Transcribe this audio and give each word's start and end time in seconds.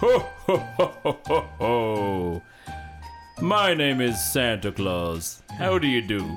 Ho, 0.00 0.18
ho, 0.18 0.56
ho, 0.58 1.18
ho, 1.26 1.40
ho. 1.58 2.42
My 3.40 3.72
name 3.72 4.02
is 4.02 4.22
Santa 4.22 4.70
Claus. 4.70 5.42
How 5.56 5.78
do 5.78 5.86
you 5.88 6.02
do? 6.02 6.18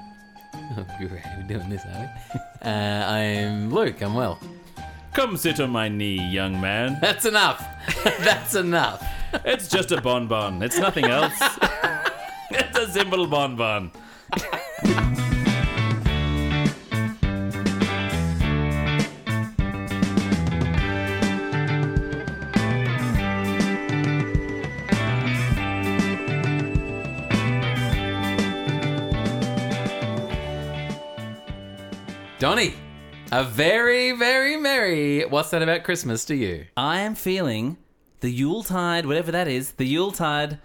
Great, 0.97 1.24
we're 1.36 1.44
doing 1.46 1.70
this, 1.70 1.84
are 1.86 2.12
we? 2.34 2.40
Uh, 2.62 3.06
I'm 3.08 3.74
Luke. 3.74 4.02
I'm 4.02 4.14
well. 4.14 4.38
Come 5.14 5.38
sit 5.38 5.60
on 5.60 5.72
my 5.72 5.90
knee, 5.90 6.26
young 6.30 6.60
man. 6.60 6.98
That's 7.02 7.26
enough. 7.26 7.66
That's 8.20 8.56
enough. 8.56 9.06
It's 9.45 9.68
just 9.68 9.91
a 9.91 10.02
bonbon. 10.02 10.62
It's 10.62 10.78
nothing 10.78 11.05
else. 11.05 11.38
it's 12.50 12.78
a 12.78 12.88
simple 12.91 13.28
bonbon. 13.28 13.91
Donny, 32.39 32.73
a 33.34 33.44
very, 33.44 34.14
very 34.14 34.56
merry. 34.56 35.25
What's 35.25 35.50
that 35.50 35.61
about 35.61 35.84
Christmas 35.84 36.23
to 36.25 36.36
you? 36.36 36.66
I 36.78 37.02
am 37.02 37.16
feeling 37.16 37.78
the 38.22 38.30
Yuletide, 38.30 39.06
whatever 39.06 39.31
that 39.34 39.47
is, 39.47 39.73
the 39.73 39.86
Yuletide 39.86 40.59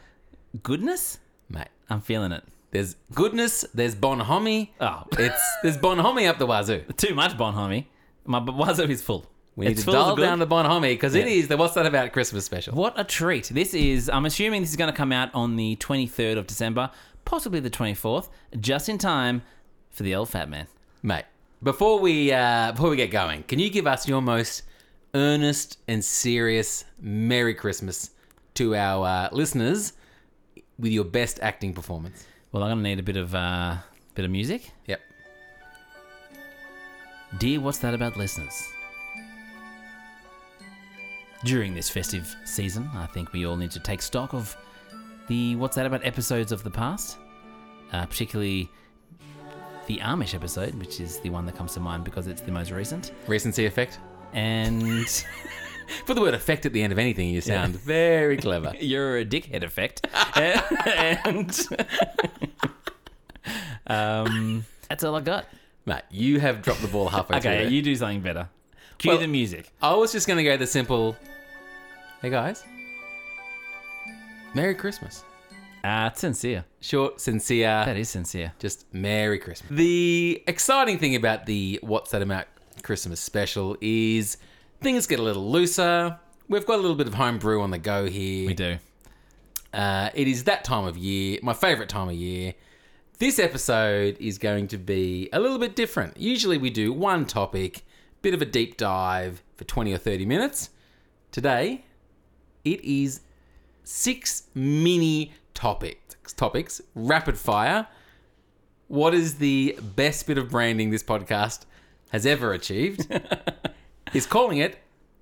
goodness. 0.62 1.18
Mate, 1.48 1.68
I'm 1.90 2.00
feeling 2.00 2.30
it. 2.32 2.44
there's 2.70 2.94
goodness, 3.12 3.64
there's 3.74 3.94
bonhomie. 3.96 4.72
Oh, 4.80 5.02
It's 5.18 5.42
there's 5.62 5.76
bonhomie 5.76 6.26
up 6.26 6.38
the 6.38 6.46
wazoo. 6.46 6.82
too 6.96 7.14
much 7.14 7.36
bonhomie. 7.36 7.88
My 8.24 8.38
wazoo 8.38 8.84
is 8.84 9.02
full. 9.02 9.26
We 9.56 9.66
need 9.66 9.72
it's 9.72 9.80
to 9.84 9.86
full 9.86 9.96
of 9.96 10.06
dial 10.06 10.16
good. 10.16 10.22
down 10.22 10.38
the 10.38 10.46
bonhomie 10.46 10.94
because 10.94 11.14
it 11.16 11.26
Yeah. 11.26 11.32
is 11.34 11.48
the 11.48 11.56
What's 11.56 11.74
That 11.74 11.86
About 11.86 12.12
Christmas 12.12 12.44
special. 12.44 12.74
What 12.76 12.94
a 12.96 13.04
treat. 13.04 13.46
This 13.48 13.74
is, 13.74 14.08
I'm 14.08 14.26
assuming 14.26 14.62
this 14.62 14.70
is 14.70 14.76
going 14.76 14.90
to 14.92 14.96
come 14.96 15.12
out 15.12 15.30
on 15.34 15.56
the 15.56 15.76
23rd 15.76 16.38
of 16.38 16.46
December, 16.46 16.90
possibly 17.24 17.58
the 17.60 17.70
24th, 17.70 18.28
just 18.60 18.88
in 18.88 18.98
time 18.98 19.42
for 19.90 20.02
the 20.04 20.14
old 20.14 20.28
fat 20.28 20.48
man. 20.48 20.66
Mate, 21.04 21.24
before 21.64 21.98
we 21.98 22.30
uh, 22.30 22.72
before 22.72 22.90
we 22.90 22.96
get 22.96 23.10
going, 23.10 23.42
can 23.44 23.58
you 23.58 23.70
give 23.70 23.86
us 23.86 24.06
your 24.06 24.20
most 24.20 24.62
earnest 25.14 25.78
and 25.88 26.04
serious 26.04 26.84
Merry 27.00 27.54
Christmas 27.54 28.10
to 28.54 28.76
our 28.76 29.06
uh, 29.06 29.28
listeners 29.32 29.94
with 30.78 30.92
your 30.92 31.04
best 31.04 31.40
acting 31.40 31.72
performance? 31.72 32.26
Well, 32.52 32.62
I'm 32.62 32.70
going 32.70 32.84
to 32.84 32.90
need 32.90 32.98
a 33.00 33.02
bit 33.02 33.16
of, 33.16 33.34
uh, 33.34 33.76
bit 34.14 34.24
of 34.24 34.30
music. 34.30 34.70
Yep. 34.86 35.00
Dear 37.38 37.60
What's 37.60 37.78
That 37.78 37.94
About 37.94 38.16
listeners? 38.16 38.68
During 41.44 41.74
this 41.74 41.90
festive 41.90 42.32
season, 42.44 42.88
I 42.94 43.06
think 43.06 43.32
we 43.32 43.44
all 43.44 43.56
need 43.56 43.70
to 43.72 43.80
take 43.80 44.02
stock 44.02 44.34
of 44.34 44.56
the 45.28 45.56
What's 45.56 45.76
That 45.76 45.86
About 45.86 46.04
episodes 46.04 46.52
of 46.52 46.62
the 46.62 46.70
past, 46.70 47.18
uh, 47.92 48.06
particularly 48.06 48.70
the 49.86 49.98
Amish 49.98 50.34
episode, 50.34 50.74
which 50.74 51.00
is 51.00 51.18
the 51.20 51.30
one 51.30 51.46
that 51.46 51.56
comes 51.56 51.74
to 51.74 51.80
mind 51.80 52.04
because 52.04 52.26
it's 52.26 52.40
the 52.42 52.52
most 52.52 52.70
recent. 52.70 53.12
Recency 53.26 53.66
effect. 53.66 53.98
And 54.32 55.06
Put 56.06 56.14
the 56.14 56.20
word 56.20 56.34
effect 56.34 56.66
at 56.66 56.72
the 56.72 56.82
end 56.82 56.92
of 56.92 56.98
anything, 56.98 57.28
you 57.28 57.40
sound 57.40 57.76
very 57.76 58.36
clever. 58.36 58.72
you're 58.80 59.18
a 59.18 59.24
dickhead 59.24 59.62
effect. 59.62 60.06
and 60.36 61.68
um, 63.86 64.64
that's 64.88 65.04
all 65.04 65.14
I 65.14 65.20
got. 65.20 65.46
Mate, 65.86 66.02
you 66.10 66.40
have 66.40 66.62
dropped 66.62 66.80
the 66.80 66.88
ball 66.88 67.08
halfway 67.08 67.40
through. 67.40 67.50
Okay, 67.50 67.68
you 67.68 67.82
do 67.82 67.94
something 67.94 68.22
better. 68.22 68.48
Cue 68.98 69.10
Well- 69.10 69.20
the 69.20 69.26
music. 69.26 69.70
I 69.82 69.94
was 69.94 70.12
just 70.12 70.26
going 70.26 70.38
to 70.38 70.44
go 70.44 70.56
the 70.56 70.66
simple. 70.66 71.16
Hey 72.22 72.30
guys, 72.30 72.64
Merry 74.54 74.74
Christmas. 74.74 75.24
Ah, 75.86 76.06
it's 76.06 76.20
sincere. 76.20 76.64
Short, 76.80 77.20
sincere, 77.20 77.84
That 77.84 77.98
is 77.98 78.08
sincere. 78.08 78.52
just 78.58 78.86
Merry 78.94 79.38
Christmas. 79.38 79.68
The 79.70 80.42
exciting 80.46 80.98
thing 80.98 81.14
about 81.14 81.44
the 81.44 81.78
What's 81.82 82.10
That 82.12 82.22
About 82.22 82.46
Christmas 82.82 83.20
special 83.20 83.76
is 83.82 84.38
things 84.80 85.06
get 85.06 85.18
a 85.18 85.22
little 85.22 85.50
looser. 85.50 86.18
We've 86.48 86.64
got 86.64 86.76
a 86.78 86.80
little 86.82 86.96
bit 86.96 87.06
of 87.06 87.12
homebrew 87.14 87.60
on 87.60 87.70
the 87.70 87.76
go 87.76 88.06
here. 88.06 88.46
We 88.46 88.54
do. 88.54 88.78
Uh, 89.74 90.08
it 90.14 90.26
is 90.26 90.44
that 90.44 90.64
time 90.64 90.86
of 90.86 90.96
year, 90.96 91.38
my 91.42 91.52
favorite 91.52 91.90
time 91.90 92.08
of 92.08 92.14
year. 92.14 92.54
This 93.18 93.38
episode 93.38 94.16
is 94.18 94.38
going 94.38 94.68
to 94.68 94.78
be 94.78 95.28
a 95.34 95.38
little 95.38 95.58
bit 95.58 95.76
different. 95.76 96.16
Usually 96.16 96.56
we 96.56 96.70
do 96.70 96.94
one 96.94 97.26
topic, 97.26 97.82
bit 98.22 98.32
of 98.32 98.40
a 98.40 98.46
deep 98.46 98.78
dive 98.78 99.42
for 99.56 99.64
20 99.64 99.92
or 99.92 99.98
30 99.98 100.24
minutes. 100.24 100.70
Today, 101.30 101.84
it 102.64 102.82
is 102.82 103.20
six 103.82 104.44
mini 104.54 105.32
topics, 105.54 106.32
topics, 106.32 106.80
rapid 106.94 107.38
fire. 107.38 107.86
What 108.88 109.14
is 109.14 109.36
the 109.36 109.78
best 109.96 110.26
bit 110.26 110.36
of 110.38 110.50
branding 110.50 110.90
this 110.90 111.02
podcast 111.02 111.60
has 112.10 112.26
ever 112.26 112.52
achieved? 112.52 113.06
He's 114.12 114.26
calling 114.26 114.58
it, 114.58 114.78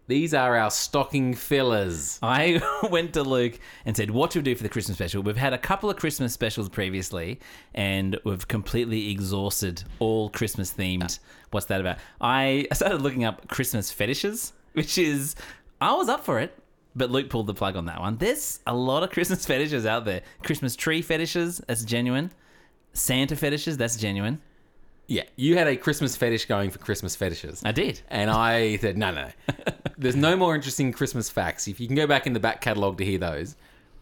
these 0.09 0.34
are 0.34 0.56
our 0.56 0.71
stocking 0.71 1.34
fillers. 1.34 2.19
I 2.22 2.60
went 2.91 3.15
to 3.15 3.22
Luke 3.22 3.59
and 3.87 3.97
said, 3.97 4.10
What 4.10 4.31
do 4.31 4.41
we 4.41 4.42
do 4.42 4.54
for 4.54 4.62
the 4.62 4.69
Christmas 4.69 4.98
special? 4.98 5.22
We've 5.22 5.37
had 5.37 5.53
a 5.53 5.59
couple 5.59 5.88
of 5.88 5.97
Christmas 5.97 6.32
specials 6.32 6.69
previously, 6.69 7.38
and 7.75 8.19
we've 8.25 8.47
completely 8.47 9.10
exhausted 9.10 9.84
all 10.00 10.28
Christmas 10.28 10.72
themed. 10.72 11.19
What's 11.50 11.66
that 11.66 11.81
about? 11.81 11.98
I 12.21 12.66
started 12.72 13.00
looking 13.00 13.25
up 13.25 13.48
Christmas 13.48 13.91
fetishes, 13.92 14.53
which 14.72 14.98
is, 14.98 15.37
I 15.81 15.94
was 15.94 16.09
up 16.09 16.25
for 16.25 16.41
it, 16.41 16.59
but 16.94 17.10
Luke 17.10 17.30
pulled 17.30 17.47
the 17.47 17.54
plug 17.54 17.76
on 17.76 17.86
that 17.86 18.00
one. 18.00 18.16
There's 18.19 18.60
a 18.66 18.75
lot 18.75 19.03
of 19.03 19.10
Christmas 19.10 19.47
fetishes 19.47 19.86
out 19.86 20.04
there. 20.04 20.22
Christmas 20.42 20.76
tree 20.76 21.03
fetishes, 21.03 21.60
that's 21.66 21.84
genuine. 21.84 22.30
Santa 22.92 23.36
fetishes, 23.36 23.76
that's 23.76 23.97
genuine. 23.97 24.41
Yeah, 25.08 25.25
you 25.36 25.56
had 25.56 25.66
a 25.66 25.76
Christmas 25.76 26.16
fetish 26.16 26.47
going 26.47 26.70
for 26.70 26.78
Christmas 26.78 27.16
fetishes. 27.16 27.62
I 27.64 27.72
did. 27.72 28.00
And 28.08 28.30
I 28.30 28.76
said, 28.76 28.97
no, 28.97 29.10
no, 29.10 29.25
no. 29.25 29.54
There's 29.98 30.16
no 30.16 30.36
more 30.36 30.54
interesting 30.54 30.92
Christmas 30.92 31.28
facts. 31.28 31.69
If 31.69 31.80
you 31.80 31.86
can 31.86 31.97
go 31.97 32.06
back 32.06 32.26
in 32.26 32.32
the 32.32 32.41
back 32.41 32.60
catalogue 32.60 32.98
to 32.98 33.04
hear 33.04 33.19
those, 33.19 33.56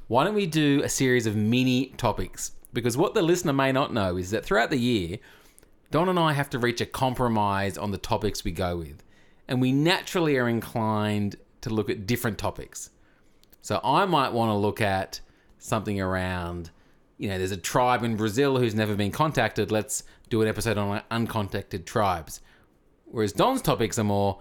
why 0.08 0.24
don't 0.24 0.34
we 0.34 0.46
do 0.46 0.82
a 0.82 0.88
series 0.88 1.26
of 1.26 1.36
mini 1.36 1.94
topics? 1.96 2.52
Because 2.72 2.96
what 2.96 3.14
the 3.14 3.22
listener 3.22 3.52
may 3.52 3.72
not 3.72 3.92
know 3.92 4.16
is 4.16 4.30
that 4.30 4.44
throughout 4.44 4.70
the 4.70 4.78
year, 4.78 5.18
Don 5.90 6.08
and 6.08 6.18
I 6.18 6.32
have 6.32 6.50
to 6.50 6.58
reach 6.58 6.80
a 6.80 6.86
compromise 6.86 7.76
on 7.76 7.90
the 7.90 7.98
topics 7.98 8.44
we 8.44 8.52
go 8.52 8.76
with. 8.76 9.02
And 9.48 9.60
we 9.60 9.72
naturally 9.72 10.36
are 10.36 10.48
inclined 10.48 11.36
to 11.62 11.70
look 11.70 11.90
at 11.90 12.06
different 12.06 12.38
topics. 12.38 12.90
So 13.62 13.80
I 13.84 14.04
might 14.06 14.32
want 14.32 14.50
to 14.50 14.54
look 14.54 14.80
at 14.80 15.20
something 15.58 16.00
around, 16.00 16.70
you 17.18 17.28
know, 17.28 17.38
there's 17.38 17.50
a 17.50 17.56
tribe 17.56 18.02
in 18.02 18.16
Brazil 18.16 18.58
who's 18.58 18.74
never 18.74 18.94
been 18.94 19.12
contacted. 19.12 19.70
Let's 19.70 20.04
do 20.30 20.40
an 20.42 20.48
episode 20.48 20.78
on 20.78 21.02
uncontacted 21.10 21.84
tribes. 21.84 22.40
Whereas 23.04 23.32
Don's 23.32 23.60
topics 23.60 23.98
are 23.98 24.04
more 24.04 24.40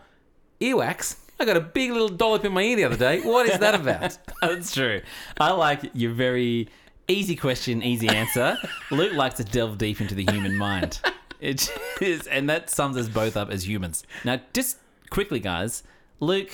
earwax. 0.62 1.18
I 1.40 1.46
got 1.46 1.58
a 1.58 1.62
big 1.62 1.92
little 1.92 2.10
dollop 2.10 2.46
in 2.46 2.54
my 2.54 2.62
ear 2.62 2.76
the 2.76 2.84
other 2.84 2.98
day. 2.98 3.22
What 3.22 3.48
is 3.48 3.60
that 3.60 3.76
about? 3.76 4.18
That's 4.42 4.74
true. 4.74 5.02
I 5.40 5.52
like 5.52 5.90
your 5.94 6.12
very 6.12 6.68
easy 7.08 7.36
question, 7.36 7.82
easy 7.82 8.08
answer. 8.08 8.58
Luke 8.92 9.14
likes 9.14 9.36
to 9.36 9.44
delve 9.44 9.78
deep 9.78 10.02
into 10.02 10.16
the 10.16 10.26
human 10.30 10.56
mind. 10.58 11.00
It 11.40 11.72
is, 12.02 12.28
and 12.28 12.50
that 12.50 12.70
sums 12.70 12.98
us 12.98 13.08
both 13.08 13.38
up 13.38 13.50
as 13.50 13.68
humans. 13.68 14.04
Now, 14.26 14.42
just 14.54 14.78
quickly, 15.10 15.40
guys, 15.40 15.84
Luke. 16.20 16.52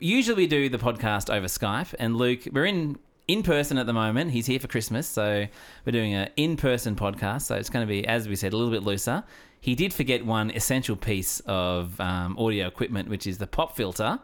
Usually 0.00 0.34
we 0.34 0.46
do 0.46 0.68
the 0.68 0.78
podcast 0.78 1.32
over 1.32 1.46
Skype, 1.46 1.94
and 1.98 2.16
Luke, 2.16 2.48
we're 2.52 2.64
in 2.64 2.98
in 3.28 3.42
person 3.42 3.78
at 3.78 3.86
the 3.86 3.92
moment. 3.92 4.30
He's 4.30 4.46
here 4.46 4.58
for 4.58 4.68
Christmas, 4.68 5.06
so 5.06 5.46
we're 5.84 5.92
doing 5.92 6.14
an 6.14 6.30
in 6.36 6.56
person 6.56 6.94
podcast. 6.94 7.42
So 7.42 7.54
it's 7.54 7.70
going 7.70 7.86
to 7.86 7.90
be, 7.90 8.06
as 8.06 8.28
we 8.28 8.36
said, 8.36 8.52
a 8.52 8.56
little 8.56 8.72
bit 8.72 8.82
looser. 8.82 9.24
He 9.60 9.74
did 9.74 9.92
forget 9.92 10.24
one 10.24 10.50
essential 10.50 10.96
piece 10.96 11.40
of 11.46 11.98
um, 12.00 12.36
audio 12.38 12.66
equipment, 12.66 13.08
which 13.08 13.26
is 13.26 13.38
the 13.38 13.46
pop 13.46 13.76
filter, 13.76 14.18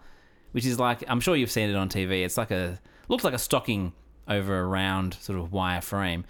which 0.53 0.65
is 0.65 0.79
like 0.79 1.05
I'm 1.09 1.21
sure 1.21 1.37
you've 1.37 1.51
seen 1.51 1.69
it 1.69 1.77
on 1.77 1.89
TV. 1.89 2.25
It's 2.25 2.39
like 2.39 2.51
a 2.51 2.79
looks 3.09 3.25
like 3.25 3.35
a 3.35 3.39
stocking 3.39 3.93
over 4.29 4.61
a 4.61 4.65
round 4.65 5.15
sort 5.21 5.39
of 5.39 5.53
wire 5.53 5.81
frame. 5.81 6.25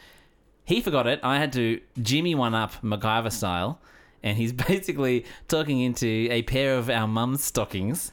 He 0.64 0.80
forgot 0.80 1.06
it. 1.06 1.20
I 1.22 1.38
had 1.38 1.52
to 1.54 1.80
Jimmy 2.00 2.34
one 2.34 2.54
up 2.54 2.82
MacGyver 2.82 3.32
style, 3.32 3.80
and 4.22 4.36
he's 4.36 4.52
basically 4.68 5.24
talking 5.46 5.80
into 5.80 6.28
a 6.30 6.42
pair 6.42 6.76
of 6.76 6.90
our 6.90 7.06
mum's 7.06 7.44
stockings, 7.44 8.10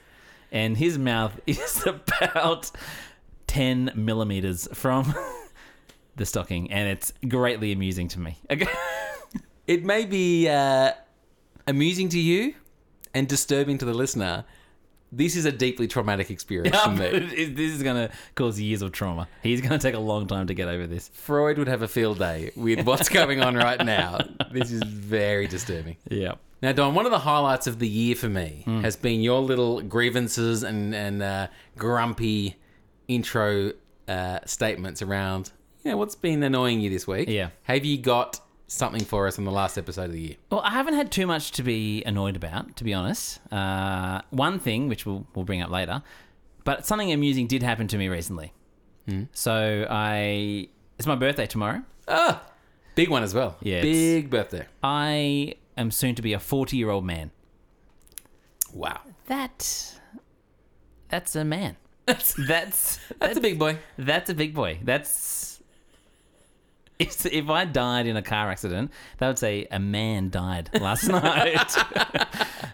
and 0.52 0.78
his 0.78 0.98
mouth 0.98 1.40
is 1.48 1.86
about 1.86 2.72
ten 3.48 3.92
millimeters 3.96 4.68
from 4.74 5.14
the 6.16 6.26
stocking, 6.26 6.72
and 6.72 6.90
it's 6.90 7.14
greatly 7.28 7.72
amusing 7.72 8.08
to 8.10 8.20
me. 8.20 8.38
It 9.68 9.84
may 9.84 10.06
be 10.06 10.48
uh, 10.48 10.94
amusing 11.68 12.08
to 12.10 12.20
you 12.20 12.54
and 13.14 13.28
disturbing 13.28 13.78
to 13.80 13.86
the 13.86 13.94
listener. 13.94 14.46
This 15.12 15.36
is 15.36 15.44
a 15.44 15.52
deeply 15.52 15.88
traumatic 15.88 16.32
experience 16.32 16.78
for 16.78 16.92
me. 16.92 17.10
this 17.54 17.74
is 17.74 17.84
going 17.84 18.08
to 18.08 18.14
cause 18.36 18.60
years 18.60 18.82
of 18.82 18.94
trauma. 18.94 19.28
He's 19.44 19.60
going 19.60 19.74
to 19.74 19.78
take 19.78 19.94
a 19.94 20.00
long 20.00 20.26
time 20.26 20.48
to 20.48 20.54
get 20.54 20.70
over 20.70 20.88
this. 20.88 21.10
Freud 21.10 21.58
would 21.58 21.68
have 21.68 21.82
a 21.82 21.88
field 21.88 22.18
day 22.20 22.52
with 22.56 22.86
what's 22.86 23.10
going 23.10 23.42
on 23.42 23.56
right 23.56 23.84
now. 23.86 24.20
This 24.52 24.72
is 24.72 24.82
very 24.84 25.48
disturbing. 25.48 25.98
Yeah. 26.10 26.36
Now, 26.62 26.72
Don, 26.72 26.96
one 26.96 27.06
of 27.06 27.12
the 27.12 27.20
highlights 27.20 27.68
of 27.68 27.78
the 27.80 27.88
year 27.88 28.16
for 28.16 28.30
me 28.30 28.64
has 28.82 28.96
been 28.96 29.22
your 29.22 29.42
little 29.42 29.82
grievances 29.82 30.64
and 30.64 30.94
and 30.96 31.22
uh, 31.22 31.48
grumpy 31.78 32.56
intro 33.08 33.74
uh, 34.08 34.40
statements 34.46 35.02
around, 35.02 35.52
you 35.84 35.92
know, 35.92 35.98
what's 35.98 36.16
been 36.16 36.42
annoying 36.44 36.80
you 36.82 36.90
this 36.90 37.06
week. 37.08 37.30
Yeah. 37.30 37.50
Have 37.64 37.86
you 37.86 37.98
got 37.98 38.40
something 38.68 39.04
for 39.04 39.28
us 39.28 39.38
on 39.38 39.46
the 39.46 39.52
last 39.52 39.78
episode 39.78 40.06
of 40.06 40.12
the 40.14 40.20
year? 40.22 40.36
Well, 40.52 40.62
I 40.62 40.72
haven't 40.72 40.96
had 40.96 41.12
too 41.12 41.28
much 41.28 41.52
to 41.54 41.64
be 41.64 42.04
annoyed 42.06 42.36
about, 42.36 42.76
to 42.78 42.84
be 42.84 42.94
honest. 42.94 43.40
Uh, 43.52 44.22
one 44.32 44.60
thing, 44.60 44.90
which 44.90 45.06
we'll, 45.06 45.26
we'll 45.36 45.46
bring 45.46 45.62
up 45.62 45.70
later, 45.70 46.02
but 46.64 46.86
something 46.86 47.12
amusing 47.14 47.48
did 47.48 47.64
happen 47.64 47.88
to 47.88 47.98
me 47.98 48.08
recently. 48.10 48.52
So 49.32 49.88
I, 49.90 50.68
it's 50.98 51.08
my 51.08 51.16
birthday 51.16 51.46
tomorrow. 51.48 51.82
Ah, 52.10 52.44
big 52.96 53.10
one 53.10 53.24
as 53.24 53.34
well. 53.34 53.56
Yeah, 53.62 53.82
Big 53.82 54.30
birthday. 54.30 54.66
I 54.84 55.54
am 55.78 55.92
soon 55.92 56.16
to 56.16 56.22
be 56.22 56.34
a 56.34 56.40
40 56.40 56.76
year 56.78 56.90
old 56.90 57.06
man. 57.06 57.32
Wow. 58.74 59.00
That, 59.28 60.00
that's 61.10 61.36
a 61.36 61.46
man. 61.46 61.78
That's, 62.06 62.34
that's, 62.48 63.00
That's 63.20 63.38
a 63.38 63.42
big 63.42 63.60
boy. 63.60 63.78
That's 63.98 64.30
a 64.30 64.34
big 64.34 64.54
boy. 64.54 64.80
That's. 64.84 65.62
It's, 67.00 67.28
if 67.28 67.48
I 67.48 67.66
died 67.66 68.08
in 68.08 68.18
a 68.18 68.24
car 68.24 68.50
accident, 68.50 68.92
that 69.20 69.28
would 69.28 69.38
say 69.38 69.68
a 69.70 69.78
man 69.78 70.32
died 70.32 70.72
last 70.82 71.04
night, 71.08 71.72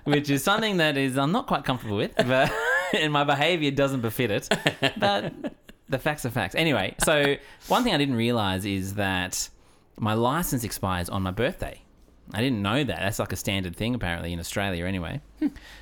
which 0.05 0.29
is 0.29 0.45
something 0.45 0.77
that 0.77 0.95
is 0.95 1.17
I'm 1.17 1.33
not 1.33 1.45
quite 1.45 1.65
comfortable 1.65 1.97
with, 1.97 2.15
but 2.15 2.49
and 2.93 3.11
my 3.11 3.25
behaviour 3.25 3.69
doesn't 3.71 3.99
befit 3.99 4.31
it. 4.31 4.47
But 4.97 5.33
the 5.89 5.99
facts 5.99 6.25
are 6.25 6.29
facts. 6.29 6.55
Anyway, 6.55 6.95
so 7.03 7.35
one 7.67 7.83
thing 7.83 7.93
I 7.93 7.97
didn't 7.97 8.15
realise 8.15 8.63
is 8.63 8.93
that 8.93 9.49
my 9.99 10.13
license 10.13 10.63
expires 10.63 11.09
on 11.09 11.21
my 11.21 11.31
birthday. 11.31 11.81
I 12.31 12.41
didn't 12.41 12.61
know 12.61 12.83
that. 12.83 12.99
That's 12.99 13.19
like 13.19 13.33
a 13.33 13.35
standard 13.35 13.75
thing 13.75 13.95
apparently 13.95 14.31
in 14.33 14.39
Australia 14.39 14.85
anyway. 14.85 15.21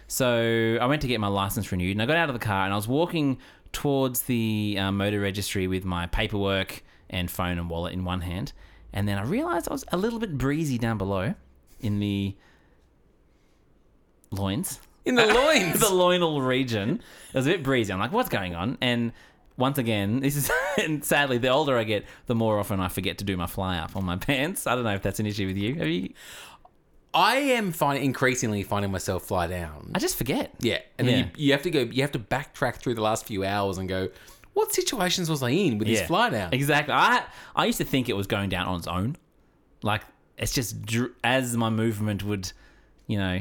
So 0.08 0.78
I 0.82 0.86
went 0.88 1.02
to 1.04 1.08
get 1.08 1.20
my 1.20 1.28
license 1.28 1.72
renewed, 1.72 1.92
and 1.92 2.02
I 2.02 2.06
got 2.06 2.18
out 2.18 2.30
of 2.30 2.34
the 2.34 2.40
car 2.46 2.66
and 2.66 2.74
I 2.74 2.76
was 2.76 2.88
walking 2.88 3.38
towards 3.74 4.24
the 4.24 4.76
uh, 4.80 4.92
motor 4.92 5.20
registry 5.20 5.68
with 5.68 5.86
my 5.86 6.08
paperwork 6.08 6.84
and 7.10 7.30
phone 7.30 7.58
and 7.60 7.70
wallet 7.70 7.94
in 7.94 8.04
one 8.06 8.22
hand, 8.22 8.54
and 8.92 9.08
then 9.08 9.18
I 9.18 9.24
realised 9.24 9.70
I 9.70 9.74
was 9.74 9.86
a 9.92 9.98
little 9.98 10.20
bit 10.20 10.38
breezy 10.38 10.78
down 10.78 10.98
below 10.98 11.36
in 11.80 12.00
the 12.00 12.36
loins, 14.32 14.80
In 15.06 15.16
the 15.16 15.26
loins. 15.34 15.80
the 15.80 15.88
loinal 15.88 16.46
region. 16.46 17.02
It 17.30 17.36
was 17.38 17.48
a 17.48 17.52
bit 17.52 17.64
breezy. 17.64 17.92
I'm 17.94 18.00
like, 18.00 18.12
what's 18.12 18.30
going 18.30 18.56
on? 18.56 18.78
And 18.82 19.12
once 19.58 19.78
again, 19.78 20.20
this 20.22 20.36
is 20.36 20.52
and 20.78 21.04
sadly, 21.04 21.38
the 21.38 21.50
older 21.50 21.78
I 21.78 21.84
get, 21.84 22.06
the 22.28 22.36
more 22.36 22.60
often 22.60 22.80
I 22.80 22.88
forget 22.88 23.18
to 23.20 23.24
do 23.26 23.36
my 23.38 23.48
fly 23.48 23.78
up 23.78 23.96
on 23.96 24.06
my 24.06 24.16
pants. 24.28 24.68
I 24.68 24.76
don't 24.76 24.84
know 24.84 24.96
if 24.96 25.02
that's 25.02 25.20
an 25.20 25.26
issue 25.26 25.48
with 25.48 25.58
you. 25.58 25.76
Have 25.76 25.88
you? 25.88 26.14
I 27.14 27.36
am 27.38 27.74
find, 27.74 28.02
increasingly 28.02 28.64
finding 28.64 28.92
myself 28.92 29.24
fly 29.26 29.48
down. 29.48 29.92
I 29.94 30.00
just 30.00 30.16
forget. 30.18 30.54
Yeah, 30.60 30.80
and 30.98 31.08
then 31.08 31.32
You, 31.36 31.48
you 31.48 31.52
have 31.52 31.62
to 31.64 31.70
go. 31.70 31.82
You 31.82 32.02
have 32.04 32.14
to 32.14 32.20
backtrack 32.20 32.76
through 32.76 32.96
the 32.96 33.02
last 33.02 33.26
few 33.26 33.44
hours 33.44 33.78
and 33.78 33.90
go, 33.90 34.10
what 34.54 34.74
situations 34.74 35.30
was 35.30 35.44
I 35.44 35.50
in 35.50 35.78
with 35.78 35.88
this 35.88 36.02
fly 36.04 36.30
down? 36.30 36.54
Exactly. 36.54 36.94
I 36.94 37.24
I 37.56 37.66
used 37.66 37.80
to 37.80 37.84
think 37.86 38.08
it 38.08 38.16
was 38.16 38.28
going 38.28 38.50
down 38.50 38.68
on 38.68 38.78
its 38.78 38.88
own. 38.88 39.18
Like 39.84 40.04
it's 40.38 40.54
just 40.54 40.86
dr- 40.86 41.12
as 41.24 41.56
my 41.58 41.70
movement 41.70 42.24
would, 42.24 42.52
you 43.08 43.18
know, 43.18 43.40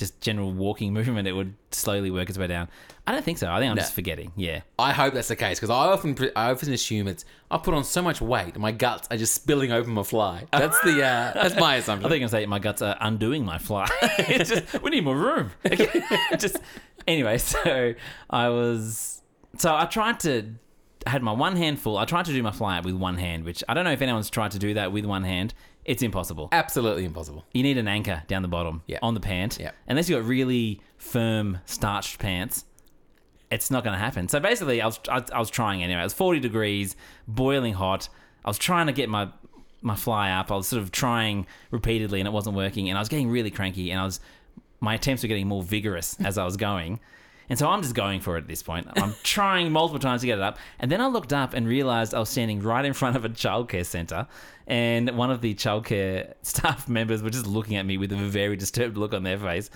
just 0.00 0.20
general 0.20 0.50
walking 0.52 0.92
movement, 0.98 1.28
it 1.28 1.32
would 1.32 1.54
slowly 1.70 2.10
work 2.10 2.28
its 2.28 2.36
way 2.38 2.48
down. 2.48 2.68
I 3.06 3.12
don't 3.12 3.24
think 3.24 3.38
so. 3.38 3.48
I 3.50 3.58
think 3.60 3.70
I'm 3.70 3.76
No. 3.76 3.82
just 3.82 3.94
forgetting. 3.94 4.32
Yeah. 4.36 4.62
I 4.78 4.92
hope 4.92 5.14
that's 5.14 5.28
the 5.28 5.36
case 5.36 5.58
because 5.58 5.70
I 5.70 5.86
often 5.86 6.16
I 6.34 6.50
often 6.50 6.72
assume 6.72 7.06
it's 7.06 7.24
I 7.50 7.58
put 7.58 7.74
on 7.74 7.84
so 7.84 8.02
much 8.02 8.20
weight, 8.20 8.56
my 8.58 8.72
guts 8.72 9.06
are 9.10 9.16
just 9.16 9.34
spilling 9.34 9.70
over 9.70 9.88
my 9.90 10.02
fly. 10.02 10.46
That's 10.52 10.80
the 10.82 11.02
uh, 11.04 11.32
that's 11.34 11.56
my 11.56 11.76
assumption. 11.76 12.06
I 12.06 12.08
think 12.08 12.22
I'm 12.22 12.28
saying 12.28 12.48
my 12.48 12.58
guts 12.58 12.82
are 12.82 12.96
undoing 13.00 13.44
my 13.44 13.58
fly. 13.58 13.88
it's 14.02 14.50
just 14.50 14.82
we 14.82 14.90
need 14.90 15.04
more 15.04 15.16
room. 15.16 15.50
just 16.38 16.58
anyway, 17.06 17.38
so 17.38 17.94
I 18.28 18.48
was 18.48 19.22
so 19.58 19.74
I 19.74 19.86
tried 19.86 20.20
to 20.20 20.54
I 21.06 21.10
had 21.10 21.22
my 21.22 21.32
one 21.32 21.56
hand 21.56 21.80
full. 21.80 21.96
I 21.98 22.04
tried 22.04 22.26
to 22.26 22.32
do 22.32 22.42
my 22.42 22.50
fly 22.52 22.78
up 22.78 22.84
with 22.84 22.94
one 22.94 23.16
hand, 23.16 23.44
which 23.44 23.64
I 23.68 23.74
don't 23.74 23.84
know 23.84 23.92
if 23.92 24.02
anyone's 24.02 24.30
tried 24.30 24.50
to 24.52 24.58
do 24.58 24.74
that 24.74 24.92
with 24.92 25.04
one 25.04 25.24
hand. 25.24 25.54
It's 25.84 26.02
impossible. 26.02 26.48
Absolutely 26.52 27.04
impossible. 27.04 27.44
You 27.52 27.62
need 27.62 27.78
an 27.78 27.88
anchor 27.88 28.22
down 28.28 28.42
the 28.42 28.48
bottom 28.48 28.82
Yeah. 28.86 28.98
on 29.02 29.14
the 29.14 29.20
pant. 29.20 29.58
Yeah. 29.60 29.70
Unless 29.88 30.08
you've 30.08 30.20
got 30.22 30.28
really 30.28 30.80
firm 30.98 31.58
starched 31.64 32.18
pants, 32.18 32.64
it's 33.50 33.70
not 33.70 33.82
going 33.82 33.94
to 33.94 33.98
happen. 33.98 34.28
So 34.28 34.38
basically, 34.40 34.80
I 34.80 34.86
was, 34.86 35.00
I, 35.08 35.24
I 35.32 35.38
was 35.38 35.50
trying 35.50 35.82
anyway. 35.82 36.00
It 36.00 36.04
was 36.04 36.12
40 36.14 36.38
degrees, 36.40 36.96
boiling 37.26 37.74
hot. 37.74 38.08
I 38.44 38.48
was 38.50 38.58
trying 38.58 38.86
to 38.86 38.92
get 38.92 39.08
my 39.08 39.28
my 39.82 39.96
fly 39.96 40.30
up. 40.30 40.52
I 40.52 40.56
was 40.56 40.68
sort 40.68 40.82
of 40.82 40.92
trying 40.92 41.46
repeatedly, 41.70 42.20
and 42.20 42.26
it 42.28 42.32
wasn't 42.32 42.54
working. 42.54 42.88
And 42.90 42.98
I 42.98 43.00
was 43.00 43.08
getting 43.08 43.30
really 43.30 43.50
cranky, 43.50 43.90
and 43.90 43.98
I 43.98 44.04
was 44.04 44.20
my 44.80 44.94
attempts 44.94 45.22
were 45.22 45.28
getting 45.28 45.48
more 45.48 45.62
vigorous 45.62 46.16
as 46.20 46.36
I 46.38 46.44
was 46.44 46.56
going. 46.56 47.00
And 47.50 47.58
so 47.58 47.68
I'm 47.68 47.82
just 47.82 47.96
going 47.96 48.20
for 48.20 48.36
it 48.36 48.42
at 48.42 48.48
this 48.48 48.62
point. 48.62 48.86
I'm 48.96 49.12
trying 49.24 49.72
multiple 49.72 49.98
times 49.98 50.20
to 50.20 50.28
get 50.28 50.38
it 50.38 50.42
up. 50.42 50.56
And 50.78 50.90
then 50.90 51.00
I 51.00 51.08
looked 51.08 51.32
up 51.32 51.52
and 51.52 51.66
realized 51.66 52.14
I 52.14 52.20
was 52.20 52.28
standing 52.28 52.62
right 52.62 52.84
in 52.84 52.92
front 52.92 53.16
of 53.16 53.24
a 53.24 53.28
childcare 53.28 53.84
center. 53.84 54.28
And 54.68 55.10
one 55.16 55.32
of 55.32 55.40
the 55.40 55.54
childcare 55.56 56.34
staff 56.42 56.88
members 56.88 57.24
were 57.24 57.30
just 57.30 57.48
looking 57.48 57.76
at 57.76 57.84
me 57.84 57.98
with 57.98 58.12
a 58.12 58.16
very 58.16 58.54
disturbed 58.54 58.96
look 58.96 59.12
on 59.12 59.24
their 59.24 59.36
face. 59.36 59.68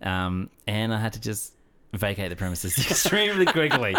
Um, 0.00 0.48
and 0.66 0.92
I 0.92 0.98
had 0.98 1.12
to 1.12 1.20
just 1.20 1.52
vacate 1.92 2.30
the 2.30 2.36
premises 2.36 2.78
extremely 2.90 3.44
quickly. 3.44 3.94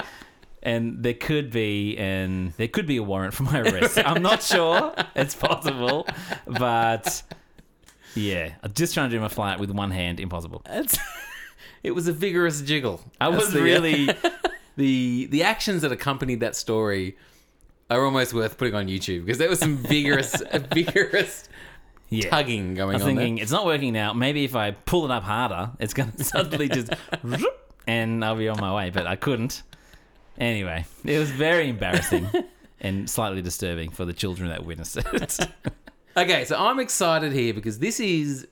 And 0.64 1.04
there 1.04 1.14
could 1.14 1.52
be 1.52 1.96
and 1.98 2.54
there 2.54 2.70
could 2.70 2.88
be 2.88 2.98
a 2.98 3.04
warrant 3.04 3.36
for 3.36 3.44
my 3.44 3.60
arrest. 3.60 4.00
I'm 4.04 4.24
not 4.24 4.42
sure. 4.42 4.96
It's 5.16 5.36
possible. 5.36 6.08
But 6.48 7.22
yeah, 8.16 8.54
I'm 8.64 8.74
just 8.74 8.96
trying 8.96 9.12
to 9.12 9.16
do 9.16 9.20
my 9.20 9.28
flight 9.28 9.60
with 9.60 9.70
one 9.70 9.92
hand, 9.92 10.20
impossible. 10.20 10.64
It's, 10.68 10.98
it 11.84 11.92
was 11.92 12.08
a 12.08 12.14
vigorous 12.14 12.62
jiggle. 12.62 13.02
I 13.20 13.30
That's 13.30 13.46
was 13.46 13.54
the, 13.54 13.60
uh, 13.60 13.64
really 13.64 14.10
the 14.78 15.26
the 15.28 15.44
actions 15.44 15.82
that 15.82 15.92
accompanied 15.92 16.40
that 16.40 16.56
story 16.56 17.18
are 17.90 18.04
almost 18.04 18.34
worth 18.34 18.58
putting 18.58 18.74
on 18.74 18.88
YouTube 18.88 19.26
because 19.26 19.38
there 19.38 19.50
was 19.50 19.60
some 19.60 19.78
vigorous 19.78 20.42
vigorous 20.74 21.48
yeah. 22.10 22.30
tugging 22.30 22.76
going 22.76 22.92
I 22.92 22.94
was 22.94 23.04
on 23.04 23.10
thinking 23.10 23.38
it's 23.38 23.52
not 23.52 23.66
working 23.66 23.94
now. 23.94 24.14
Maybe 24.14 24.46
if 24.46 24.56
I 24.56 24.72
pull 24.72 25.06
it 25.06 25.12
up 25.12 25.24
harder, 25.24 25.72
it's 25.80 25.94
going 25.94 26.12
to 26.18 26.24
suddenly 26.24 26.70
just 26.70 26.92
and 27.86 28.24
I'll 28.24 28.36
be 28.36 28.48
on 28.48 28.60
my 28.60 28.74
way. 28.74 28.90
But 28.90 29.06
I 29.06 29.16
couldn't. 29.16 29.64
Anyway, 30.40 30.86
it 31.06 31.20
was 31.20 31.30
very 31.30 31.70
embarrassing 31.70 32.28
and 32.82 33.08
slightly 33.08 33.42
disturbing 33.44 33.92
for 33.92 34.04
the 34.04 34.14
children 34.14 34.50
that 34.50 34.66
witnessed 34.66 34.98
it. 34.98 35.40
Okay, 36.18 36.46
so 36.46 36.58
I'm 36.58 36.80
excited 36.80 37.34
here 37.34 37.54
because 37.54 37.78
this 37.78 38.00
is 38.00 38.48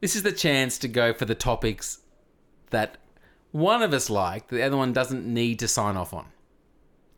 this 0.00 0.16
is 0.16 0.24
the 0.24 0.32
chance 0.32 0.78
to 0.78 0.88
go 0.88 1.12
for 1.12 1.24
the 1.24 1.34
topics 1.34 2.00
that 2.76 2.98
one 3.52 3.82
of 3.82 3.94
us 3.94 4.10
like, 4.10 4.48
the 4.48 4.62
other 4.62 4.76
one 4.76 4.92
doesn't 4.92 5.26
need 5.26 5.58
to 5.60 5.68
sign 5.68 5.96
off 5.96 6.12
on. 6.12 6.26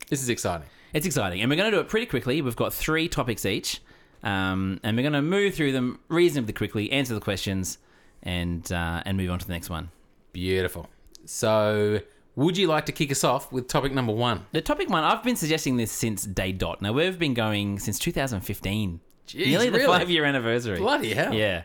This 0.08 0.22
is 0.22 0.28
exciting. 0.28 0.68
It's 0.92 1.04
exciting, 1.04 1.40
and 1.42 1.50
we're 1.50 1.56
going 1.56 1.70
to 1.70 1.76
do 1.76 1.80
it 1.80 1.88
pretty 1.88 2.06
quickly. 2.06 2.40
We've 2.40 2.56
got 2.56 2.72
three 2.72 3.08
topics 3.08 3.44
each, 3.44 3.82
um, 4.22 4.78
and 4.84 4.96
we're 4.96 5.02
going 5.02 5.12
to 5.14 5.22
move 5.22 5.54
through 5.54 5.72
them 5.72 5.98
reasonably 6.08 6.52
quickly, 6.52 6.92
answer 6.92 7.12
the 7.12 7.20
questions, 7.20 7.78
and 8.22 8.70
uh, 8.72 9.02
and 9.04 9.16
move 9.16 9.30
on 9.30 9.40
to 9.40 9.46
the 9.46 9.52
next 9.52 9.68
one. 9.68 9.90
Beautiful. 10.32 10.88
So, 11.24 12.00
would 12.36 12.56
you 12.56 12.68
like 12.68 12.86
to 12.86 12.92
kick 12.92 13.10
us 13.10 13.24
off 13.24 13.50
with 13.52 13.66
topic 13.66 13.92
number 13.92 14.12
one? 14.12 14.46
The 14.52 14.62
topic 14.62 14.88
one, 14.88 15.02
I've 15.02 15.24
been 15.24 15.36
suggesting 15.36 15.76
this 15.76 15.90
since 15.90 16.22
day 16.22 16.52
dot. 16.52 16.80
Now 16.80 16.92
we've 16.92 17.18
been 17.18 17.34
going 17.34 17.80
since 17.80 17.98
2015, 17.98 19.00
Jeez, 19.26 19.46
nearly 19.46 19.70
the 19.70 19.80
five 19.80 20.08
year 20.08 20.24
anniversary. 20.24 20.78
Bloody 20.78 21.12
hell. 21.12 21.34
Yeah, 21.34 21.64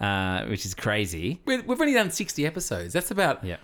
uh, 0.00 0.44
which 0.46 0.64
is 0.64 0.74
crazy. 0.74 1.40
We- 1.44 1.60
We've 1.60 1.80
only 1.80 1.94
done 1.94 2.10
60 2.10 2.46
episodes. 2.46 2.92
That's 2.92 3.10
about 3.10 3.44
Yeah, 3.44 3.56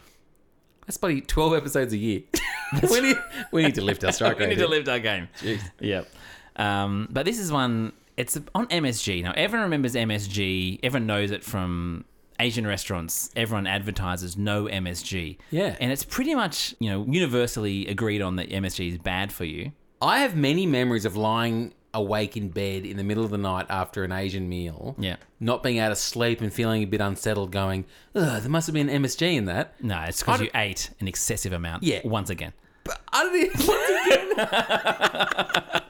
That's 0.86 0.96
probably 0.96 1.20
12 1.22 1.54
episodes 1.54 1.92
a 1.92 1.96
year. 1.98 2.22
we, 2.90 3.00
need, 3.00 3.16
we 3.52 3.62
need 3.62 3.74
to 3.76 3.82
lift 3.82 4.04
our 4.04 4.12
strike 4.12 4.36
we 4.38 4.44
rate. 4.44 4.50
need 4.50 4.58
to 4.62 4.68
lift 4.68 4.88
our 4.88 4.98
game. 4.98 5.28
Jeez. 5.40 5.60
Yep. 5.80 6.08
Um, 6.56 7.08
but 7.10 7.24
this 7.24 7.38
is 7.38 7.50
one. 7.50 7.92
It's 8.16 8.36
on 8.54 8.66
MSG 8.66 9.22
now. 9.22 9.32
Everyone 9.36 9.64
remembers 9.64 9.94
MSG. 9.94 10.80
Everyone 10.82 11.06
knows 11.06 11.30
it 11.30 11.44
from 11.44 12.04
Asian 12.40 12.66
restaurants. 12.66 13.30
Everyone 13.36 13.66
advertises 13.66 14.36
no 14.36 14.64
MSG. 14.64 15.38
Yeah. 15.50 15.76
and 15.80 15.90
it's 15.92 16.04
pretty 16.04 16.34
much 16.34 16.74
you 16.80 16.90
know 16.90 17.06
universally 17.08 17.86
agreed 17.86 18.20
on 18.20 18.36
that 18.36 18.50
MSG 18.50 18.92
is 18.92 18.98
bad 18.98 19.32
for 19.32 19.44
you. 19.44 19.72
I 20.02 20.18
have 20.20 20.36
many 20.36 20.66
memories 20.66 21.04
of 21.04 21.16
lying 21.16 21.72
awake 21.94 22.36
in 22.36 22.48
bed 22.50 22.84
in 22.84 22.96
the 22.96 23.04
middle 23.04 23.24
of 23.24 23.30
the 23.30 23.38
night 23.38 23.66
after 23.68 24.04
an 24.04 24.12
Asian 24.12 24.48
meal. 24.48 24.94
Yeah. 24.98 25.16
Not 25.40 25.62
being 25.62 25.78
able 25.78 25.90
to 25.90 25.96
sleep 25.96 26.40
and 26.40 26.52
feeling 26.52 26.82
a 26.82 26.86
bit 26.86 27.00
unsettled, 27.00 27.50
going, 27.50 27.84
Ugh, 28.14 28.40
there 28.40 28.50
must 28.50 28.66
have 28.66 28.74
been 28.74 28.88
MSG 28.88 29.36
in 29.36 29.46
that. 29.46 29.82
No, 29.82 30.00
it's 30.02 30.20
because 30.20 30.40
you 30.40 30.50
ate 30.54 30.90
an 31.00 31.08
excessive 31.08 31.52
amount. 31.52 31.82
Yeah. 31.82 32.00
Once 32.04 32.30
again. 32.30 32.52
But 32.84 33.00
I 33.12 33.22
don't 33.22 33.36
even, 33.36 33.52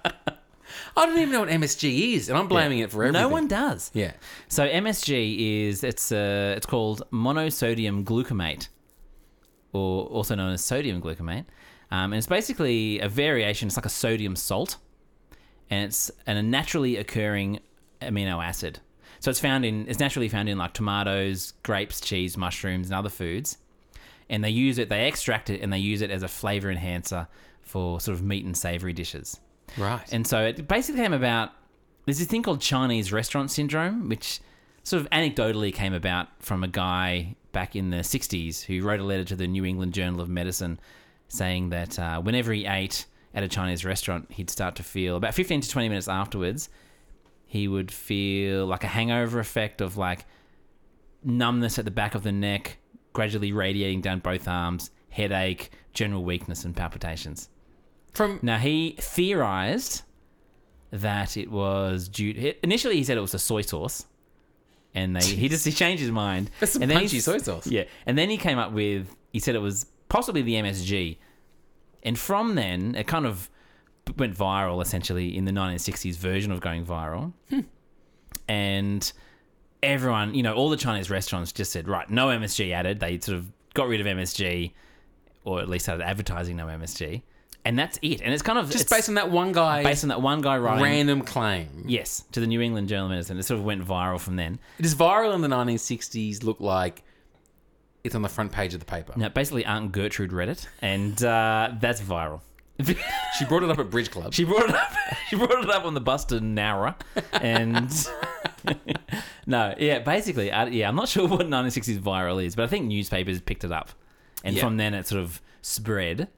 I 0.96 1.06
don't 1.06 1.18
even 1.18 1.30
know 1.30 1.40
what 1.40 1.48
MSG 1.48 2.14
is, 2.14 2.28
and 2.28 2.36
I'm 2.36 2.48
blaming 2.48 2.80
it 2.80 2.90
for 2.90 3.04
everything. 3.04 3.22
No 3.22 3.28
one 3.28 3.46
does. 3.46 3.92
Yeah. 3.94 4.12
So 4.48 4.66
MSG 4.66 5.68
is 5.68 5.84
it's 5.84 6.10
uh, 6.10 6.54
it's 6.56 6.66
called 6.66 7.02
monosodium 7.12 8.02
glutamate, 8.02 8.68
or 9.72 10.06
also 10.06 10.34
known 10.34 10.52
as 10.54 10.64
sodium 10.64 11.00
glutamate, 11.00 11.44
um, 11.92 12.12
and 12.12 12.14
it's 12.14 12.26
basically 12.26 12.98
a 12.98 13.08
variation. 13.08 13.68
It's 13.68 13.76
like 13.76 13.86
a 13.86 13.90
sodium 13.90 14.34
salt, 14.34 14.78
and 15.70 15.84
it's 15.84 16.10
an, 16.26 16.36
a 16.36 16.42
naturally 16.42 16.96
occurring 16.96 17.60
amino 18.00 18.44
acid. 18.44 18.80
So 19.20 19.30
it's 19.30 19.40
found 19.40 19.64
in 19.64 19.88
it's 19.88 19.98
naturally 19.98 20.28
found 20.28 20.48
in 20.48 20.58
like 20.58 20.74
tomatoes, 20.74 21.52
grapes, 21.62 22.00
cheese, 22.00 22.36
mushrooms, 22.36 22.88
and 22.88 22.94
other 22.94 23.08
foods. 23.08 23.58
And 24.30 24.44
they 24.44 24.50
use 24.50 24.78
it, 24.78 24.88
they 24.90 25.08
extract 25.08 25.48
it, 25.48 25.62
and 25.62 25.72
they 25.72 25.78
use 25.78 26.02
it 26.02 26.10
as 26.10 26.22
a 26.22 26.28
flavor 26.28 26.70
enhancer 26.70 27.28
for 27.62 28.00
sort 28.00 28.16
of 28.16 28.22
meat 28.22 28.44
and 28.44 28.56
savory 28.56 28.92
dishes. 28.92 29.40
Right. 29.76 30.02
And 30.12 30.26
so 30.26 30.40
it 30.44 30.68
basically 30.68 31.00
came 31.00 31.12
about. 31.12 31.52
There's 32.04 32.18
this 32.18 32.28
thing 32.28 32.42
called 32.42 32.60
Chinese 32.60 33.12
restaurant 33.12 33.50
syndrome, 33.50 34.08
which 34.08 34.40
sort 34.82 35.02
of 35.02 35.10
anecdotally 35.10 35.74
came 35.74 35.92
about 35.92 36.28
from 36.38 36.64
a 36.64 36.68
guy 36.68 37.36
back 37.52 37.76
in 37.76 37.90
the 37.90 37.98
60s 37.98 38.62
who 38.62 38.82
wrote 38.82 39.00
a 39.00 39.04
letter 39.04 39.24
to 39.24 39.36
the 39.36 39.46
New 39.46 39.64
England 39.66 39.92
Journal 39.92 40.20
of 40.20 40.30
Medicine 40.30 40.80
saying 41.28 41.68
that 41.70 41.98
uh, 41.98 42.20
whenever 42.20 42.52
he 42.52 42.64
ate 42.64 43.04
at 43.38 43.44
a 43.44 43.48
Chinese 43.48 43.84
restaurant, 43.84 44.30
he'd 44.32 44.50
start 44.50 44.74
to 44.76 44.82
feel 44.82 45.16
about 45.16 45.32
15 45.34 45.60
to 45.62 45.68
20 45.68 45.88
minutes 45.88 46.08
afterwards, 46.08 46.68
he 47.46 47.66
would 47.68 47.90
feel 47.90 48.66
like 48.66 48.84
a 48.84 48.88
hangover 48.88 49.38
effect 49.40 49.80
of 49.80 49.96
like 49.96 50.26
numbness 51.24 51.78
at 51.78 51.84
the 51.84 51.90
back 51.90 52.14
of 52.14 52.22
the 52.22 52.32
neck, 52.32 52.78
gradually 53.12 53.52
radiating 53.52 54.00
down 54.00 54.18
both 54.18 54.46
arms, 54.48 54.90
headache, 55.10 55.70
general 55.92 56.24
weakness, 56.24 56.64
and 56.64 56.76
palpitations. 56.76 57.48
From 58.12 58.38
Now 58.42 58.58
he 58.58 58.96
theorized 58.98 60.02
that 60.90 61.36
it 61.36 61.50
was 61.50 62.08
due. 62.08 62.54
Initially, 62.62 62.96
he 62.96 63.04
said 63.04 63.16
it 63.16 63.20
was 63.20 63.34
a 63.34 63.38
soy 63.38 63.60
sauce, 63.62 64.06
and 64.94 65.14
they 65.14 65.24
he 65.24 65.48
just 65.48 65.64
he 65.64 65.72
changed 65.84 66.02
his 66.02 66.10
mind. 66.10 66.50
That's 66.60 66.72
some 66.72 66.82
and 66.82 66.90
then 66.90 66.98
punchy 66.98 67.16
he- 67.16 67.20
soy 67.20 67.38
sauce. 67.38 67.66
Yeah, 67.66 67.84
and 68.06 68.16
then 68.18 68.30
he 68.30 68.36
came 68.36 68.58
up 68.58 68.72
with 68.72 69.14
he 69.32 69.38
said 69.38 69.54
it 69.54 69.60
was 69.60 69.86
possibly 70.08 70.42
the 70.42 70.54
MSG, 70.54 71.18
and 72.02 72.18
from 72.18 72.54
then 72.54 72.94
it 72.94 73.06
kind 73.06 73.26
of 73.26 73.50
went 74.16 74.36
viral 74.36 74.80
essentially 74.82 75.36
in 75.36 75.44
the 75.44 75.52
1960s 75.52 76.16
version 76.16 76.50
of 76.52 76.60
going 76.60 76.84
viral, 76.86 77.32
Hmm. 77.50 77.60
and 78.48 79.12
everyone 79.82 80.34
you 80.34 80.42
know 80.42 80.54
all 80.54 80.70
the 80.70 80.76
Chinese 80.76 81.10
restaurants 81.10 81.52
just 81.52 81.70
said 81.72 81.88
right 81.88 82.08
no 82.10 82.28
MSG 82.28 82.72
added. 82.72 83.00
They 83.00 83.18
sort 83.20 83.38
of 83.38 83.50
got 83.74 83.88
rid 83.88 84.00
of 84.00 84.06
MSG, 84.06 84.72
or 85.44 85.60
at 85.60 85.68
least 85.68 85.84
started 85.84 86.04
advertising 86.04 86.56
no 86.56 86.66
MSG. 86.66 87.22
And 87.64 87.78
that's 87.78 87.98
it. 88.00 88.22
And 88.22 88.32
it's 88.32 88.42
kind 88.42 88.58
of 88.58 88.70
just 88.70 88.88
based 88.88 89.08
on 89.10 89.16
that 89.16 89.30
one 89.30 89.52
guy 89.52 89.82
based 89.82 90.02
on 90.04 90.08
that 90.08 90.22
one 90.22 90.40
guy 90.40 90.56
writing 90.56 90.82
random 90.84 91.20
claim. 91.22 91.84
Yes, 91.86 92.24
to 92.32 92.40
the 92.40 92.46
New 92.46 92.60
England 92.62 92.88
Journal 92.88 93.06
of 93.06 93.10
Medicine. 93.10 93.38
It 93.38 93.42
sort 93.42 93.58
of 93.58 93.64
went 93.66 93.84
viral 93.86 94.18
from 94.18 94.36
then. 94.36 94.58
Does 94.80 94.94
viral 94.94 95.34
in 95.34 95.42
the 95.42 95.48
1960s 95.48 96.42
look 96.44 96.60
like 96.60 97.02
it's 98.04 98.14
on 98.14 98.22
the 98.22 98.28
front 98.28 98.52
page 98.52 98.74
of 98.74 98.80
the 98.80 98.86
paper? 98.86 99.12
Now, 99.16 99.28
basically, 99.28 99.64
Aunt 99.64 99.92
Gertrude 99.92 100.32
read 100.32 100.48
it, 100.48 100.68
and 100.82 101.22
uh, 101.22 101.72
that's 101.80 102.00
viral. 102.00 102.40
She 103.38 103.44
brought 103.44 103.62
it 103.64 103.70
up 103.70 103.78
at 103.78 103.90
Bridge 103.90 104.10
Club. 104.10 104.32
she 104.34 104.44
brought 104.44 104.68
it 104.68 104.74
up. 104.74 104.92
She 105.28 105.36
brought 105.36 105.62
it 105.62 105.68
up 105.70 105.84
on 105.84 105.92
the 105.94 106.00
Boston 106.00 106.56
Nowra, 106.56 106.94
and 107.42 107.90
no, 109.46 109.74
yeah, 109.78 109.98
basically, 109.98 110.50
I, 110.50 110.66
yeah, 110.68 110.88
I'm 110.88 110.96
not 110.96 111.08
sure 111.08 111.28
what 111.28 111.40
1960s 111.46 111.98
viral 112.00 112.42
is, 112.42 112.54
but 112.56 112.62
I 112.64 112.66
think 112.66 112.86
newspapers 112.86 113.40
picked 113.40 113.64
it 113.64 113.72
up, 113.72 113.90
and 114.44 114.56
Yeah. 114.56 114.62
from 114.62 114.76
then 114.78 114.94
it 114.94 115.06
sort 115.06 115.20
of 115.22 115.42
spread. 115.62 116.28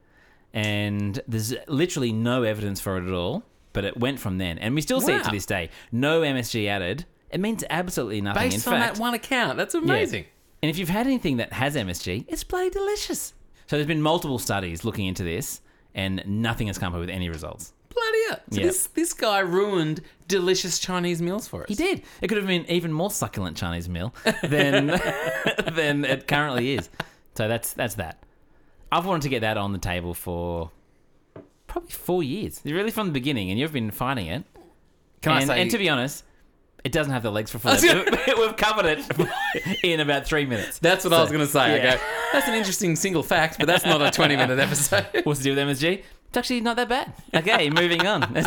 And 0.53 1.21
there's 1.27 1.53
literally 1.69 2.11
no 2.11 2.43
evidence 2.43 2.81
for 2.81 2.97
it 2.97 3.07
at 3.07 3.13
all, 3.13 3.43
but 3.71 3.85
it 3.85 3.95
went 3.95 4.19
from 4.19 4.37
then, 4.37 4.57
and 4.57 4.75
we 4.75 4.81
still 4.81 4.99
see 4.99 5.13
it 5.13 5.23
to 5.23 5.31
this 5.31 5.45
day. 5.45 5.69
No 5.93 6.21
MSG 6.21 6.67
added. 6.67 7.05
It 7.29 7.39
means 7.39 7.63
absolutely 7.69 8.19
nothing. 8.19 8.49
based 8.49 8.67
In 8.67 8.73
on 8.73 8.79
fact, 8.81 8.95
that 8.95 9.01
one 9.01 9.13
account. 9.13 9.57
That's 9.57 9.73
Yeah. 9.73 10.23
And 10.61 10.69
if 10.69 10.77
you've 10.77 10.89
had 10.89 11.07
anything 11.07 11.37
that 11.37 11.53
has 11.53 11.75
MSG, 11.75 12.25
it's 12.27 12.43
bloody 12.43 12.69
delicious. 12.69 13.33
So 13.67 13.77
there's 13.77 13.87
been 13.87 14.01
multiple 14.01 14.37
studies 14.37 14.83
looking 14.85 15.07
into 15.07 15.23
this, 15.23 15.61
and 15.95 16.23
nothing 16.25 16.67
has 16.67 16.77
come 16.77 16.93
up 16.93 16.99
with 16.99 17.09
any 17.09 17.29
results. 17.29 17.73
Bloody 17.89 18.17
hell. 18.29 18.39
So 18.51 18.59
Yeah. 18.59 18.67
this, 18.67 18.87
this 18.87 19.13
guy 19.13 19.39
ruined 19.39 20.01
delicious 20.27 20.79
Chinese 20.79 21.21
meals 21.21 21.47
for 21.47 21.63
us. 21.63 21.69
He 21.69 21.75
did. 21.75 22.03
It 22.21 22.27
could 22.27 22.37
have 22.37 22.47
been 22.47 22.65
even 22.69 22.93
more 22.93 23.09
succulent 23.11 23.57
Chinese 23.57 23.89
meal 23.89 24.13
than 24.43 24.87
than 25.73 26.05
it 26.05 26.27
currently 26.27 26.73
is. 26.75 26.89
So 27.35 27.47
that's 27.47 27.73
that's 27.73 27.95
that. 27.95 28.23
I've 28.91 29.05
wanted 29.05 29.23
to 29.23 29.29
get 29.29 29.39
that 29.41 29.57
on 29.57 29.71
the 29.71 29.79
table 29.79 30.13
for 30.13 30.71
probably 31.67 31.91
four 31.91 32.23
years. 32.23 32.61
Really 32.65 32.91
from 32.91 33.07
the 33.07 33.13
beginning, 33.13 33.49
and 33.49 33.59
you've 33.59 33.73
been 33.73 33.91
fighting 33.91 34.27
it. 34.27 34.43
Can 35.21 35.31
I 35.33 35.45
say... 35.45 35.61
and 35.61 35.71
to 35.71 35.77
be 35.77 35.87
honest, 35.89 36.23
it 36.83 36.91
doesn't 36.91 37.13
have 37.13 37.23
the 37.23 37.31
legs 37.31 37.51
for 37.51 37.59
gonna- 37.59 38.05
We've 38.37 38.55
covered 38.57 38.85
it 38.85 39.79
in 39.83 39.99
about 39.99 40.25
three 40.25 40.45
minutes. 40.45 40.79
that's 40.79 41.03
what 41.03 41.13
I 41.13 41.21
was 41.21 41.29
going 41.31 41.45
to 41.45 41.51
say. 41.51 41.77
yeah. 41.77 41.95
Go, 41.95 42.01
that's 42.33 42.47
an 42.47 42.53
interesting 42.55 42.95
single 42.95 43.23
fact, 43.23 43.57
but 43.59 43.67
that's 43.67 43.85
not 43.85 44.01
a 44.01 44.05
20-minute 44.05 44.59
episode. 44.67 45.05
What's 45.23 45.39
to 45.39 45.43
do 45.43 45.55
with 45.55 45.59
MSG? 45.59 46.03
It's 46.29 46.37
actually 46.37 46.61
not 46.61 46.77
that 46.77 46.89
bad. 46.89 47.13
Okay, 47.35 47.69
moving 47.69 48.05
on. 48.07 48.45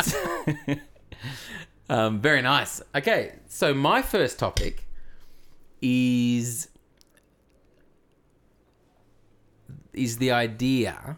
Um, 1.87 2.19
very 2.19 2.41
nice. 2.41 2.81
Okay, 2.95 3.33
so 3.47 3.73
my 3.73 4.01
first 4.01 4.39
topic 4.39 4.87
is 5.81 6.67
is 9.93 10.17
the 10.17 10.31
idea 10.31 11.17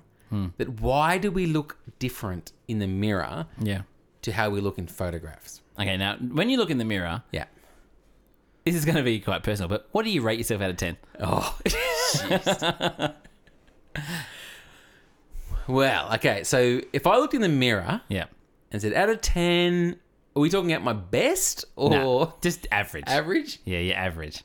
that 0.58 0.82
why 0.82 1.18
do 1.18 1.32
we 1.32 1.46
look 1.46 1.78
different 2.00 2.52
in 2.68 2.80
the 2.80 2.86
mirror 2.88 3.46
yeah. 3.62 3.82
To 4.28 4.34
how 4.34 4.50
we 4.50 4.62
look 4.62 4.78
in 4.78 4.88
photographs? 4.88 5.62
Okay, 5.80 5.98
now 5.98 6.16
when 6.18 6.50
you 6.50 6.58
look 6.58 6.70
in 6.70 6.78
the 6.78 6.86
mirror, 6.86 7.24
Yeah. 7.32 7.46
this 8.66 8.76
is 8.76 8.86
going 8.86 8.98
to 8.98 9.04
be 9.04 9.20
quite 9.20 9.42
personal, 9.44 9.68
but 9.70 9.88
what 9.92 10.04
do 10.06 10.12
you 10.12 10.22
rate 10.22 10.38
yourself 10.38 10.62
out 10.62 10.70
of 10.70 10.78
10? 10.78 10.98
Oh. 11.20 11.58
jeez. 11.66 13.14
well, 15.68 16.14
okay. 16.16 16.44
So 16.44 16.82
if 16.94 17.06
I 17.08 17.18
looked 17.18 17.34
in 17.34 17.42
the 17.42 17.50
mirror 17.50 18.02
Yeah. 18.10 18.26
and 18.72 18.82
said 18.82 18.94
out 18.94 19.10
of 19.10 19.22
ten, 19.22 19.98
are 20.36 20.40
we 20.42 20.50
talking 20.50 20.72
at 20.74 20.82
my 20.84 20.94
best 20.94 21.66
or 21.76 21.90
No, 21.90 22.34
just 22.42 22.68
average. 22.72 23.06
average? 23.08 23.60
yeah, 23.66 23.80
yeah, 23.80 23.94
average. 23.96 24.44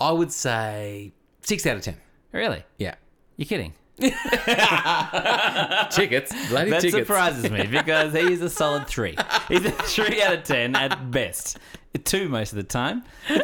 I 0.00 0.12
would 0.12 0.32
say 0.32 1.12
six 1.42 1.66
out 1.66 1.76
of 1.76 1.82
ten. 1.82 1.96
Really? 2.32 2.64
Yeah. 2.78 2.94
You're 3.36 3.46
kidding. 3.46 3.74
Tickets, 5.90 6.32
bloody 6.48 6.70
That 6.70 6.80
tickets. 6.80 6.94
surprises 6.94 7.50
me 7.50 7.66
because 7.66 8.12
he's 8.12 8.40
a 8.42 8.50
solid 8.50 8.86
three. 8.86 9.16
He's 9.48 9.64
a 9.64 9.70
three 9.70 10.20
out 10.22 10.34
of 10.34 10.42
10 10.44 10.74
at 10.74 11.10
best. 11.10 11.58
Two 12.04 12.28
most 12.28 12.52
of 12.52 12.56
the 12.56 12.62
time. 12.64 13.04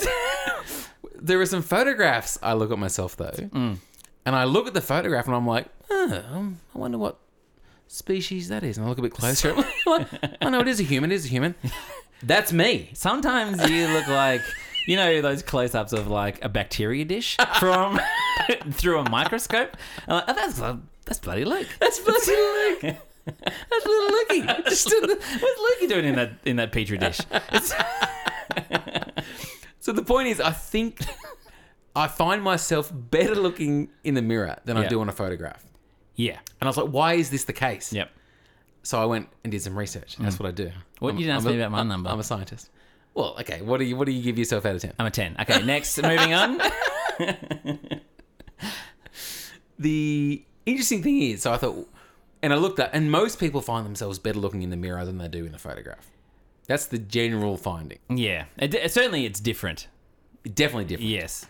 There 1.23 1.39
are 1.39 1.45
some 1.45 1.61
photographs 1.61 2.39
I 2.43 2.55
look 2.55 2.73
at 2.73 2.79
myself 2.79 3.15
though, 3.15 3.27
Mm. 3.31 3.77
and 4.25 4.35
I 4.35 4.45
look 4.45 4.67
at 4.67 4.73
the 4.73 4.81
photograph 4.81 5.27
and 5.27 5.37
I'm 5.37 5.47
like, 5.47 5.67
oh, 5.91 6.55
I 6.75 6.79
wonder 6.79 6.97
what 6.97 7.19
species 7.89 8.49
that 8.49 8.63
is. 8.65 8.79
And 8.79 8.87
I 8.87 8.89
look 8.89 8.97
a 8.97 9.03
bit 9.03 9.13
closer. 9.13 9.53
I'm 9.55 9.65
like, 9.87 10.09
oh 10.41 10.49
no, 10.49 10.61
it 10.61 10.69
is 10.69 10.81
a 10.81 10.83
human. 10.83 11.13
It 11.13 11.17
is 11.17 11.27
a 11.27 11.29
human. 11.29 11.57
That's 12.23 12.55
me. 12.55 12.89
Sometimes 12.95 13.69
you 13.69 13.89
look 13.89 14.09
like, 14.09 14.41
you 14.87 14.97
know, 14.97 15.21
those 15.21 15.43
close 15.43 15.75
ups 15.75 15.93
of 15.93 16.07
like 16.09 16.45
a 16.45 16.49
bacteria 16.49 17.05
dish 17.05 17.37
from 17.59 17.99
through 18.73 18.99
a 18.99 19.09
microscope. 19.11 19.77
I'm 20.09 20.15
like, 20.17 20.25
oh, 20.29 20.35
that's, 20.35 20.61
that's 21.05 21.19
bloody 21.21 21.45
Luke. 21.45 21.69
That's 21.81 21.99
bloody 22.05 22.21
Luke. 22.27 22.97
That's 23.27 23.87
little 23.87 24.09
Lukey. 24.19 24.65
Just 24.69 24.89
the- 24.89 25.19
What's 25.41 25.83
Lukey 25.83 25.89
doing 25.89 26.05
in 26.07 26.15
that 26.17 26.31
in 26.45 26.57
that 26.57 26.73
petri 26.73 26.99
dish? 26.99 27.21
So 29.83 29.93
the 29.93 30.03
point 30.03 30.29
is, 30.29 30.41
I 30.41 30.51
think 30.51 31.01
I 31.97 32.07
find 32.07 32.43
myself 32.43 32.93
better 32.95 33.35
looking 33.35 33.89
in 34.05 34.15
the 34.15 34.21
mirror 34.23 34.59
than 34.67 34.77
I 34.77 34.87
do 34.87 35.01
on 35.01 35.09
a 35.09 35.13
photograph. 35.13 35.65
yeah. 36.17 36.39
And 36.61 36.63
I 36.63 36.67
was 36.67 36.77
like, 36.77 36.89
why 36.89 37.15
is 37.15 37.31
this 37.31 37.45
the 37.45 37.55
case? 37.55 37.91
Yep. 37.93 38.11
So 38.83 39.01
I 39.01 39.07
went 39.07 39.29
and 39.43 39.51
did 39.51 39.63
some 39.63 39.77
research. 39.79 40.17
That's 40.19 40.39
what 40.39 40.47
I 40.49 40.53
do. 40.53 40.67
Mm. 40.67 40.73
What, 40.99 41.15
you 41.15 41.21
didn't 41.21 41.37
ask 41.37 41.47
me 41.47 41.57
about 41.57 41.71
my 41.71 41.83
number. 41.83 42.11
I'm 42.11 42.21
a 42.21 42.23
scientist. 42.23 42.69
Well, 43.15 43.37
okay. 43.41 43.61
What 43.61 43.79
do 43.79 43.85
you 43.85 43.97
What 43.97 44.07
do 44.07 44.13
you 44.13 44.23
give 44.23 44.39
yourself 44.39 44.65
out 44.67 44.77
of 44.77 44.83
ten? 44.83 44.93
I'm 44.99 45.07
a 45.07 45.11
10. 45.11 45.37
Okay, 45.41 45.63
next, 45.63 46.01
moving 46.03 46.33
on. 46.35 46.61
The 49.79 50.45
interesting 50.67 51.03
thing 51.03 51.23
is, 51.23 51.43
so 51.43 51.53
I 51.53 51.57
thought, 51.57 51.89
and 52.43 52.53
I 52.53 52.57
looked 52.57 52.79
at, 52.79 52.91
and 52.93 53.11
most 53.11 53.41
people 53.41 53.63
find 53.63 53.87
themselves 53.87 54.19
better 54.19 54.39
looking 54.39 54.63
in 54.63 54.69
the 54.71 54.77
mirror 54.77 55.05
than 55.05 55.19
they 55.19 55.29
do 55.29 55.47
in 55.47 55.55
a 55.55 55.59
photograph. 55.59 56.07
That's 56.67 56.87
the 56.87 56.99
general 56.99 57.57
finding. 57.57 57.99
Yeah. 58.09 58.45
It- 58.59 58.93
certainly 58.93 59.25
it's 59.25 59.41
different. 59.41 59.89
Definitely 60.45 60.85
different. 60.85 61.11
Yes. 61.11 61.47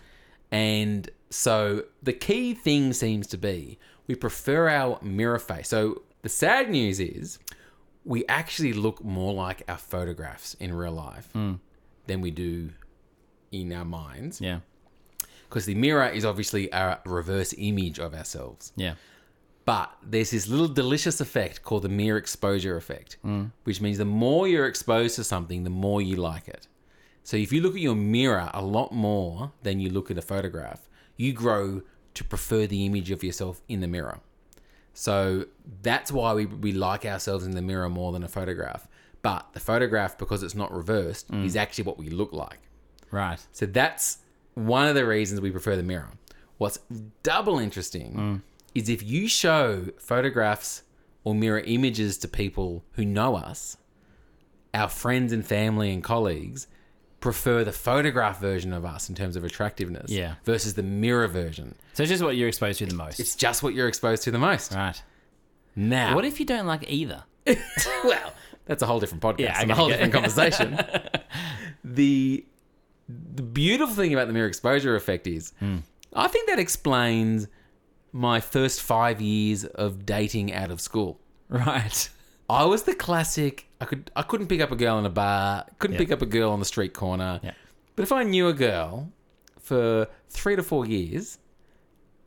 And 0.52 1.10
so 1.28 1.84
the 2.02 2.12
key 2.12 2.54
thing 2.54 2.92
seems 2.92 3.26
to 3.28 3.36
be 3.36 3.78
we 4.06 4.14
prefer 4.14 4.68
our 4.68 4.98
mirror 5.02 5.38
face. 5.38 5.68
So 5.68 6.02
the 6.22 6.28
sad 6.28 6.70
news 6.70 6.98
is 7.00 7.38
we 8.04 8.24
actually 8.26 8.72
look 8.72 9.04
more 9.04 9.32
like 9.32 9.62
our 9.68 9.76
photographs 9.76 10.54
in 10.54 10.72
real 10.74 10.92
life 10.92 11.28
hmm. 11.32 11.54
than 12.06 12.20
we 12.20 12.30
do 12.30 12.70
in 13.52 13.72
our 13.72 13.84
minds. 13.84 14.40
Yeah. 14.40 14.60
Because 15.48 15.66
the 15.66 15.74
mirror 15.74 16.08
is 16.08 16.24
obviously 16.24 16.70
a 16.70 17.00
reverse 17.04 17.54
image 17.58 17.98
of 17.98 18.14
ourselves. 18.14 18.72
Yeah. 18.76 18.94
But 19.64 19.92
there's 20.02 20.30
this 20.30 20.48
little 20.48 20.68
delicious 20.68 21.20
effect 21.20 21.62
called 21.62 21.82
the 21.82 21.88
mere 21.88 22.16
exposure 22.16 22.76
effect, 22.76 23.18
hmm. 23.22 23.46
which 23.64 23.80
means 23.80 23.98
the 23.98 24.04
more 24.04 24.48
you're 24.48 24.66
exposed 24.66 25.16
to 25.16 25.24
something, 25.24 25.64
the 25.64 25.70
more 25.70 26.00
you 26.00 26.16
like 26.16 26.48
it. 26.48 26.66
So 27.22 27.36
if 27.36 27.52
you 27.52 27.60
look 27.60 27.74
at 27.74 27.80
your 27.80 27.94
mirror 27.94 28.50
a 28.54 28.62
lot 28.62 28.92
more 28.92 29.52
than 29.62 29.78
you 29.78 29.90
look 29.90 30.10
at 30.10 30.18
a 30.18 30.22
photograph, 30.22 30.88
you 31.16 31.32
grow 31.32 31.82
to 32.14 32.24
prefer 32.24 32.66
the 32.66 32.86
image 32.86 33.10
of 33.10 33.22
yourself 33.22 33.60
in 33.68 33.80
the 33.80 33.86
mirror. 33.86 34.20
So 34.92 35.46
that's 35.82 36.10
why 36.12 36.34
we, 36.34 36.46
we 36.46 36.72
like 36.72 37.04
ourselves 37.04 37.46
in 37.46 37.52
the 37.52 37.62
mirror 37.62 37.88
more 37.88 38.12
than 38.12 38.22
a 38.22 38.28
photograph. 38.28 38.88
But 39.22 39.52
the 39.52 39.60
photograph, 39.60 40.18
because 40.18 40.42
it's 40.42 40.54
not 40.54 40.72
reversed, 40.72 41.30
mm. 41.30 41.44
is 41.44 41.56
actually 41.56 41.84
what 41.84 41.98
we 41.98 42.08
look 42.08 42.32
like. 42.32 42.58
Right. 43.10 43.38
So 43.52 43.66
that's 43.66 44.18
one 44.54 44.88
of 44.88 44.94
the 44.94 45.06
reasons 45.06 45.40
we 45.40 45.50
prefer 45.50 45.76
the 45.76 45.82
mirror. 45.82 46.10
What's 46.58 46.78
double 47.22 47.58
interesting 47.58 48.14
mm. 48.14 48.42
is 48.74 48.88
if 48.88 49.02
you 49.02 49.28
show 49.28 49.86
photographs 49.98 50.82
or 51.24 51.34
mirror 51.34 51.60
images 51.60 52.18
to 52.18 52.28
people 52.28 52.84
who 52.92 53.04
know 53.04 53.36
us, 53.36 53.76
our 54.72 54.88
friends 54.88 55.32
and 55.32 55.44
family 55.44 55.92
and 55.92 56.02
colleagues 56.02 56.66
prefer 57.20 57.64
the 57.64 57.72
photograph 57.72 58.40
version 58.40 58.72
of 58.72 58.84
us 58.84 59.08
in 59.08 59.14
terms 59.14 59.36
of 59.36 59.44
attractiveness 59.44 60.10
Yeah. 60.10 60.34
versus 60.44 60.74
the 60.74 60.82
mirror 60.82 61.28
version. 61.28 61.74
So 61.92 62.02
it's 62.02 62.10
just 62.10 62.22
what 62.22 62.36
you're 62.36 62.48
exposed 62.48 62.78
to 62.78 62.86
the 62.86 62.94
most. 62.94 63.20
It's 63.20 63.36
just 63.36 63.62
what 63.62 63.74
you're 63.74 63.88
exposed 63.88 64.22
to 64.24 64.30
the 64.30 64.38
most. 64.38 64.72
right. 64.74 65.00
Now, 65.76 66.14
What 66.14 66.24
if 66.24 66.40
you 66.40 66.46
don't 66.46 66.66
like 66.66 66.84
either? 66.90 67.24
well, 68.04 68.32
that's 68.66 68.82
a 68.82 68.86
whole 68.86 69.00
different 69.00 69.22
podcast 69.22 69.38
Yeah, 69.40 69.60
and 69.60 69.70
a 69.70 69.74
whole 69.74 69.88
different 69.88 70.12
conversation. 70.12 70.78
the 71.84 72.44
the 73.34 73.42
beautiful 73.42 73.94
thing 73.94 74.12
about 74.12 74.28
the 74.28 74.32
mirror 74.32 74.46
exposure 74.46 74.94
effect 74.94 75.26
is, 75.26 75.52
Hmm. 75.58 75.78
I 76.14 76.28
think 76.28 76.48
that 76.48 76.58
explains 76.58 77.48
my 78.12 78.40
first 78.40 78.80
five 78.82 79.20
years 79.20 79.64
of 79.64 80.04
dating 80.06 80.52
out 80.52 80.70
of 80.70 80.80
school. 80.80 81.20
Right. 81.48 82.08
I 82.50 82.64
was 82.64 82.82
the 82.84 82.94
classic. 82.94 83.68
I 83.80 83.84
could 83.86 84.10
I 84.16 84.22
couldn't 84.22 84.48
pick 84.48 84.60
up 84.60 84.70
a 84.72 84.76
girl 84.76 84.98
in 84.98 85.06
a 85.06 85.10
bar. 85.10 85.64
Couldn't 85.78 85.94
Yeah. 85.94 85.98
pick 86.00 86.12
up 86.12 86.22
a 86.22 86.26
girl 86.26 86.50
on 86.50 86.58
the 86.58 86.64
street 86.64 86.92
corner. 86.94 87.40
Yeah. 87.42 87.52
But 87.96 88.02
if 88.02 88.12
I 88.12 88.22
knew 88.24 88.48
a 88.48 88.52
girl 88.52 89.10
for 89.60 90.08
three 90.28 90.56
to 90.56 90.62
four 90.62 90.86
years 90.86 91.38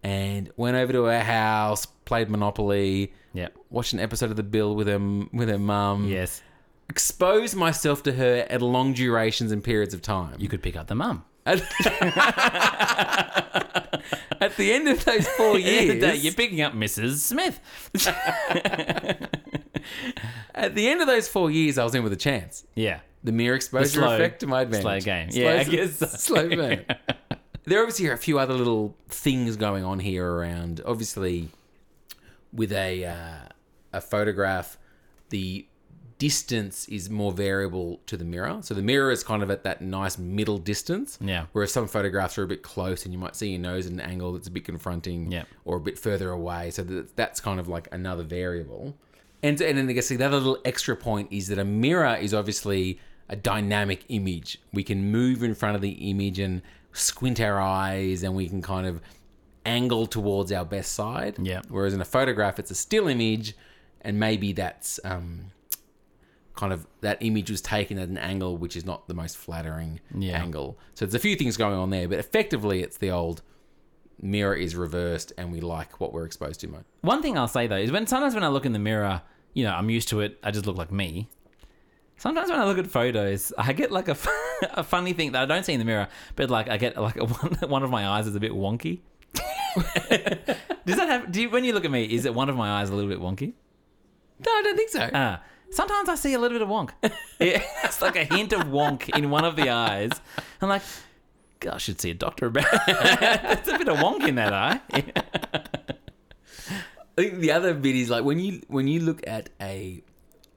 and 0.03 0.49
went 0.57 0.75
over 0.77 0.91
to 0.93 1.03
her 1.05 1.21
house, 1.21 1.85
played 1.85 2.29
Monopoly, 2.29 3.13
Yep. 3.33 3.57
watched 3.69 3.93
an 3.93 3.99
episode 3.99 4.29
of 4.31 4.35
The 4.37 4.43
Bill 4.43 4.75
with 4.75 4.87
her 4.87 4.99
with 5.33 5.49
her 5.49 5.57
mum, 5.59 6.07
Yes. 6.07 6.41
exposed 6.89 7.55
myself 7.55 8.03
to 8.03 8.13
her 8.13 8.45
at 8.49 8.61
long 8.61 8.93
durations 8.93 9.51
and 9.51 9.63
periods 9.63 9.93
of 9.93 10.01
time. 10.01 10.35
You 10.39 10.47
could 10.49 10.61
pick 10.61 10.75
up 10.75 10.87
the 10.87 10.95
mum. 10.95 11.23
At, 11.45 11.59
at 14.39 14.55
the 14.57 14.71
end 14.73 14.87
of 14.87 15.03
those 15.03 15.27
four 15.29 15.57
At 15.57 15.63
the 15.63 15.65
end 15.65 15.89
of 15.89 15.95
the 15.95 16.01
day, 16.01 16.11
years, 16.13 16.23
You're 16.23 16.33
picking 16.33 16.61
up 16.61 16.73
Mrs. 16.73 17.17
Smith. 17.17 17.59
at 20.55 20.75
the 20.75 20.87
end 20.87 21.01
of 21.01 21.07
those 21.07 21.27
four 21.27 21.51
years, 21.51 21.77
I 21.77 21.83
was 21.83 21.95
in 21.95 22.03
with 22.03 22.13
a 22.13 22.17
chance. 22.17 22.65
Yeah. 22.75 22.99
The 23.23 23.31
mere 23.31 23.55
exposure 23.55 23.87
slow- 24.01 24.15
effect 24.15 24.41
to 24.41 24.47
my 24.47 24.61
advantage. 24.61 24.81
slow 24.83 24.99
game. 24.99 25.31
Slow- 25.31 25.41
Yeah, 25.43 25.59
I 25.59 25.63
guess 25.63 25.97
so. 25.97 26.05
Slow 26.07 26.47
game. 26.49 26.81
There 27.65 27.79
obviously 27.79 28.07
are 28.09 28.13
a 28.13 28.17
few 28.17 28.39
other 28.39 28.53
little 28.55 28.93
things 29.07 29.55
going 29.55 29.85
on 29.85 29.99
here 29.99 30.29
around. 30.29 30.81
Obviously, 30.85 31.47
with 32.51 32.73
a 32.73 33.05
uh, 33.05 33.47
a 33.93 34.01
photograph, 34.01 34.77
the 35.29 35.65
distance 36.17 36.89
is 36.89 37.09
more 37.09 37.31
variable 37.31 38.01
to 38.07 38.17
the 38.17 38.25
mirror. 38.25 38.57
So 38.63 38.73
the 38.73 38.81
mirror 38.81 39.11
is 39.11 39.23
kind 39.23 39.41
of 39.41 39.49
at 39.49 39.63
that 39.63 39.81
nice 39.81 40.17
middle 40.17 40.57
distance. 40.57 41.17
Yeah. 41.21 41.45
Whereas 41.53 41.71
some 41.71 41.87
photographs 41.87 42.37
are 42.37 42.43
a 42.43 42.47
bit 42.47 42.63
close, 42.63 43.05
and 43.05 43.13
you 43.13 43.17
might 43.19 43.35
see 43.35 43.51
your 43.51 43.59
nose 43.61 43.85
at 43.85 43.93
an 43.93 44.01
angle 44.01 44.33
that's 44.33 44.49
a 44.49 44.51
bit 44.51 44.65
confronting, 44.65 45.31
Yeah. 45.31 45.43
or 45.63 45.77
a 45.77 45.81
bit 45.81 45.97
further 45.97 46.31
away. 46.31 46.69
So 46.71 46.83
that, 46.83 47.15
that's 47.15 47.39
kind 47.39 47.61
of 47.61 47.69
like 47.69 47.87
another 47.93 48.23
variable. 48.23 48.97
And 49.43 49.59
and 49.61 49.77
then 49.77 49.89
I 49.89 49.93
guess 49.93 50.07
the 50.07 50.23
other 50.23 50.37
little 50.37 50.57
extra 50.65 50.95
point 50.95 51.27
is 51.31 51.47
that 51.49 51.59
a 51.59 51.65
mirror 51.65 52.15
is 52.15 52.33
obviously 52.33 52.99
a 53.29 53.35
dynamic 53.35 54.05
image. 54.09 54.59
We 54.71 54.83
can 54.83 55.11
move 55.11 55.43
in 55.43 55.53
front 55.55 55.75
of 55.75 55.81
the 55.81 55.91
image 56.09 56.39
and 56.39 56.61
squint 56.93 57.39
our 57.41 57.59
eyes, 57.59 58.23
and 58.23 58.35
we 58.35 58.47
can 58.47 58.61
kind 58.61 58.87
of 58.87 59.01
angle 59.65 60.07
towards 60.07 60.51
our 60.51 60.65
best 60.65 60.93
side. 60.93 61.35
Yeah. 61.41 61.61
Whereas 61.69 61.93
in 61.93 62.01
a 62.01 62.05
photograph, 62.05 62.59
it's 62.59 62.71
a 62.71 62.75
still 62.75 63.07
image, 63.07 63.55
and 64.01 64.19
maybe 64.19 64.53
that's 64.53 64.99
um, 65.03 65.51
kind 66.55 66.71
of 66.71 66.85
that 67.01 67.17
image 67.21 67.49
was 67.49 67.61
taken 67.61 67.97
at 67.97 68.09
an 68.09 68.17
angle 68.17 68.57
which 68.57 68.75
is 68.75 68.85
not 68.85 69.07
the 69.07 69.13
most 69.13 69.35
flattering 69.37 69.99
Yeah. 70.15 70.41
angle. 70.41 70.77
So 70.93 71.05
there's 71.05 71.15
a 71.15 71.19
few 71.19 71.35
things 71.35 71.57
going 71.57 71.75
on 71.75 71.89
there, 71.89 72.07
but 72.07 72.19
effectively, 72.19 72.81
it's 72.83 72.97
the 72.97 73.11
old 73.11 73.41
mirror 74.21 74.53
is 74.55 74.75
reversed, 74.75 75.33
and 75.37 75.51
we 75.51 75.59
like 75.59 75.99
what 75.99 76.13
we're 76.13 76.25
exposed 76.25 76.59
to 76.61 76.67
most. 76.67 76.85
One 77.01 77.21
thing 77.21 77.37
I'll 77.37 77.47
say 77.47 77.67
though 77.67 77.77
is 77.77 77.91
when 77.91 78.05
sometimes 78.07 78.35
when 78.35 78.43
I 78.43 78.49
look 78.49 78.65
in 78.65 78.73
the 78.73 78.79
mirror, 78.79 79.21
you 79.53 79.63
know, 79.63 79.71
I'm 79.71 79.89
used 79.89 80.09
to 80.09 80.21
it. 80.21 80.39
I 80.43 80.51
just 80.51 80.65
look 80.65 80.77
like 80.77 80.91
me. 80.91 81.29
Sometimes 82.17 82.49
when 82.49 82.59
I 82.59 82.65
look 82.65 82.77
at 82.77 82.87
photos, 82.87 83.51
I 83.57 83.73
get 83.73 83.91
like 83.91 84.07
a, 84.07 84.17
a 84.73 84.83
funny 84.83 85.13
thing 85.13 85.33
that 85.33 85.41
I 85.41 85.45
don't 85.45 85.65
see 85.65 85.73
in 85.73 85.79
the 85.79 85.85
mirror, 85.85 86.07
but 86.35 86.49
like 86.49 86.69
I 86.69 86.77
get 86.77 86.97
like 86.97 87.17
a, 87.17 87.25
one, 87.25 87.69
one 87.69 87.83
of 87.83 87.89
my 87.89 88.07
eyes 88.07 88.27
is 88.27 88.35
a 88.35 88.39
bit 88.39 88.51
wonky. 88.51 88.99
Does 90.85 90.97
that 90.97 91.09
have? 91.09 91.31
Do 91.31 91.41
you, 91.41 91.49
when 91.49 91.63
you 91.63 91.73
look 91.73 91.85
at 91.85 91.91
me, 91.91 92.05
is 92.05 92.25
it 92.25 92.33
one 92.33 92.49
of 92.49 92.55
my 92.55 92.79
eyes 92.81 92.89
a 92.89 92.95
little 92.95 93.09
bit 93.09 93.19
wonky? 93.19 93.53
No, 94.45 94.51
I 94.51 94.61
don't 94.63 94.75
think 94.75 94.89
so. 94.89 95.09
Ah, 95.13 95.41
sometimes 95.71 96.09
I 96.09 96.15
see 96.15 96.33
a 96.33 96.39
little 96.39 96.57
bit 96.57 96.61
of 96.61 96.69
wonk. 96.69 96.91
Yeah, 97.39 97.63
it's 97.83 98.01
like 98.01 98.15
a 98.15 98.23
hint 98.23 98.53
of 98.53 98.61
wonk 98.67 99.09
in 99.17 99.29
one 99.29 99.43
of 99.43 99.55
the 99.55 99.69
eyes. 99.69 100.11
I'm 100.61 100.69
like, 100.69 100.83
God, 101.59 101.73
I 101.73 101.77
should 101.77 101.99
see 101.99 102.11
a 102.11 102.13
doctor 102.13 102.45
about 102.47 102.65
it. 102.71 103.41
There's 103.65 103.67
a 103.67 103.77
bit 103.77 103.89
of 103.89 103.97
wonk 103.97 104.27
in 104.27 104.35
that 104.35 104.53
eye. 104.53 104.81
I 107.17 107.21
think 107.21 107.39
the 107.39 107.51
other 107.51 107.73
bit 107.73 107.95
is 107.95 108.09
like 108.09 108.23
when 108.23 108.39
you 108.39 108.61
when 108.67 108.87
you 108.87 108.99
look 108.99 109.25
at 109.27 109.49
a, 109.61 110.01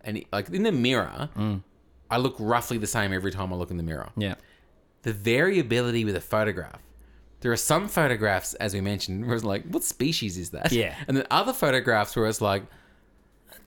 and 0.03 0.25
like 0.33 0.49
in 0.49 0.63
the 0.63 0.73
mirror, 0.73 1.29
mm. 1.37 1.63
I 2.11 2.19
look 2.19 2.37
roughly 2.39 2.79
the 2.79 2.87
same 2.87 3.13
every 3.13 3.31
time 3.31 3.53
I 3.53 3.57
look 3.57 3.71
in 3.71 3.77
the 3.77 3.83
mirror. 3.83 4.11
Yeah. 4.17 4.37
The 5.03 5.13
variability 5.13 6.05
with 6.05 6.17
a 6.17 6.21
photograph. 6.21 6.81
There 7.41 7.53
are 7.53 7.57
some 7.57 7.89
photographs, 7.89 8.55
as 8.55 8.75
we 8.75 8.81
mentioned, 8.81 9.27
where 9.27 9.37
it's 9.37 9.45
like, 9.45 9.65
what 9.69 9.85
species 9.85 10.39
is 10.39 10.51
that? 10.51 10.73
Yeah. 10.73 10.95
And 11.09 11.17
then 11.17 11.27
other 11.31 11.53
photographs 11.53 12.17
where 12.17 12.27
it's 12.27 12.41
like, 12.41 12.65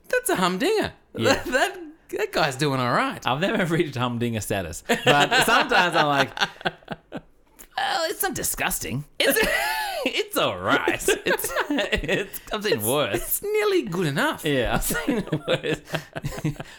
that's 0.08 0.28
a 0.28 0.36
humdinger. 0.36 0.92
Yeah. 1.16 1.34
That, 1.34 1.44
that 1.52 1.78
that 2.10 2.32
guy's 2.32 2.56
doing 2.56 2.80
all 2.80 2.92
right. 2.92 3.24
I've 3.24 3.40
never 3.40 3.64
reached 3.74 3.96
humdinger 3.96 4.40
status, 4.40 4.82
but 4.88 5.44
sometimes 5.44 5.94
I'm 5.94 6.06
like, 6.06 6.36
well, 7.76 8.10
it's 8.10 8.22
not 8.22 8.34
disgusting. 8.34 9.04
It's 9.18 9.38
it's 10.06 10.36
all 10.36 10.58
right. 10.58 10.88
It's 11.26 11.52
it's 11.68 12.40
I've 12.52 12.64
seen 12.64 12.82
worse. 12.82 13.16
It's 13.16 13.42
nearly 13.42 13.82
good 13.82 14.06
enough. 14.06 14.44
Yeah, 14.44 14.74
I've 14.74 14.82
seen 14.84 15.24
worse. 15.48 15.80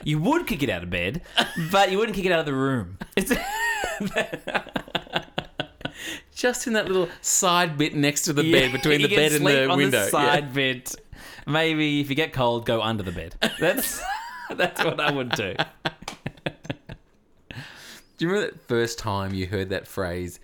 you 0.04 0.20
would 0.20 0.48
kick 0.48 0.64
it 0.64 0.70
out 0.70 0.84
of 0.84 0.90
bed, 0.90 1.22
but 1.72 1.92
you 1.92 1.98
wouldn't 1.98 2.16
kick 2.16 2.26
it 2.26 2.32
out 2.32 2.40
of 2.40 2.46
the 2.46 2.54
room. 2.54 2.98
It's 3.16 3.32
Just 6.36 6.66
in 6.66 6.74
that 6.74 6.88
little 6.88 7.10
side 7.22 7.78
bit 7.78 7.94
next 7.96 8.24
to 8.24 8.34
the 8.34 8.44
Yeah, 8.44 8.62
bed, 8.62 8.72
between 8.72 9.00
you 9.02 9.08
the 9.08 9.16
can 9.16 9.24
bed 9.24 9.32
and 9.34 9.42
sleep 9.42 9.56
the 9.56 9.70
on 9.70 9.78
window. 9.78 10.04
The 10.06 10.10
side 10.10 10.54
bit. 10.54 10.96
Maybe 11.46 12.00
if 12.02 12.10
you 12.10 12.16
get 12.16 12.34
cold, 12.34 12.66
go 12.66 12.82
under 12.82 13.04
the 13.04 13.12
bed. 13.12 13.36
That's 13.60 14.02
that's 14.56 14.84
what 14.84 15.00
I 15.00 15.12
would 15.12 15.30
do. 15.32 15.54
Do 18.18 18.26
you 18.26 18.28
remember 18.30 18.52
that 18.52 18.62
first 18.68 18.98
time 19.00 19.34
you 19.34 19.46
heard 19.48 19.70
that 19.70 19.88
phrase? 19.88 20.40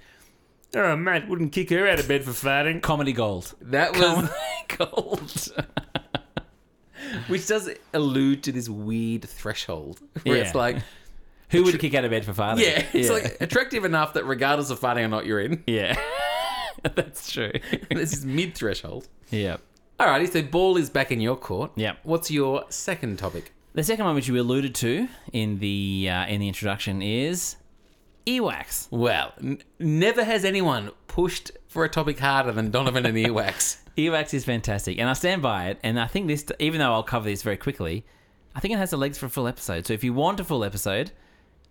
Oh, 0.76 0.96
mate, 0.96 1.28
wouldn't 1.28 1.52
kick 1.54 1.70
her 1.70 1.88
out 1.88 2.00
of 2.00 2.08
bed 2.08 2.24
for 2.24 2.32
farting. 2.32 2.82
Comedy 2.82 3.14
gold. 3.14 3.54
That 3.62 3.94
was, 3.94 4.02
Comedy 4.02 4.34
gold. 4.78 5.48
which 7.28 7.48
does 7.48 7.70
allude 7.94 8.44
to 8.44 8.52
this 8.52 8.68
weird 8.70 9.24
threshold 9.24 10.00
where 10.24 10.38
it's 10.38 10.52
Yeah. 10.54 10.58
like, 10.58 10.78
Who 11.50 11.64
would 11.64 11.80
kick 11.80 11.94
out 11.94 12.04
of 12.04 12.12
bed 12.12 12.26
for 12.26 12.34
farting? 12.34 12.60
yeah, 12.60 12.86
it's 12.94 13.10
like 13.10 13.38
attractive 13.40 13.86
enough 13.86 14.14
that 14.14 14.26
regardless 14.26 14.70
of 14.70 14.80
farting 14.80 15.06
or 15.06 15.08
not, 15.08 15.26
you're 15.26 15.40
in. 15.40 15.64
yeah. 15.68 15.98
That's 16.96 17.32
true. 17.32 17.54
this 17.90 18.14
is 18.14 18.26
mid 18.26 18.56
threshold. 18.56 19.08
yeah. 19.30 19.58
Alrighty, 20.00 20.32
so 20.32 20.44
ball 20.44 20.78
is 20.78 20.92
back 20.92 21.12
in 21.12 21.20
your 21.20 21.36
court. 21.36 21.72
Yep. 21.76 22.00
What's 22.04 22.30
your 22.30 22.66
second 22.70 23.18
topic? 23.18 23.52
The 23.74 23.84
second 23.84 24.06
one, 24.06 24.14
which 24.14 24.28
you 24.28 24.40
alluded 24.40 24.76
to 24.76 25.08
in 25.34 25.58
the 25.58 26.08
uh, 26.12 26.28
in 26.28 26.40
the 26.40 26.48
introduction, 26.48 27.02
is 27.02 27.56
earwax. 28.28 28.88
Well, 28.92 29.34
n- 29.42 29.62
never 29.80 30.24
has 30.24 30.46
anyone 30.46 30.92
pushed 31.08 31.52
for 31.68 31.84
a 31.86 31.90
topic 31.90 32.20
harder 32.20 32.52
than 32.52 32.70
Donovan 32.70 33.06
and 33.06 33.18
earwax. 33.18 33.78
Earwax 33.98 34.32
is 34.36 34.46
fantastic, 34.46 35.00
and 35.00 35.10
I 35.10 35.14
stand 35.14 35.42
by 35.42 35.70
it. 35.70 35.80
And 35.82 36.00
I 36.00 36.06
think 36.06 36.28
this, 36.28 36.46
even 36.60 36.80
though 36.80 36.94
I'll 36.94 37.02
cover 37.02 37.26
this 37.28 37.42
very 37.42 37.58
quickly, 37.58 38.06
I 38.56 38.60
think 38.60 38.76
it 38.76 38.78
has 38.78 38.92
the 38.92 38.98
legs 38.98 39.18
for 39.18 39.26
a 39.26 39.30
full 39.30 39.48
episode. 39.48 39.88
So 39.88 39.94
if 39.94 40.04
you 40.04 40.14
want 40.14 40.40
a 40.40 40.44
full 40.44 40.64
episode, 40.64 41.12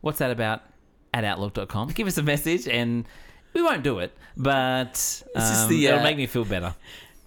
what's 0.01 0.19
that 0.19 0.33
about? 0.33 0.63
At 1.15 1.23
outlook.com. 1.23 1.91
Give 1.91 2.09
us 2.09 2.19
a 2.19 2.25
message, 2.25 2.67
and 2.67 3.07
we 3.53 3.63
won't 3.63 3.85
do 3.85 4.01
it, 4.01 4.13
but 4.37 5.23
um, 5.37 5.43
is 5.43 5.69
the, 5.69 5.87
it'll 5.87 6.01
uh, 6.01 6.03
make 6.03 6.17
me 6.17 6.27
feel 6.27 6.45
better. 6.45 6.75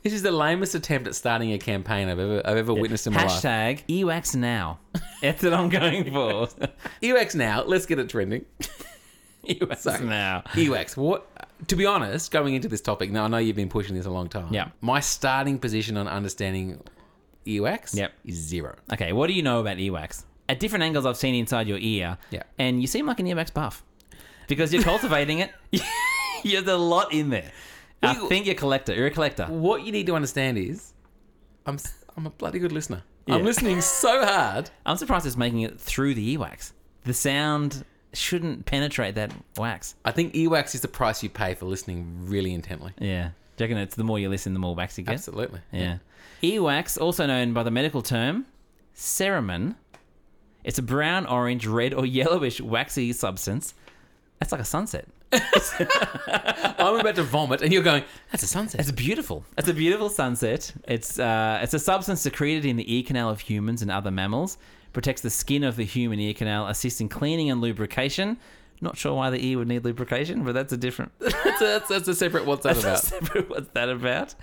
This 0.03 0.13
is 0.13 0.21
the 0.21 0.31
lamest 0.31 0.75
attempt 0.75 1.07
at 1.07 1.15
starting 1.15 1.53
a 1.53 1.57
campaign 1.57 2.07
I've 2.07 2.19
ever 2.19 2.41
I've 2.45 2.57
ever 2.57 2.73
witnessed 2.73 3.07
in 3.07 3.13
my 3.13 3.23
life. 3.23 3.41
Hashtag 3.41 3.83
earwax 3.87 4.35
now. 4.35 4.79
That's 5.21 5.43
what 5.43 5.53
I'm 5.53 5.69
going 5.69 6.05
for. 6.11 6.47
Earwax 7.01 7.35
now. 7.35 7.63
Let's 7.63 7.85
get 7.85 7.99
it 7.99 8.07
trending. 8.09 8.45
earwax 9.47 9.77
Sorry. 9.79 10.05
now. 10.05 10.43
Earwax. 10.53 10.95
What? 10.97 11.27
To 11.67 11.75
be 11.75 11.85
honest, 11.85 12.31
going 12.31 12.53
into 12.55 12.67
this 12.67 12.81
topic, 12.81 13.11
now 13.11 13.25
I 13.25 13.27
know 13.27 13.37
you've 13.37 13.55
been 13.55 13.69
pushing 13.69 13.95
this 13.95 14.05
a 14.05 14.09
long 14.11 14.29
time. 14.29 14.53
Yeah. 14.53 14.69
My 14.81 14.99
starting 14.99 15.59
position 15.59 15.97
on 15.97 16.07
understanding 16.07 16.81
earwax 17.45 17.95
Yep. 17.95 18.13
is 18.25 18.35
zero. 18.35 18.75
Okay, 18.93 19.11
what 19.13 19.27
do 19.27 19.33
you 19.33 19.41
know 19.43 19.59
about 19.59 19.77
earwax? 19.77 20.23
At 20.47 20.59
different 20.59 20.83
angles, 20.83 21.05
I've 21.05 21.17
seen 21.17 21.35
inside 21.35 21.67
your 21.67 21.77
ear. 21.79 22.17
Yeah. 22.31 22.43
And 22.57 22.81
you 22.81 22.87
seem 22.87 23.05
like 23.05 23.19
an 23.19 23.27
earwax 23.27 23.53
buff 23.53 23.83
because 24.47 24.73
you're 24.73 24.83
cultivating 24.83 25.39
it. 25.39 25.51
There's 26.43 26.67
a 26.67 26.77
lot 26.77 27.13
in 27.13 27.29
there. 27.29 27.51
I 28.01 28.13
you- 28.13 28.29
think 28.29 28.45
you're 28.45 28.53
a 28.55 28.57
collector. 28.57 28.93
You're 28.95 29.07
a 29.07 29.11
collector. 29.11 29.45
What 29.47 29.83
you 29.85 29.91
need 29.91 30.05
to 30.07 30.15
understand 30.15 30.57
is, 30.57 30.93
I'm 31.65 31.77
I'm 32.15 32.25
a 32.25 32.29
bloody 32.29 32.59
good 32.59 32.71
listener. 32.71 33.03
I'm 33.27 33.43
listening 33.45 33.79
so 33.81 34.25
hard. 34.25 34.71
I'm 34.87 34.97
surprised 34.97 35.25
it's 35.27 35.37
making 35.37 35.61
it 35.61 35.79
through 35.79 36.15
the 36.15 36.35
earwax. 36.37 36.71
The 37.03 37.13
sound 37.13 37.85
shouldn't 38.13 38.65
penetrate 38.65 39.15
that 39.15 39.31
wax. 39.57 39.95
I 40.05 40.11
think 40.11 40.33
earwax 40.33 40.75
is 40.75 40.81
the 40.81 40.87
price 40.87 41.21
you 41.21 41.29
pay 41.29 41.53
for 41.53 41.65
listening 41.65 42.25
really 42.25 42.53
intently. 42.53 42.93
Yeah. 42.99 43.29
Do 43.57 43.63
you 43.63 43.67
reckon 43.67 43.77
it's 43.77 43.95
the 43.95 44.03
more 44.03 44.19
you 44.19 44.29
listen, 44.29 44.53
the 44.53 44.59
more 44.59 44.75
wax 44.75 44.97
you 44.97 45.03
get? 45.03 45.13
Absolutely. 45.13 45.59
Yeah. 45.71 45.97
Earwax, 46.41 46.99
also 46.99 47.25
known 47.25 47.53
by 47.53 47.63
the 47.63 47.71
medical 47.71 48.01
term 48.01 48.45
cerumen, 48.95 49.75
it's 50.63 50.77
a 50.77 50.81
brown, 50.83 51.25
orange, 51.25 51.65
red, 51.65 51.93
or 51.93 52.05
yellowish 52.19 52.61
waxy 52.61 53.13
substance. 53.13 53.73
That's 54.39 54.51
like 54.51 54.61
a 54.61 54.65
sunset. 54.65 55.07
I'm 55.31 56.99
about 56.99 57.15
to 57.15 57.23
vomit, 57.23 57.61
and 57.61 57.71
you're 57.71 57.83
going, 57.83 58.03
that's 58.31 58.43
a 58.43 58.47
sunset. 58.47 58.79
It's 58.79 58.91
beautiful. 58.91 59.45
It's 59.57 59.67
a 59.67 59.73
beautiful 59.73 60.09
sunset. 60.09 60.73
It's 60.87 61.19
uh, 61.19 61.59
it's 61.61 61.73
a 61.73 61.79
substance 61.79 62.21
secreted 62.21 62.65
in 62.65 62.77
the 62.77 62.93
ear 62.95 63.03
canal 63.03 63.29
of 63.29 63.39
humans 63.39 63.81
and 63.81 63.91
other 63.91 64.09
mammals. 64.09 64.57
Protects 64.93 65.21
the 65.21 65.29
skin 65.29 65.63
of 65.63 65.75
the 65.75 65.85
human 65.85 66.19
ear 66.19 66.33
canal, 66.33 66.67
assists 66.67 67.01
in 67.01 67.09
cleaning 67.09 67.49
and 67.49 67.61
lubrication. 67.61 68.37
Not 68.81 68.97
sure 68.97 69.13
why 69.13 69.29
the 69.29 69.45
ear 69.45 69.57
would 69.57 69.67
need 69.67 69.83
lubrication, 69.83 70.43
but 70.43 70.53
that's 70.53 70.71
a 70.71 70.77
different. 70.77 71.11
that's, 71.19 71.61
a, 71.61 71.65
that's, 71.65 71.89
that's 71.89 72.07
a 72.07 72.15
separate 72.15 72.45
what's 72.45 72.63
that 72.63 72.79
about? 72.79 72.99
separate 72.99 73.49
what's 73.49 73.69
that 73.73 73.89
about? 73.89 74.35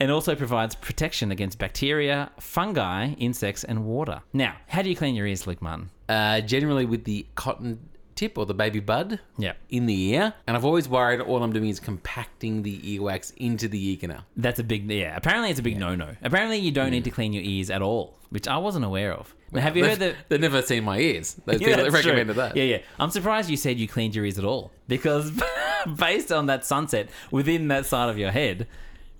And 0.00 0.10
also 0.10 0.34
provides 0.34 0.74
protection 0.74 1.30
against 1.30 1.58
bacteria, 1.58 2.30
fungi, 2.40 3.12
insects, 3.12 3.64
and 3.64 3.84
water. 3.84 4.22
Now, 4.32 4.56
how 4.66 4.82
do 4.82 4.88
you 4.88 4.96
clean 4.96 5.14
your 5.14 5.26
ears, 5.26 5.46
Luke 5.46 5.60
Martin? 5.60 5.90
Uh, 6.08 6.40
generally 6.40 6.86
with 6.86 7.04
the 7.04 7.26
cotton 7.34 7.78
tip 8.14 8.38
or 8.38 8.46
the 8.46 8.54
baby 8.54 8.80
bud 8.80 9.20
Yeah. 9.38 9.52
in 9.70 9.86
the 9.86 10.10
ear. 10.10 10.34
And 10.46 10.56
I've 10.56 10.64
always 10.64 10.88
worried 10.88 11.20
all 11.20 11.42
I'm 11.42 11.52
doing 11.52 11.68
is 11.68 11.80
compacting 11.80 12.62
the 12.62 12.78
earwax 12.98 13.32
into 13.36 13.68
the 13.68 13.90
ear 13.90 13.96
canal. 13.96 14.24
That's 14.36 14.58
a 14.58 14.64
big 14.64 14.90
yeah. 14.90 15.16
Apparently, 15.16 15.50
it's 15.50 15.60
a 15.60 15.62
big 15.62 15.78
no-no. 15.78 16.16
Apparently, 16.22 16.58
you 16.58 16.70
don't 16.72 16.90
need 16.90 17.04
to 17.04 17.10
clean 17.10 17.32
your 17.32 17.42
ears 17.42 17.70
at 17.70 17.82
all, 17.82 18.18
which 18.30 18.46
I 18.48 18.58
wasn't 18.58 18.84
aware 18.84 19.12
of. 19.12 19.34
Have 19.54 19.76
you 19.76 19.84
heard 19.84 19.98
that? 19.98 20.14
they've 20.30 20.40
never 20.40 20.62
seen 20.62 20.84
my 20.84 20.98
ears. 20.98 21.34
Those 21.44 21.60
Yeah, 21.60 21.68
people 21.68 21.84
that 21.84 21.90
that's 21.92 22.02
true. 22.04 22.12
recommended 22.12 22.36
that. 22.36 22.56
Yeah, 22.56 22.64
yeah. 22.64 22.78
I'm 22.98 23.10
surprised 23.10 23.50
you 23.50 23.56
said 23.58 23.78
you 23.78 23.86
cleaned 23.86 24.14
your 24.14 24.24
ears 24.24 24.38
at 24.38 24.44
all 24.46 24.72
because 24.88 25.30
based 25.96 26.32
on 26.32 26.46
that 26.46 26.64
sunset 26.64 27.10
within 27.30 27.68
that 27.68 27.84
side 27.84 28.08
of 28.08 28.16
your 28.16 28.30
head, 28.30 28.66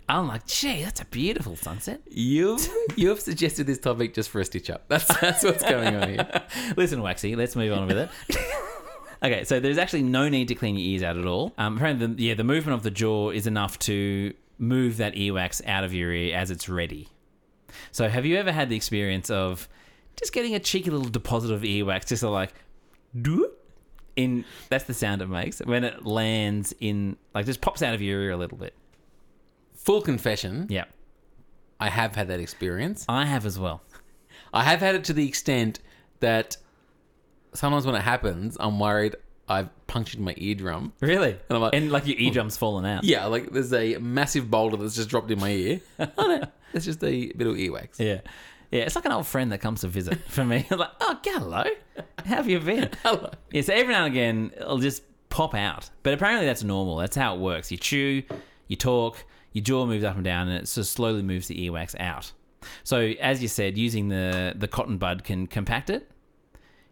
I'm 0.08 0.28
like, 0.28 0.46
gee, 0.46 0.82
that's 0.82 1.00
a 1.00 1.04
beautiful 1.04 1.54
sunset. 1.56 2.00
You've, 2.10 2.66
you've 2.96 3.20
suggested 3.20 3.66
this 3.66 3.78
topic 3.78 4.14
just 4.14 4.30
for 4.30 4.40
a 4.40 4.44
stitch 4.44 4.68
up. 4.70 4.84
That's, 4.88 5.06
that's 5.20 5.44
what's 5.44 5.62
going 5.62 5.94
on 5.94 6.08
here. 6.08 6.42
Listen, 6.76 7.02
Waxy, 7.02 7.36
let's 7.36 7.54
move 7.54 7.72
on 7.72 7.86
with 7.86 7.96
it. 7.98 8.10
Okay, 9.22 9.44
so 9.44 9.60
there's 9.60 9.78
actually 9.78 10.02
no 10.02 10.28
need 10.28 10.48
to 10.48 10.54
clean 10.54 10.76
your 10.76 10.86
ears 10.86 11.02
out 11.02 11.16
at 11.16 11.26
all. 11.26 11.52
Um, 11.58 11.76
apparently, 11.76 12.06
the, 12.06 12.22
yeah, 12.22 12.34
the 12.34 12.44
movement 12.44 12.74
of 12.74 12.82
the 12.82 12.90
jaw 12.90 13.30
is 13.30 13.46
enough 13.46 13.78
to 13.80 14.34
move 14.58 14.96
that 14.98 15.14
earwax 15.14 15.66
out 15.66 15.84
of 15.84 15.94
your 15.94 16.12
ear 16.12 16.36
as 16.36 16.50
it's 16.50 16.68
ready. 16.68 17.08
So, 17.90 18.08
have 18.08 18.26
you 18.26 18.36
ever 18.36 18.52
had 18.52 18.68
the 18.68 18.76
experience 18.76 19.30
of 19.30 19.68
just 20.16 20.32
getting 20.32 20.54
a 20.54 20.60
cheeky 20.60 20.90
little 20.90 21.08
deposit 21.08 21.52
of 21.52 21.62
earwax, 21.62 22.06
just 22.06 22.22
like, 22.22 22.52
doop? 23.16 23.50
in 24.14 24.44
that's 24.68 24.84
the 24.84 24.92
sound 24.94 25.22
it 25.22 25.26
makes 25.26 25.60
when 25.60 25.84
it 25.84 26.04
lands 26.04 26.74
in, 26.80 27.16
like, 27.34 27.46
just 27.46 27.62
pops 27.62 27.82
out 27.82 27.94
of 27.94 28.02
your 28.02 28.20
ear 28.20 28.32
a 28.32 28.36
little 28.36 28.58
bit. 28.58 28.74
Full 29.74 30.02
confession, 30.02 30.66
Yeah, 30.68 30.84
I 31.80 31.88
have 31.88 32.14
had 32.14 32.28
that 32.28 32.38
experience. 32.38 33.04
I 33.08 33.24
have 33.24 33.46
as 33.46 33.58
well. 33.58 33.82
I 34.52 34.64
have 34.64 34.80
had 34.80 34.94
it 34.94 35.04
to 35.04 35.12
the 35.12 35.26
extent 35.26 35.80
that 36.20 36.56
sometimes 37.54 37.86
when 37.86 37.94
it 37.94 38.02
happens, 38.02 38.56
I'm 38.58 38.78
worried 38.78 39.16
I've 39.48 39.86
punctured 39.86 40.20
my 40.20 40.34
eardrum. 40.36 40.92
Really? 41.00 41.30
And 41.30 41.40
I'm 41.50 41.60
like- 41.60 41.74
and 41.74 41.90
like 41.90 42.06
your 42.06 42.16
oh. 42.18 42.22
eardrum's 42.22 42.56
fallen 42.56 42.84
out. 42.84 43.04
Yeah, 43.04 43.26
like 43.26 43.50
there's 43.50 43.72
a 43.72 43.98
massive 43.98 44.50
boulder 44.50 44.76
that's 44.76 44.94
just 44.94 45.08
dropped 45.08 45.30
in 45.30 45.40
my 45.40 45.50
ear. 45.50 45.80
oh 46.18 46.40
it's 46.72 46.84
just 46.84 47.02
a 47.04 47.32
bit 47.32 47.46
of 47.46 47.56
earwax. 47.56 47.98
Yeah. 47.98 48.20
Yeah, 48.70 48.84
it's 48.84 48.96
like 48.96 49.04
an 49.04 49.12
old 49.12 49.26
friend 49.26 49.52
that 49.52 49.58
comes 49.58 49.82
to 49.82 49.88
visit 49.88 50.18
for 50.28 50.44
me. 50.44 50.66
like, 50.70 50.90
oh, 51.00 51.18
hello. 51.22 51.64
How 52.24 52.36
have 52.36 52.48
you 52.48 52.58
been? 52.58 52.88
Hello. 53.02 53.30
Yeah, 53.50 53.62
so 53.62 53.74
every 53.74 53.92
now 53.92 54.06
and 54.06 54.14
again, 54.14 54.52
it'll 54.56 54.78
just 54.78 55.02
pop 55.28 55.54
out. 55.54 55.90
But 56.02 56.14
apparently 56.14 56.46
that's 56.46 56.62
normal. 56.62 56.96
That's 56.96 57.16
how 57.16 57.34
it 57.34 57.40
works. 57.40 57.70
You 57.70 57.76
chew, 57.76 58.22
you 58.68 58.76
talk, 58.76 59.22
your 59.52 59.62
jaw 59.62 59.84
moves 59.84 60.04
up 60.04 60.14
and 60.14 60.24
down, 60.24 60.48
and 60.48 60.62
it 60.62 60.68
sort 60.68 60.86
of 60.86 60.88
slowly 60.88 61.22
moves 61.22 61.48
the 61.48 61.68
earwax 61.68 61.94
out. 62.00 62.32
So, 62.84 63.12
as 63.20 63.42
you 63.42 63.48
said, 63.48 63.76
using 63.76 64.08
the, 64.08 64.54
the 64.56 64.68
cotton 64.68 64.96
bud 64.96 65.24
can 65.24 65.46
compact 65.46 65.90
it. 65.90 66.10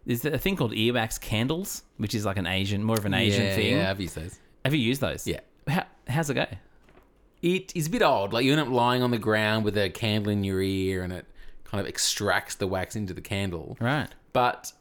There's 0.05 0.25
a 0.25 0.37
thing 0.37 0.55
called 0.55 0.71
earwax 0.71 1.19
candles, 1.19 1.83
which 1.97 2.15
is 2.15 2.25
like 2.25 2.37
an 2.37 2.47
Asian, 2.47 2.83
more 2.83 2.97
of 2.97 3.05
an 3.05 3.13
Asian 3.13 3.43
yeah, 3.43 3.55
thing. 3.55 3.77
Yeah, 3.77 3.89
I've 3.89 4.01
used 4.01 4.15
those. 4.15 4.39
Have 4.65 4.73
you 4.73 4.79
used 4.79 5.01
those? 5.01 5.27
Yeah. 5.27 5.41
How, 5.67 5.85
how's 6.07 6.29
it 6.29 6.33
go? 6.33 6.45
It 7.41 7.71
is 7.75 7.87
a 7.87 7.89
bit 7.89 8.01
odd. 8.01 8.33
Like 8.33 8.45
you 8.45 8.51
end 8.51 8.61
up 8.61 8.69
lying 8.69 9.03
on 9.03 9.11
the 9.11 9.17
ground 9.17 9.65
with 9.65 9.77
a 9.77 9.89
candle 9.89 10.31
in 10.31 10.43
your 10.43 10.61
ear, 10.61 11.03
and 11.03 11.13
it 11.13 11.25
kind 11.63 11.81
of 11.81 11.87
extracts 11.87 12.55
the 12.55 12.67
wax 12.67 12.95
into 12.95 13.13
the 13.13 13.21
candle. 13.21 13.77
Right. 13.79 14.09
But 14.33 14.73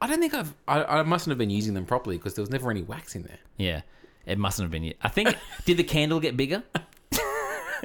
I 0.00 0.06
don't 0.06 0.20
think 0.20 0.34
I've. 0.34 0.54
I, 0.68 0.84
I 0.84 1.02
mustn't 1.02 1.30
have 1.30 1.38
been 1.38 1.50
using 1.50 1.74
them 1.74 1.86
properly 1.86 2.16
because 2.16 2.34
there 2.34 2.42
was 2.42 2.50
never 2.50 2.70
any 2.70 2.82
wax 2.82 3.14
in 3.14 3.22
there. 3.22 3.38
Yeah, 3.56 3.82
it 4.26 4.38
mustn't 4.38 4.64
have 4.64 4.70
been. 4.70 4.92
I 5.02 5.08
think 5.08 5.36
did 5.64 5.76
the 5.76 5.84
candle 5.84 6.20
get 6.20 6.36
bigger? 6.36 6.62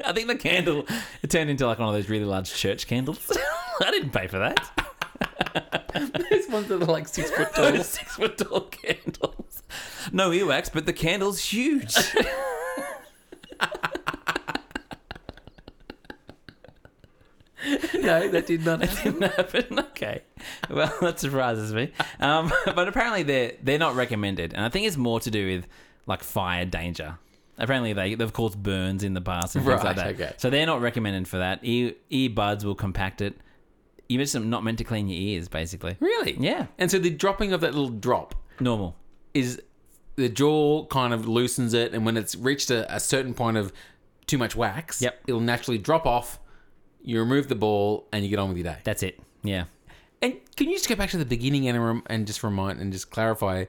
I 0.05 0.13
think 0.13 0.27
the 0.27 0.35
candle 0.35 0.85
it 1.21 1.29
turned 1.29 1.49
into 1.49 1.65
like 1.65 1.79
one 1.79 1.89
of 1.89 1.93
those 1.93 2.09
really 2.09 2.25
large 2.25 2.53
church 2.53 2.87
candles. 2.87 3.19
I 3.81 3.91
didn't 3.91 4.11
pay 4.11 4.27
for 4.27 4.39
that. 4.39 4.85
Those 5.93 6.49
ones 6.49 6.67
that 6.67 6.81
are 6.81 6.85
like 6.85 7.07
six 7.07 7.31
foot 7.31 7.53
tall. 7.53 7.75
Six 7.83 8.15
foot 8.15 8.37
tall 8.37 8.61
candles. 8.61 9.63
No 10.11 10.29
earwax, 10.31 10.71
but 10.71 10.85
the 10.85 10.93
candle's 10.93 11.39
huge. 11.39 11.95
no, 17.95 18.27
that 18.29 18.45
did 18.47 18.65
not 18.65 18.81
happen. 18.81 19.19
Didn't 19.19 19.33
happen. 19.33 19.79
Okay. 19.79 20.21
Well, 20.69 20.93
that 21.01 21.19
surprises 21.19 21.73
me. 21.73 21.91
Um, 22.19 22.51
but 22.65 22.87
apparently 22.87 23.23
they're 23.23 23.53
they're 23.61 23.79
not 23.79 23.95
recommended, 23.95 24.53
and 24.53 24.63
I 24.63 24.69
think 24.69 24.87
it's 24.87 24.97
more 24.97 25.19
to 25.21 25.31
do 25.31 25.47
with 25.47 25.67
like 26.05 26.23
fire 26.23 26.65
danger. 26.65 27.17
Apparently 27.57 27.93
they 27.93 28.15
they've 28.15 28.31
caused 28.31 28.61
burns 28.61 29.03
in 29.03 29.13
the 29.13 29.21
past 29.21 29.55
and 29.55 29.65
things 29.65 29.83
like 29.83 29.95
that. 29.97 30.07
okay. 30.15 30.33
So 30.37 30.49
they're 30.49 30.65
not 30.65 30.81
recommended 30.81 31.27
for 31.27 31.37
that. 31.37 31.59
Ear 31.63 31.93
earbuds 32.11 32.63
will 32.63 32.75
compact 32.75 33.21
it. 33.21 33.35
You're 34.09 34.21
just 34.23 34.35
not 34.37 34.63
meant 34.63 34.79
to 34.79 34.83
clean 34.83 35.07
your 35.07 35.19
ears, 35.21 35.47
basically. 35.47 35.95
Really? 35.99 36.35
Yeah. 36.39 36.65
And 36.79 36.89
so 36.89 36.97
the 36.99 37.11
dropping 37.11 37.53
of 37.53 37.61
that 37.61 37.73
little 37.75 37.89
drop 37.91 38.35
Normal. 38.59 38.95
is 39.33 39.61
the 40.15 40.27
jaw 40.29 40.85
kind 40.87 41.13
of 41.13 41.27
loosens 41.27 41.73
it, 41.73 41.93
and 41.93 42.05
when 42.05 42.17
it's 42.17 42.35
reached 42.35 42.71
a, 42.71 42.93
a 42.93 42.99
certain 42.99 43.33
point 43.35 43.55
of 43.57 43.71
too 44.27 44.37
much 44.39 44.55
wax, 44.55 45.01
Yep. 45.01 45.21
it'll 45.27 45.39
naturally 45.39 45.77
drop 45.77 46.05
off. 46.05 46.39
You 47.03 47.19
remove 47.19 47.47
the 47.47 47.55
ball, 47.55 48.07
and 48.11 48.23
you 48.23 48.29
get 48.29 48.39
on 48.39 48.49
with 48.49 48.57
your 48.57 48.65
day. 48.65 48.79
That's 48.83 49.03
it. 49.03 49.19
Yeah. 49.43 49.65
And 50.21 50.35
can 50.57 50.67
you 50.69 50.75
just 50.75 50.89
go 50.89 50.95
back 50.95 51.11
to 51.11 51.17
the 51.17 51.23
beginning 51.25 51.67
and 51.69 51.81
rem- 51.83 52.03
and 52.07 52.27
just 52.27 52.43
remind 52.43 52.79
and 52.81 52.91
just 52.91 53.09
clarify 53.11 53.65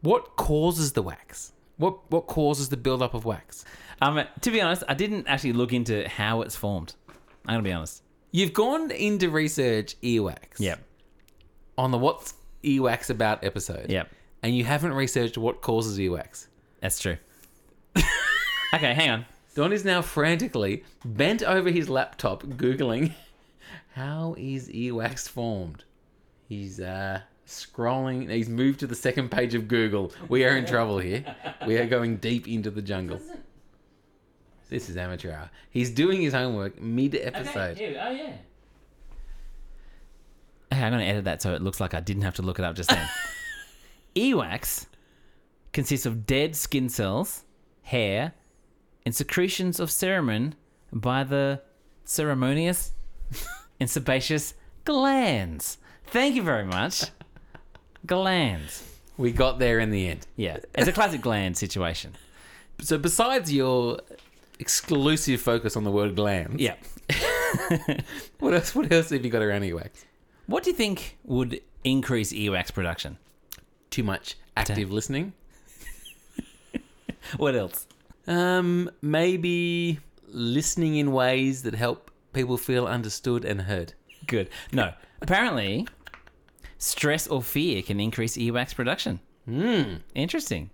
what 0.00 0.36
causes 0.36 0.92
the 0.92 1.02
wax? 1.02 1.52
What 1.76 2.10
what 2.10 2.26
causes 2.26 2.70
the 2.70 2.76
buildup 2.76 3.14
of 3.14 3.24
wax? 3.24 3.64
Um, 4.02 4.22
to 4.40 4.50
be 4.50 4.60
honest, 4.60 4.82
I 4.88 4.94
didn't 4.94 5.28
actually 5.28 5.52
look 5.52 5.72
into 5.72 6.08
how 6.08 6.42
it's 6.42 6.56
formed. 6.56 6.94
I'm 7.46 7.54
gonna 7.54 7.62
be 7.62 7.72
honest. 7.72 8.02
You've 8.36 8.52
gone 8.52 8.90
into 8.90 9.30
research 9.30 9.98
earwax. 10.02 10.58
Yep. 10.58 10.80
On 11.78 11.90
the 11.90 11.96
what's 11.96 12.34
earwax 12.62 13.08
about 13.08 13.42
episode. 13.42 13.88
Yep. 13.88 14.10
And 14.42 14.54
you 14.54 14.62
haven't 14.62 14.92
researched 14.92 15.38
what 15.38 15.62
causes 15.62 15.98
earwax. 15.98 16.48
That's 16.82 16.98
true. 16.98 17.16
okay, 18.74 18.92
hang 18.92 19.08
on. 19.08 19.26
Don 19.54 19.72
is 19.72 19.86
now 19.86 20.02
frantically 20.02 20.84
bent 21.02 21.42
over 21.42 21.70
his 21.70 21.88
laptop, 21.88 22.42
googling 22.42 23.14
how 23.94 24.34
is 24.36 24.68
earwax 24.68 25.26
formed. 25.26 25.84
He's 26.46 26.78
uh, 26.78 27.22
scrolling. 27.46 28.30
He's 28.30 28.50
moved 28.50 28.80
to 28.80 28.86
the 28.86 28.94
second 28.94 29.30
page 29.30 29.54
of 29.54 29.66
Google. 29.66 30.12
We 30.28 30.44
are 30.44 30.58
in 30.58 30.66
trouble 30.66 30.98
here. 30.98 31.24
We 31.66 31.78
are 31.78 31.86
going 31.86 32.18
deep 32.18 32.46
into 32.46 32.70
the 32.70 32.82
jungle. 32.82 33.18
This 34.68 34.88
is 34.88 34.96
amateur 34.96 35.32
hour. 35.32 35.50
He's 35.70 35.90
doing 35.90 36.20
his 36.20 36.32
homework 36.32 36.80
mid 36.80 37.14
episode. 37.14 37.78
oh 37.80 38.10
yeah. 38.10 38.32
Okay, 40.72 40.82
I'm 40.82 40.92
going 40.92 41.04
to 41.04 41.06
edit 41.06 41.24
that 41.24 41.40
so 41.42 41.54
it 41.54 41.62
looks 41.62 41.80
like 41.80 41.94
I 41.94 42.00
didn't 42.00 42.22
have 42.22 42.34
to 42.36 42.42
look 42.42 42.58
it 42.58 42.64
up 42.64 42.74
just 42.74 42.90
then. 42.90 43.08
Earwax 44.16 44.86
consists 45.72 46.06
of 46.06 46.26
dead 46.26 46.56
skin 46.56 46.88
cells, 46.88 47.44
hair, 47.82 48.32
and 49.04 49.14
secretions 49.14 49.78
of 49.78 49.90
cerumen 49.90 50.54
by 50.92 51.22
the 51.22 51.62
ceremonious 52.04 52.92
and 53.80 53.88
sebaceous 53.88 54.54
glands. 54.84 55.78
Thank 56.06 56.34
you 56.34 56.42
very 56.42 56.64
much. 56.64 57.04
Glands. 58.04 58.82
We 59.16 59.32
got 59.32 59.58
there 59.58 59.78
in 59.78 59.90
the 59.90 60.08
end. 60.08 60.26
Yeah, 60.36 60.58
it's 60.74 60.88
a 60.88 60.92
classic 60.92 61.20
gland 61.20 61.56
situation. 61.56 62.14
So 62.80 62.98
besides 62.98 63.52
your 63.52 64.00
exclusive 64.58 65.40
focus 65.40 65.76
on 65.76 65.84
the 65.84 65.90
word 65.90 66.16
glands, 66.16 66.60
Yeah. 66.60 66.74
what 68.40 68.54
else? 68.54 68.74
What 68.74 68.92
else 68.92 69.10
have 69.10 69.24
you 69.24 69.30
got 69.30 69.42
around 69.42 69.62
earwax? 69.62 70.04
What 70.46 70.64
do 70.64 70.70
you 70.70 70.76
think 70.76 71.18
would 71.24 71.60
increase 71.84 72.32
earwax 72.32 72.72
production? 72.72 73.18
Too 73.90 74.02
much 74.02 74.36
active 74.56 74.90
listening. 74.92 75.32
What 77.38 77.56
else? 77.56 77.86
Um, 78.28 78.88
maybe 79.02 79.98
listening 80.28 80.96
in 80.96 81.10
ways 81.12 81.62
that 81.62 81.74
help 81.74 82.10
people 82.32 82.56
feel 82.56 82.86
understood 82.86 83.44
and 83.44 83.62
heard. 83.62 83.94
Good. 84.26 84.48
No. 84.72 84.92
Apparently, 85.20 85.88
stress 86.78 87.26
or 87.26 87.42
fear 87.42 87.82
can 87.82 87.98
increase 87.98 88.36
earwax 88.36 88.74
production. 88.76 89.18
Hmm. 89.44 89.94
Interesting. 90.14 90.70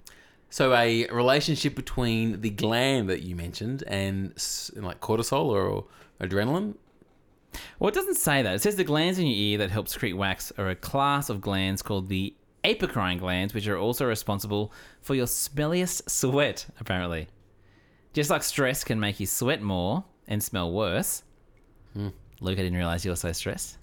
So 0.52 0.74
a 0.74 1.06
relationship 1.06 1.74
between 1.74 2.42
the 2.42 2.50
gland 2.50 3.08
that 3.08 3.22
you 3.22 3.34
mentioned 3.34 3.84
and 3.86 4.34
like 4.76 5.00
cortisol 5.00 5.46
or 5.46 5.86
adrenaline. 6.20 6.74
Well, 7.78 7.88
it 7.88 7.94
doesn't 7.94 8.16
say 8.16 8.42
that. 8.42 8.54
It 8.56 8.60
says 8.60 8.76
the 8.76 8.84
glands 8.84 9.18
in 9.18 9.26
your 9.26 9.34
ear 9.34 9.58
that 9.58 9.70
help 9.70 9.88
secrete 9.88 10.12
wax 10.12 10.52
are 10.58 10.68
a 10.68 10.76
class 10.76 11.30
of 11.30 11.40
glands 11.40 11.80
called 11.80 12.10
the 12.10 12.34
apocrine 12.64 13.18
glands, 13.18 13.54
which 13.54 13.66
are 13.66 13.78
also 13.78 14.04
responsible 14.04 14.74
for 15.00 15.14
your 15.14 15.24
smelliest 15.24 16.10
sweat, 16.10 16.66
apparently. 16.78 17.28
Just 18.12 18.28
like 18.28 18.42
stress 18.42 18.84
can 18.84 19.00
make 19.00 19.18
you 19.20 19.26
sweat 19.26 19.62
more 19.62 20.04
and 20.28 20.42
smell 20.42 20.70
worse. 20.70 21.22
Luke, 21.94 22.12
I 22.58 22.62
didn't 22.62 22.76
realize 22.76 23.06
you 23.06 23.10
were 23.10 23.16
so 23.16 23.32
stressed. 23.32 23.78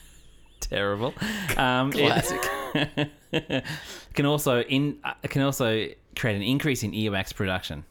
Terrible. 0.60 1.14
Um, 1.56 1.90
it- 1.94 2.06
Classic. 2.06 3.64
can 4.14 4.26
also 4.26 4.60
in 4.62 4.98
uh, 5.04 5.14
can 5.22 5.40
also 5.42 5.88
create 6.16 6.36
an 6.36 6.42
increase 6.42 6.82
in 6.82 6.92
earwax 6.92 7.34
production. 7.34 7.84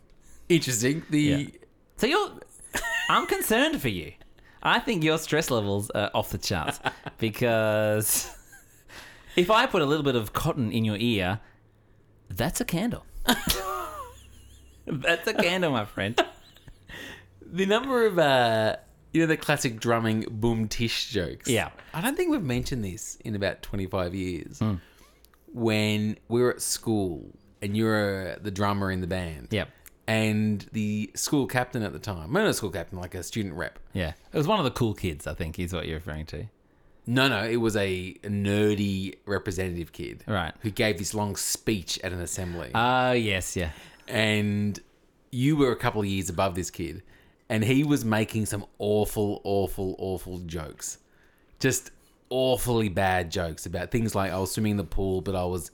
Interesting. 0.49 1.03
The 1.09 1.21
Yeah. 1.21 1.43
So 1.97 2.07
you're, 2.07 2.31
I'm 3.09 3.27
concerned 3.27 3.81
for 3.81 3.89
you. 3.89 4.13
I 4.63 4.79
think 4.79 5.03
your 5.03 5.17
stress 5.17 5.49
levels 5.49 5.89
are 5.91 6.11
off 6.13 6.29
the 6.29 6.37
charts 6.37 6.79
because 7.17 8.31
if 9.35 9.49
I 9.49 9.65
put 9.65 9.81
a 9.81 9.85
little 9.85 10.03
bit 10.03 10.15
of 10.15 10.33
cotton 10.33 10.71
in 10.71 10.85
your 10.85 10.97
ear, 10.97 11.39
that's 12.29 12.61
a 12.61 12.65
candle. 12.65 13.05
that's 14.85 15.27
a 15.27 15.33
candle, 15.33 15.71
my 15.71 15.85
friend. 15.85 16.23
the 17.41 17.65
number 17.65 18.05
of 18.05 18.19
uh, 18.19 18.75
you 19.13 19.21
know 19.21 19.27
the 19.27 19.37
classic 19.37 19.79
drumming 19.79 20.25
boom 20.29 20.67
tish 20.67 21.09
jokes. 21.09 21.49
Yeah. 21.49 21.69
I 21.93 22.01
don't 22.01 22.15
think 22.15 22.31
we've 22.31 22.43
mentioned 22.43 22.83
this 22.83 23.17
in 23.25 23.35
about 23.35 23.61
twenty 23.61 23.87
five 23.87 24.13
years. 24.15 24.59
Hmm. 24.59 24.75
When 25.53 26.17
we 26.29 26.41
were 26.41 26.51
at 26.51 26.61
school 26.61 27.35
and 27.61 27.75
you 27.75 27.85
were 27.85 28.37
the 28.41 28.51
drummer 28.51 28.91
in 28.91 29.01
the 29.01 29.07
band. 29.07 29.47
Yep. 29.51 29.69
And 30.07 30.67
the 30.73 31.11
school 31.15 31.47
captain 31.47 31.83
at 31.83 31.93
the 31.93 31.99
time, 31.99 32.33
not 32.33 32.45
a 32.45 32.53
school 32.53 32.71
captain, 32.71 32.99
like 32.99 33.15
a 33.15 33.23
student 33.23 33.55
rep. 33.55 33.79
Yeah. 33.93 34.13
It 34.33 34.37
was 34.37 34.47
one 34.47 34.59
of 34.59 34.65
the 34.65 34.71
cool 34.71 34.93
kids, 34.93 35.27
I 35.27 35.33
think, 35.33 35.57
is 35.59 35.73
what 35.73 35.87
you're 35.87 35.97
referring 35.97 36.25
to. 36.27 36.45
No, 37.07 37.27
no, 37.27 37.43
it 37.43 37.57
was 37.57 37.75
a, 37.75 38.15
a 38.23 38.27
nerdy 38.27 39.15
representative 39.25 39.91
kid. 39.91 40.23
Right. 40.27 40.53
Who 40.61 40.69
gave 40.69 40.97
this 40.97 41.13
long 41.13 41.35
speech 41.35 41.99
at 42.03 42.11
an 42.13 42.19
assembly. 42.19 42.71
Oh, 42.75 43.11
yes, 43.13 43.55
yeah. 43.55 43.71
and 44.07 44.79
you 45.31 45.55
were 45.55 45.71
a 45.71 45.75
couple 45.75 46.01
of 46.01 46.07
years 46.07 46.29
above 46.29 46.55
this 46.55 46.69
kid, 46.69 47.01
and 47.49 47.63
he 47.63 47.83
was 47.83 48.03
making 48.03 48.45
some 48.45 48.65
awful, 48.79 49.41
awful, 49.43 49.95
awful 49.97 50.39
jokes. 50.39 50.97
Just 51.59 51.91
awfully 52.29 52.89
bad 52.89 53.31
jokes 53.31 53.65
about 53.65 53.91
things 53.91 54.13
like 54.15 54.31
I 54.31 54.39
was 54.39 54.51
swimming 54.51 54.71
in 54.71 54.77
the 54.77 54.83
pool, 54.83 55.21
but 55.21 55.35
I 55.35 55.45
was, 55.45 55.71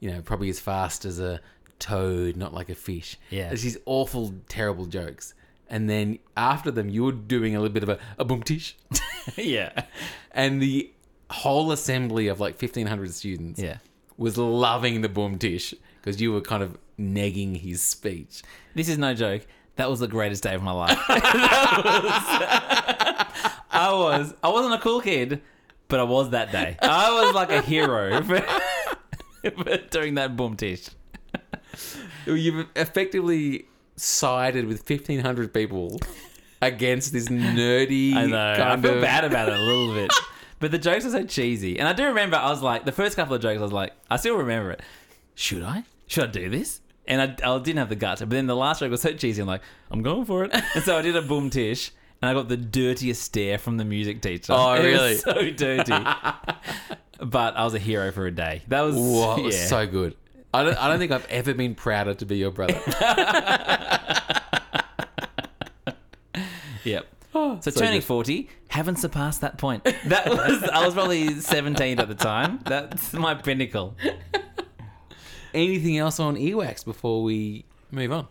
you 0.00 0.10
know, 0.10 0.20
probably 0.22 0.48
as 0.50 0.60
fast 0.60 1.04
as 1.04 1.18
a 1.18 1.40
toad, 1.78 2.36
not 2.36 2.54
like 2.54 2.68
a 2.68 2.74
fish. 2.74 3.16
Yeah. 3.30 3.48
There's 3.48 3.62
these 3.62 3.78
awful, 3.86 4.34
terrible 4.48 4.86
jokes. 4.86 5.34
And 5.68 5.90
then 5.90 6.18
after 6.36 6.70
them, 6.70 6.88
you 6.88 7.04
were 7.04 7.12
doing 7.12 7.56
a 7.56 7.60
little 7.60 7.74
bit 7.74 7.82
of 7.82 7.88
a, 7.88 7.98
a 8.18 8.24
boom 8.24 8.42
tish. 8.42 8.76
yeah. 9.36 9.84
and 10.32 10.62
the 10.62 10.90
whole 11.30 11.72
assembly 11.72 12.28
of 12.28 12.38
like 12.40 12.60
1,500 12.60 13.12
students 13.12 13.60
Yeah. 13.60 13.78
was 14.16 14.38
loving 14.38 15.00
the 15.00 15.08
boom 15.08 15.38
tish 15.38 15.74
because 16.00 16.20
you 16.20 16.32
were 16.32 16.40
kind 16.40 16.62
of 16.62 16.78
negging 16.98 17.56
his 17.56 17.82
speech. 17.82 18.42
This 18.74 18.88
is 18.88 18.96
no 18.96 19.12
joke. 19.12 19.46
That 19.74 19.90
was 19.90 20.00
the 20.00 20.08
greatest 20.08 20.42
day 20.44 20.54
of 20.54 20.62
my 20.62 20.70
life. 20.72 20.96
Was- 21.08 21.08
I 23.70 23.92
was. 23.92 24.34
I 24.42 24.48
wasn't 24.48 24.74
a 24.74 24.78
cool 24.78 25.00
kid, 25.00 25.42
but 25.88 26.00
I 26.00 26.04
was 26.04 26.30
that 26.30 26.52
day. 26.52 26.76
I 26.80 27.10
was 27.22 27.34
like 27.34 27.50
a 27.50 27.60
hero 27.60 28.20
doing 29.90 30.14
that 30.14 30.36
boom 30.36 30.56
tish. 30.56 30.88
You've 32.26 32.66
effectively 32.74 33.66
sided 33.96 34.66
with 34.66 34.88
1,500 34.88 35.52
people 35.52 35.98
against 36.62 37.12
this 37.12 37.28
nerdy 37.28 38.14
I 38.14 38.26
know. 38.26 38.52
I 38.52 38.80
feel 38.80 38.94
of... 38.96 39.00
bad 39.00 39.24
about 39.24 39.48
it 39.48 39.56
a 39.56 39.60
little 39.62 39.94
bit. 39.94 40.12
But 40.58 40.70
the 40.70 40.78
jokes 40.78 41.04
are 41.04 41.10
so 41.10 41.22
cheesy. 41.26 41.78
And 41.78 41.86
I 41.86 41.92
do 41.92 42.06
remember, 42.06 42.38
I 42.38 42.48
was 42.48 42.62
like, 42.62 42.86
the 42.86 42.92
first 42.92 43.14
couple 43.14 43.34
of 43.34 43.42
jokes, 43.42 43.58
I 43.58 43.62
was 43.62 43.74
like, 43.74 43.92
I 44.10 44.16
still 44.16 44.38
remember 44.38 44.70
it. 44.70 44.80
Should 45.34 45.62
I? 45.62 45.84
Should 46.06 46.24
I 46.24 46.32
do 46.32 46.48
this? 46.48 46.80
And 47.06 47.20
I, 47.20 47.24
I 47.46 47.58
didn't 47.58 47.76
have 47.76 47.90
the 47.90 47.94
guts. 47.94 48.22
But 48.22 48.30
then 48.30 48.46
the 48.46 48.56
last 48.56 48.80
joke 48.80 48.90
was 48.90 49.02
so 49.02 49.12
cheesy. 49.12 49.42
I'm 49.42 49.48
like, 49.48 49.60
I'm 49.90 50.00
going 50.02 50.24
for 50.24 50.44
it. 50.44 50.54
And 50.74 50.82
so 50.82 50.96
I 50.96 51.02
did 51.02 51.14
a 51.14 51.20
boom 51.20 51.50
tish. 51.50 51.92
And 52.22 52.30
I 52.30 52.32
got 52.32 52.48
the 52.48 52.56
dirtiest 52.56 53.22
stare 53.22 53.58
from 53.58 53.76
the 53.76 53.84
music 53.84 54.22
teacher. 54.22 54.54
Oh, 54.54 54.72
It 54.72 54.84
really? 54.84 55.16
so 55.16 55.50
dirty. 55.50 55.92
But 57.18 57.56
I 57.56 57.64
was 57.64 57.74
a 57.74 57.78
hero 57.78 58.10
for 58.12 58.26
a 58.26 58.30
day. 58.30 58.62
That 58.68 58.82
was, 58.82 58.94
Whoa, 58.96 59.36
it 59.38 59.42
was 59.42 59.56
yeah. 59.56 59.66
so 59.66 59.86
good. 59.86 60.16
I 60.54 60.62
don't, 60.64 60.76
I 60.82 60.88
don't 60.88 60.98
think 60.98 61.12
I've 61.12 61.26
ever 61.26 61.52
been 61.54 61.74
prouder 61.74 62.14
to 62.14 62.24
be 62.26 62.36
your 62.38 62.50
brother. 62.50 62.80
Yep. 66.84 67.06
Oh, 67.34 67.58
So, 67.60 67.70
turning 67.72 68.00
40, 68.00 68.48
haven't 68.68 68.96
surpassed 68.96 69.40
that 69.40 69.58
point. 69.58 69.82
That 70.06 70.28
was, 70.28 70.62
I 70.62 70.84
was 70.84 70.94
probably 70.94 71.40
17 71.40 71.98
at 71.98 72.06
the 72.08 72.14
time. 72.14 72.60
That's 72.64 73.12
my 73.12 73.34
pinnacle. 73.34 73.96
Anything 75.52 75.98
else 75.98 76.20
on 76.20 76.36
earwax 76.36 76.84
before 76.84 77.22
we 77.24 77.64
move 77.90 78.12
on? 78.12 78.28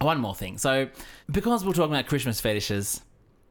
One 0.00 0.18
more 0.20 0.34
thing. 0.34 0.58
So, 0.58 0.88
because 1.30 1.64
we're 1.64 1.74
talking 1.74 1.92
about 1.92 2.06
Christmas 2.08 2.40
fetishes, 2.40 3.02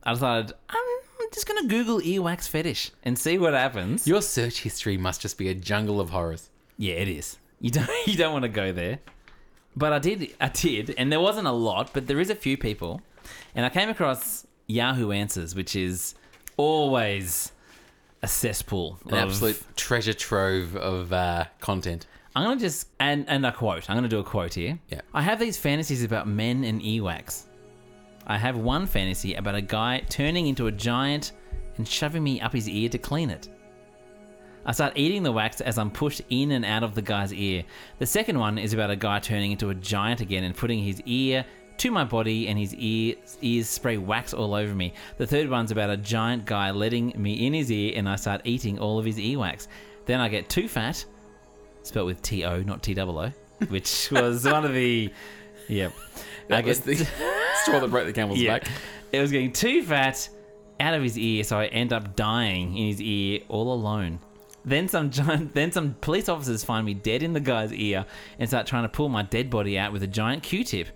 I 0.03 0.13
decided 0.13 0.51
I'm 0.69 0.83
just 1.31 1.47
going 1.47 1.61
to 1.61 1.67
Google 1.67 1.99
earwax 2.01 2.47
fetish 2.47 2.91
and 3.03 3.17
see 3.17 3.37
what 3.37 3.53
happens. 3.53 4.07
Your 4.07 4.21
search 4.21 4.61
history 4.61 4.97
must 4.97 5.21
just 5.21 5.37
be 5.37 5.49
a 5.49 5.55
jungle 5.55 5.99
of 5.99 6.09
horrors. 6.09 6.49
Yeah, 6.77 6.95
it 6.95 7.07
is. 7.07 7.37
You 7.59 7.69
don't 7.71 7.89
you 8.07 8.17
don't 8.17 8.33
want 8.33 8.43
to 8.43 8.49
go 8.49 8.71
there. 8.71 8.99
But 9.75 9.93
I 9.93 9.99
did 9.99 10.35
I 10.41 10.49
did, 10.49 10.93
and 10.97 11.11
there 11.11 11.21
wasn't 11.21 11.47
a 11.47 11.51
lot, 11.51 11.91
but 11.93 12.07
there 12.07 12.19
is 12.19 12.29
a 12.29 12.35
few 12.35 12.57
people. 12.57 13.01
And 13.55 13.65
I 13.65 13.69
came 13.69 13.89
across 13.89 14.45
Yahoo 14.67 15.11
Answers, 15.11 15.55
which 15.55 15.75
is 15.75 16.15
always 16.57 17.51
a 18.21 18.27
cesspool. 18.27 18.99
An 19.05 19.13
of- 19.13 19.29
absolute 19.29 19.63
treasure 19.75 20.13
trove 20.13 20.75
of 20.75 21.13
uh, 21.13 21.45
content. 21.59 22.07
I'm 22.35 22.45
gonna 22.45 22.59
just 22.59 22.87
and 22.99 23.27
and 23.27 23.45
a 23.45 23.51
quote. 23.51 23.89
I'm 23.89 23.97
gonna 23.97 24.07
do 24.07 24.19
a 24.19 24.23
quote 24.23 24.53
here. 24.53 24.79
Yeah. 24.89 25.01
I 25.13 25.21
have 25.21 25.39
these 25.39 25.57
fantasies 25.57 26.03
about 26.03 26.27
men 26.27 26.63
and 26.63 26.81
earwax. 26.81 27.45
I 28.27 28.37
have 28.37 28.57
one 28.57 28.85
fantasy 28.85 29.33
about 29.33 29.55
a 29.55 29.61
guy 29.61 30.03
turning 30.09 30.47
into 30.47 30.67
a 30.67 30.71
giant 30.71 31.31
and 31.77 31.87
shoving 31.87 32.23
me 32.23 32.39
up 32.41 32.53
his 32.53 32.69
ear 32.69 32.89
to 32.89 32.97
clean 32.97 33.29
it. 33.29 33.49
I 34.63 34.73
start 34.73 34.93
eating 34.95 35.23
the 35.23 35.31
wax 35.31 35.59
as 35.59 35.79
I'm 35.79 35.89
pushed 35.89 36.21
in 36.29 36.51
and 36.51 36.63
out 36.63 36.83
of 36.83 36.93
the 36.93 37.01
guy's 37.01 37.33
ear. 37.33 37.63
The 37.97 38.05
second 38.05 38.37
one 38.37 38.59
is 38.59 38.73
about 38.73 38.91
a 38.91 38.95
guy 38.95 39.19
turning 39.19 39.51
into 39.51 39.71
a 39.71 39.75
giant 39.75 40.21
again 40.21 40.43
and 40.43 40.55
putting 40.55 40.83
his 40.83 41.01
ear 41.05 41.43
to 41.77 41.89
my 41.89 42.03
body 42.03 42.47
and 42.47 42.59
his 42.59 42.75
ear, 42.75 43.15
ears 43.41 43.67
spray 43.67 43.97
wax 43.97 44.35
all 44.35 44.53
over 44.53 44.75
me. 44.75 44.93
The 45.17 45.25
third 45.25 45.49
one's 45.49 45.71
about 45.71 45.89
a 45.89 45.97
giant 45.97 46.45
guy 46.45 46.69
letting 46.69 47.13
me 47.17 47.47
in 47.47 47.53
his 47.53 47.71
ear 47.71 47.93
and 47.95 48.07
I 48.07 48.17
start 48.17 48.41
eating 48.43 48.77
all 48.77 48.99
of 48.99 49.05
his 49.05 49.17
earwax. 49.17 49.67
Then 50.05 50.19
I 50.19 50.29
get 50.29 50.47
too 50.47 50.67
fat, 50.67 51.03
spelled 51.81 52.05
with 52.05 52.21
T 52.21 52.43
O, 52.45 52.61
not 52.61 52.83
T 52.83 52.95
O 52.99 53.09
O, 53.09 53.31
which 53.69 54.09
was 54.11 54.45
one 54.45 54.63
of 54.63 54.73
the. 54.73 55.11
Yep. 55.69 55.93
I 56.51 56.61
was 56.61 56.81
get 56.81 56.97
the 56.97 57.07
straw 57.61 57.79
that 57.79 57.89
broke 57.89 58.05
the 58.05 58.13
camel's 58.13 58.39
yeah. 58.39 58.59
back. 58.59 58.67
It 59.11 59.19
was 59.19 59.31
getting 59.31 59.51
too 59.51 59.83
fat 59.83 60.29
out 60.79 60.93
of 60.93 61.03
his 61.03 61.17
ear, 61.17 61.43
so 61.43 61.57
I 61.57 61.67
end 61.67 61.93
up 61.93 62.15
dying 62.15 62.75
in 62.77 62.87
his 62.87 63.01
ear 63.01 63.41
all 63.49 63.73
alone. 63.73 64.19
Then 64.65 64.87
some 64.87 65.09
giant, 65.09 65.53
then 65.53 65.71
some 65.71 65.95
police 66.01 66.29
officers 66.29 66.63
find 66.63 66.85
me 66.85 66.93
dead 66.93 67.23
in 67.23 67.33
the 67.33 67.39
guy's 67.39 67.73
ear 67.73 68.05
and 68.39 68.47
start 68.47 68.67
trying 68.67 68.83
to 68.83 68.89
pull 68.89 69.09
my 69.09 69.23
dead 69.23 69.49
body 69.49 69.77
out 69.77 69.91
with 69.93 70.03
a 70.03 70.07
giant 70.07 70.43
Q-tip. 70.43 70.87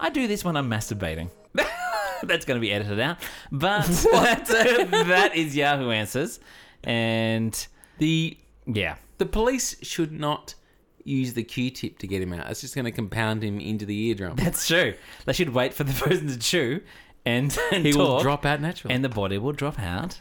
I 0.00 0.10
do 0.10 0.26
this 0.26 0.44
when 0.44 0.56
I'm 0.56 0.68
masturbating. 0.68 1.30
That's 2.22 2.44
going 2.44 2.56
to 2.56 2.60
be 2.60 2.72
edited 2.72 3.00
out, 3.00 3.18
but 3.50 3.82
that 3.86 5.32
is 5.34 5.56
Yahoo 5.56 5.90
Answers, 5.90 6.38
and 6.84 7.66
The 7.98 8.36
yeah, 8.64 8.94
the 9.18 9.26
police 9.26 9.76
should 9.82 10.12
not 10.12 10.54
use 11.04 11.34
the 11.34 11.42
Q-tip 11.44 11.98
to 11.98 12.06
get 12.06 12.22
him 12.22 12.32
out. 12.32 12.50
It's 12.50 12.60
just 12.60 12.74
going 12.74 12.84
to 12.84 12.92
compound 12.92 13.42
him 13.42 13.60
into 13.60 13.84
the 13.86 14.08
eardrum. 14.08 14.36
that's 14.36 14.66
true. 14.66 14.94
They 15.26 15.32
should 15.32 15.50
wait 15.50 15.74
for 15.74 15.84
the 15.84 15.92
person 16.04 16.28
to 16.28 16.38
chew, 16.38 16.80
and, 17.24 17.56
and 17.72 17.84
He 17.86 17.92
will 17.94 18.20
drop 18.20 18.44
out 18.46 18.60
naturally. 18.60 18.94
and 18.94 19.04
the 19.04 19.08
body 19.08 19.38
will 19.38 19.52
drop 19.52 19.78
out 19.80 20.20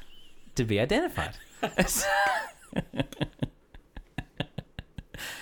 to 0.55 0.63
be 0.65 0.79
identified. 0.79 1.35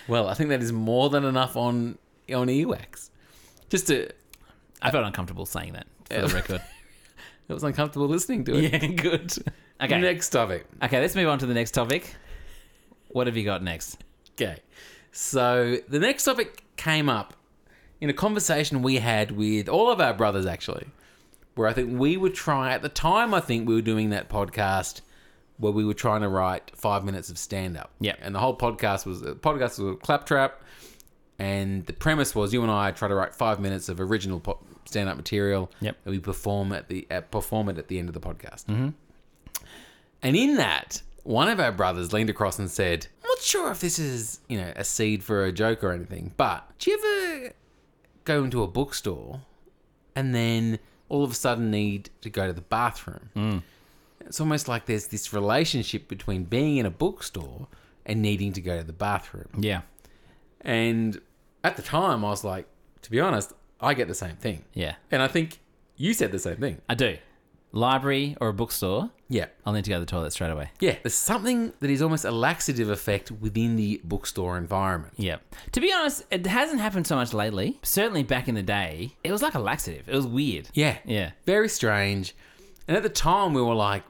well, 0.08 0.28
I 0.28 0.34
think 0.34 0.49
that 0.49 0.62
is 0.62 0.71
more 0.71 1.10
than 1.10 1.23
enough 1.25 1.56
on 1.56 1.97
on 2.34 2.47
earwax. 2.47 3.10
Just 3.69 3.88
to, 3.88 4.10
I 4.82 4.91
felt 4.91 5.06
uncomfortable 5.06 5.45
saying 5.45 5.73
that 5.73 5.88
for 6.06 6.28
the 6.28 6.34
record. 6.34 6.62
it 7.47 7.54
was 7.54 7.63
uncomfortable 7.63 8.08
listening 8.08 8.43
to 8.45 8.56
it. 8.56 8.71
yeah, 8.71 8.88
good. 8.88 9.34
Okay. 9.82 9.99
Next 9.99 10.30
topic. 10.30 10.65
Okay, 10.84 10.99
let's 10.99 11.15
move 11.15 11.28
on 11.30 11.39
to 11.39 11.45
the 11.45 11.54
next 11.54 11.71
topic. 11.71 12.15
What 13.10 13.28
have 13.28 13.38
you 13.38 13.45
got 13.45 13.63
next? 13.63 14.04
Okay. 14.34 14.58
So 15.12 15.78
the 15.88 16.00
next 16.00 16.24
topic 16.24 16.63
came 16.76 17.10
up 17.10 17.34
in 18.02 18.10
a 18.10 18.13
conversation 18.13 18.82
we 18.82 18.98
had 18.98 19.32
with 19.32 19.67
all 19.67 19.91
of 19.91 20.00
our 20.00 20.13
brothers, 20.13 20.45
actually, 20.45 20.88
where 21.56 21.67
I 21.67 21.74
think 21.74 22.00
we 22.00 22.17
were 22.17 22.30
trying, 22.30 22.74
at 22.74 22.82
the 22.82 22.89
time, 22.89 23.34
I 23.34 23.39
think 23.39 23.67
we 23.67 23.76
were 23.76 23.82
doing 23.82 24.12
that 24.12 24.30
podcast 24.30 25.02
where 25.58 25.74
we 25.74 25.84
were 25.84 25.93
trying 25.93 26.22
to 26.22 26.30
write 26.30 26.72
five 26.76 27.04
minutes 27.04 27.30
of 27.30 27.38
stand 27.38 27.78
up. 27.78 27.91
Yep. 28.00 28.19
And 28.22 28.34
the 28.34 28.39
whole 28.39 28.56
podcast 28.56 29.06
was, 29.06 29.22
the 29.22 29.36
podcast 29.36 29.80
was 29.80 29.93
a 29.93 29.95
claptrap. 29.95 30.62
And 31.41 31.86
the 31.86 31.93
premise 31.93 32.36
was 32.36 32.54
you 32.54 32.63
and 32.63 32.72
I 32.72 32.91
try 32.91 33.08
to 33.08 33.15
write 33.15 33.34
five 33.34 33.62
minutes 33.62 33.88
of 33.88 34.02
original 34.02 34.41
po- 34.41 34.60
stand-up 34.84 35.15
material. 35.15 35.72
Yep. 35.80 35.95
And 36.04 36.12
we 36.12 36.19
perform 36.19 36.74
at 36.74 36.89
the 36.89 37.08
uh, 37.10 37.22
perform 37.22 37.69
it 37.69 37.78
at 37.78 37.88
the 37.88 37.98
end 37.98 38.10
of 38.10 38.13
the 38.13 38.19
podcast. 38.19 38.65
Mm-hmm. 38.65 38.89
And 40.22 40.36
in 40.36 40.58
that, 40.58 41.02
one 41.24 41.48
of 41.48 41.62
our 41.62 41.72
brothers 41.72 42.12
leaned 42.12 42.30
across 42.30 42.60
and 42.60 42.69
said, 42.69 43.08
"I'm 43.18 43.18
not 43.39 43.45
sure 43.45 43.71
if 43.71 43.80
this 43.80 43.99
is 43.99 44.39
you 44.47 44.60
know 44.60 44.71
a 44.75 44.84
seed 44.84 45.23
for 45.23 45.45
a 45.45 45.52
joke 45.52 45.84
or 45.84 45.91
anything, 45.91 46.34
but 46.38 46.69
do 46.80 46.91
you 46.91 46.97
ever 46.97 47.54
go 48.25 48.43
into 48.43 48.62
a 48.63 48.67
bookstore 48.67 49.41
and 50.15 50.36
then 50.36 50.80
all 51.08 51.23
of 51.23 51.32
a 51.32 51.36
sudden 51.36 51.71
need 51.71 52.10
to 52.21 52.30
go 52.30 52.47
to 52.47 52.54
the 52.54 52.62
bathroom?" 52.62 53.30
Hmm. 53.34 53.58
It's 54.21 54.39
almost 54.39 54.67
like 54.67 54.86
there's 54.86 55.08
this 55.08 55.34
relationship 55.34 56.08
between 56.08 56.43
being 56.43 56.78
in 56.78 56.86
a 56.86 56.91
bookstore 56.91 57.67
and 58.06 58.21
needing 58.21 58.54
to 58.54 58.62
go 58.62 58.78
to 58.78 58.84
the 58.84 58.93
bathroom. 58.93 59.49
Yeah. 59.58 59.82
And 60.62 61.19
at 61.63 61.78
the 61.78 61.82
time, 61.82 62.25
I 62.25 62.30
was 62.30 62.43
like, 62.43 62.67
to 63.02 63.12
be 63.12 63.19
honest, 63.19 63.54
I 63.80 63.93
get 63.93 64.08
the 64.08 64.13
same 64.13 64.36
thing. 64.36 64.65
Yeah. 64.73 64.95
And 65.10 65.21
I 65.21 65.28
think 65.28 65.60
you 65.95 66.13
said 66.13 66.32
the 66.32 66.39
same 66.39 66.58
thing. 66.58 66.82
I 66.89 66.95
do. 66.95 67.17
Library 67.71 68.36
or 68.41 68.49
a 68.49 68.54
bookstore, 68.54 69.12
Yeah. 69.30 69.46
I'll 69.65 69.74
need 69.74 69.84
to 69.86 69.89
go 69.89 69.98
to 69.98 70.00
the 70.02 70.06
toilet 70.06 70.34
straight 70.34 70.50
away. 70.50 70.72
Yeah. 70.80 70.98
There's 71.04 71.13
something 71.13 71.72
that 71.80 71.89
is 71.89 72.02
almost 72.02 72.26
a 72.26 72.32
laxative 72.32 72.89
effect 72.89 73.32
within 73.32 73.76
the 73.76 74.02
bookstore 74.04 74.58
environment. 74.58 75.13
Yeah. 75.18 75.38
To 75.72 75.80
be 75.80 75.94
honest, 75.94 76.24
it 76.32 76.46
hasn't 76.48 76.82
happened 76.82 77.06
so 77.06 77.15
much 77.15 77.34
lately. 77.34 77.80
Certainly 77.84 78.24
back 78.24 78.48
in 78.48 78.56
the 78.56 78.63
day, 78.63 79.15
it 79.24 79.32
was 79.32 79.42
like 79.42 79.54
a 79.54 79.60
laxative. 79.60 80.10
It 80.10 80.15
was 80.15 80.26
weird. 80.28 80.70
Yeah. 80.74 80.98
Yeah. 81.06 81.32
Very 81.46 81.70
strange. 81.70 82.36
And 82.88 82.98
at 82.98 83.04
the 83.04 83.10
time, 83.10 83.54
we 83.54 83.62
were 83.62 83.76
like, 83.76 84.04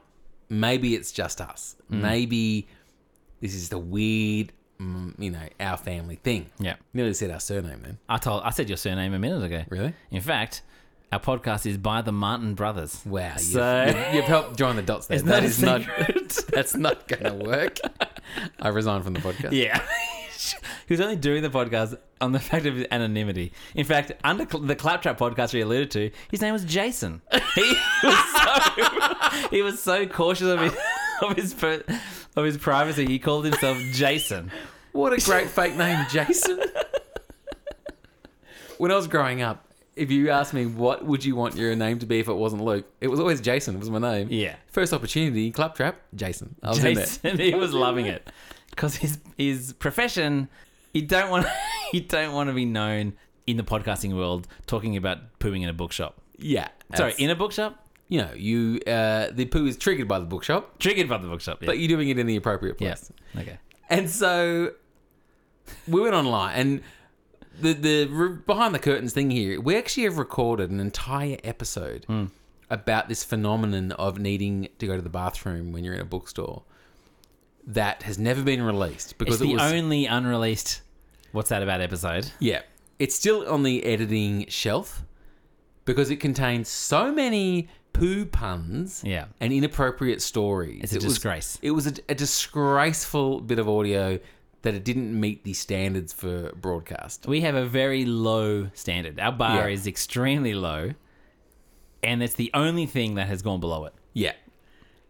maybe 0.48 0.94
it's 0.94 1.12
just 1.12 1.40
us. 1.40 1.76
Maybe 1.90 2.66
this 3.40 3.54
is 3.54 3.68
the 3.68 3.78
weird, 3.78 4.52
mm, 4.80 5.14
you 5.18 5.30
know, 5.30 5.46
our 5.58 5.76
family 5.76 6.16
thing. 6.16 6.46
Yeah. 6.58 6.76
Nearly 6.94 7.14
said 7.14 7.30
our 7.30 7.40
surname 7.40 7.82
then. 7.82 7.98
I 8.08 8.16
told 8.16 8.42
I 8.42 8.50
said 8.50 8.68
your 8.70 8.78
surname 8.78 9.12
a 9.12 9.18
minute 9.18 9.42
ago. 9.42 9.64
Really? 9.68 9.92
In 10.10 10.22
fact, 10.22 10.62
our 11.12 11.20
podcast 11.20 11.66
is 11.66 11.76
by 11.76 12.02
the 12.02 12.12
Martin 12.12 12.54
brothers. 12.54 13.00
Wow, 13.04 13.32
you've, 13.32 13.40
So- 13.40 13.84
you've, 13.86 14.14
you've 14.14 14.24
helped 14.26 14.56
join 14.56 14.76
the 14.76 14.82
dots 14.82 15.06
there. 15.08 15.20
That 15.22 15.44
is 15.44 15.60
not. 15.62 15.82
That's 16.52 16.76
not 16.76 17.08
going 17.08 17.24
to 17.24 17.34
work. 17.34 17.78
I 18.60 18.68
resign 18.68 19.02
from 19.02 19.14
the 19.14 19.20
podcast. 19.20 19.52
Yeah. 19.52 19.82
he 20.86 20.92
was 20.94 21.00
only 21.00 21.16
doing 21.16 21.42
the 21.42 21.50
podcast 21.50 21.98
on 22.20 22.32
the 22.32 22.38
fact 22.38 22.66
of 22.66 22.76
his 22.76 22.86
anonymity. 22.90 23.52
In 23.74 23.84
fact, 23.84 24.12
under 24.22 24.44
the 24.44 24.76
Claptrap 24.76 25.18
podcast 25.18 25.52
we 25.52 25.60
alluded 25.62 25.90
to, 25.92 26.10
his 26.30 26.40
name 26.40 26.52
was 26.52 26.64
Jason. 26.64 27.22
He 27.54 27.76
was 28.04 28.32
so, 28.32 29.48
he 29.50 29.62
was 29.62 29.82
so 29.82 30.06
cautious 30.06 30.46
of 30.48 30.60
his, 30.60 30.76
of 31.22 31.36
his, 31.36 31.54
per- 31.54 31.82
of 32.36 32.44
his 32.44 32.56
privacy, 32.56 33.06
he 33.06 33.18
called 33.18 33.44
himself 33.44 33.76
Jason. 33.92 34.52
What 34.92 35.12
a 35.12 35.16
great 35.24 35.48
fake 35.48 35.74
name, 35.76 36.06
Jason. 36.10 36.60
when 38.78 38.90
I 38.90 38.96
was 38.96 39.06
growing 39.08 39.42
up, 39.42 39.66
if 39.96 40.10
you 40.10 40.30
asked 40.30 40.54
me 40.54 40.66
what 40.66 41.04
would 41.04 41.24
you 41.24 41.36
want 41.36 41.56
your 41.56 41.74
name 41.76 41.98
to 41.98 42.06
be 42.06 42.20
if 42.20 42.28
it 42.28 42.34
wasn't 42.34 42.62
Luke, 42.64 42.86
it 43.00 43.08
was 43.08 43.20
always 43.20 43.40
Jason. 43.40 43.74
It 43.74 43.78
was 43.78 43.90
my 43.90 43.98
name. 43.98 44.28
Yeah. 44.30 44.56
First 44.68 44.92
opportunity, 44.92 45.50
claptrap, 45.50 46.00
Jason. 46.14 46.54
I 46.62 46.68
was. 46.70 46.78
Jason, 46.80 47.38
he 47.38 47.54
was 47.54 47.72
loving 47.72 48.06
it 48.06 48.28
because 48.70 48.96
his 48.96 49.18
his 49.36 49.72
profession. 49.74 50.48
You 50.92 51.02
don't 51.02 51.30
want 51.30 51.46
you 51.92 52.00
don't 52.00 52.32
want 52.32 52.48
to 52.48 52.54
be 52.54 52.64
known 52.64 53.14
in 53.46 53.56
the 53.56 53.62
podcasting 53.62 54.16
world 54.16 54.46
talking 54.66 54.96
about 54.96 55.38
pooing 55.38 55.62
in 55.62 55.68
a 55.68 55.72
bookshop. 55.72 56.20
Yeah. 56.38 56.68
Sorry, 56.94 57.14
in 57.18 57.30
a 57.30 57.36
bookshop. 57.36 57.86
you 58.08 58.18
know, 58.20 58.30
you 58.34 58.80
uh, 58.86 59.28
the 59.32 59.44
poo 59.46 59.66
is 59.66 59.76
triggered 59.76 60.08
by 60.08 60.18
the 60.18 60.24
bookshop, 60.24 60.78
Triggered 60.78 61.08
by 61.08 61.18
the 61.18 61.28
bookshop. 61.28 61.58
Yeah. 61.62 61.66
but 61.66 61.78
you're 61.78 61.88
doing 61.88 62.08
it 62.08 62.18
in 62.18 62.26
the 62.26 62.36
appropriate 62.36 62.78
place. 62.78 63.12
Okay. 63.36 63.58
And 63.88 64.08
so 64.10 64.72
we 65.86 66.00
went 66.00 66.14
online, 66.14 66.56
and 66.56 66.80
the 67.60 67.72
the 67.74 68.38
behind 68.46 68.74
the 68.74 68.78
curtains 68.78 69.12
thing 69.12 69.30
here, 69.30 69.60
we 69.60 69.76
actually 69.76 70.04
have 70.04 70.18
recorded 70.18 70.70
an 70.70 70.80
entire 70.80 71.38
episode 71.44 72.04
Hmm. 72.06 72.26
about 72.68 73.08
this 73.08 73.22
phenomenon 73.24 73.92
of 73.92 74.18
needing 74.18 74.68
to 74.78 74.86
go 74.86 74.96
to 74.96 75.02
the 75.02 75.08
bathroom 75.10 75.72
when 75.72 75.84
you're 75.84 75.94
in 75.94 76.00
a 76.00 76.04
bookstore. 76.04 76.62
That 77.66 78.02
has 78.04 78.18
never 78.18 78.42
been 78.42 78.62
released 78.62 79.18
because 79.18 79.34
It's 79.36 79.42
it 79.42 79.46
the 79.48 79.52
was 79.54 79.72
only 79.72 80.06
unreleased. 80.06 80.80
What's 81.32 81.50
that 81.50 81.62
about 81.62 81.80
episode? 81.80 82.30
yeah, 82.40 82.62
it's 82.98 83.14
still 83.14 83.46
on 83.48 83.62
the 83.62 83.84
editing 83.84 84.46
shelf 84.48 85.04
because 85.84 86.10
it 86.10 86.16
contains 86.16 86.68
so 86.68 87.12
many 87.12 87.68
poo 87.92 88.24
puns 88.24 89.02
Yeah. 89.04 89.26
and 89.40 89.52
inappropriate 89.52 90.22
stories. 90.22 90.80
It's 90.84 90.92
a 90.92 90.96
It 90.96 91.04
was- 91.04 91.14
disgrace. 91.14 91.58
it 91.62 91.70
was 91.72 91.86
a, 91.86 91.92
a 92.08 92.14
disgraceful 92.14 93.40
bit 93.40 93.58
of 93.58 93.68
audio 93.68 94.18
that 94.62 94.74
it 94.74 94.84
didn't 94.84 95.18
meet 95.18 95.44
the 95.44 95.54
standards 95.54 96.12
for 96.12 96.52
broadcast. 96.52 97.26
We 97.26 97.40
have 97.42 97.54
a 97.54 97.64
very 97.66 98.04
low 98.04 98.68
standard. 98.74 99.18
Our 99.18 99.32
bar 99.32 99.68
Yeah. 99.68 99.74
is 99.74 99.86
extremely 99.86 100.54
low, 100.54 100.92
and 102.02 102.22
it's 102.22 102.34
the 102.34 102.50
only 102.54 102.86
thing 102.86 103.14
that 103.14 103.26
has 103.28 103.42
gone 103.42 103.60
below 103.60 103.84
it. 103.86 103.94
Yeah. 104.12 104.32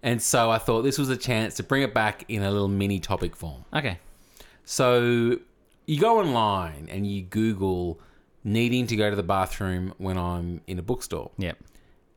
And 0.03 0.23
so 0.23 0.51
I 0.51 0.59
thought 0.59 0.83
this 0.83 0.99
was 0.99 1.11
a 1.11 1.17
chance 1.17 1.55
to 1.57 1.63
bring 1.63 1.83
it 1.83 1.93
back 1.93 2.25
in 2.29 2.43
a 2.43 2.51
little 2.51 2.69
mini 2.69 3.01
topic 3.01 3.37
form. 3.37 3.65
Okay. 3.75 3.99
So 4.65 5.39
you 5.87 6.01
go 6.01 6.21
online 6.21 6.89
and 6.91 7.07
you 7.07 7.23
Google 7.23 8.01
needing 8.45 8.87
to 8.87 8.97
go 8.97 9.11
to 9.11 9.17
the 9.17 9.23
bathroom 9.23 9.93
when 9.99 10.17
I'm 10.17 10.63
in 10.67 10.79
a 10.79 10.83
bookstore. 10.83 11.33
Yep. 11.39 11.59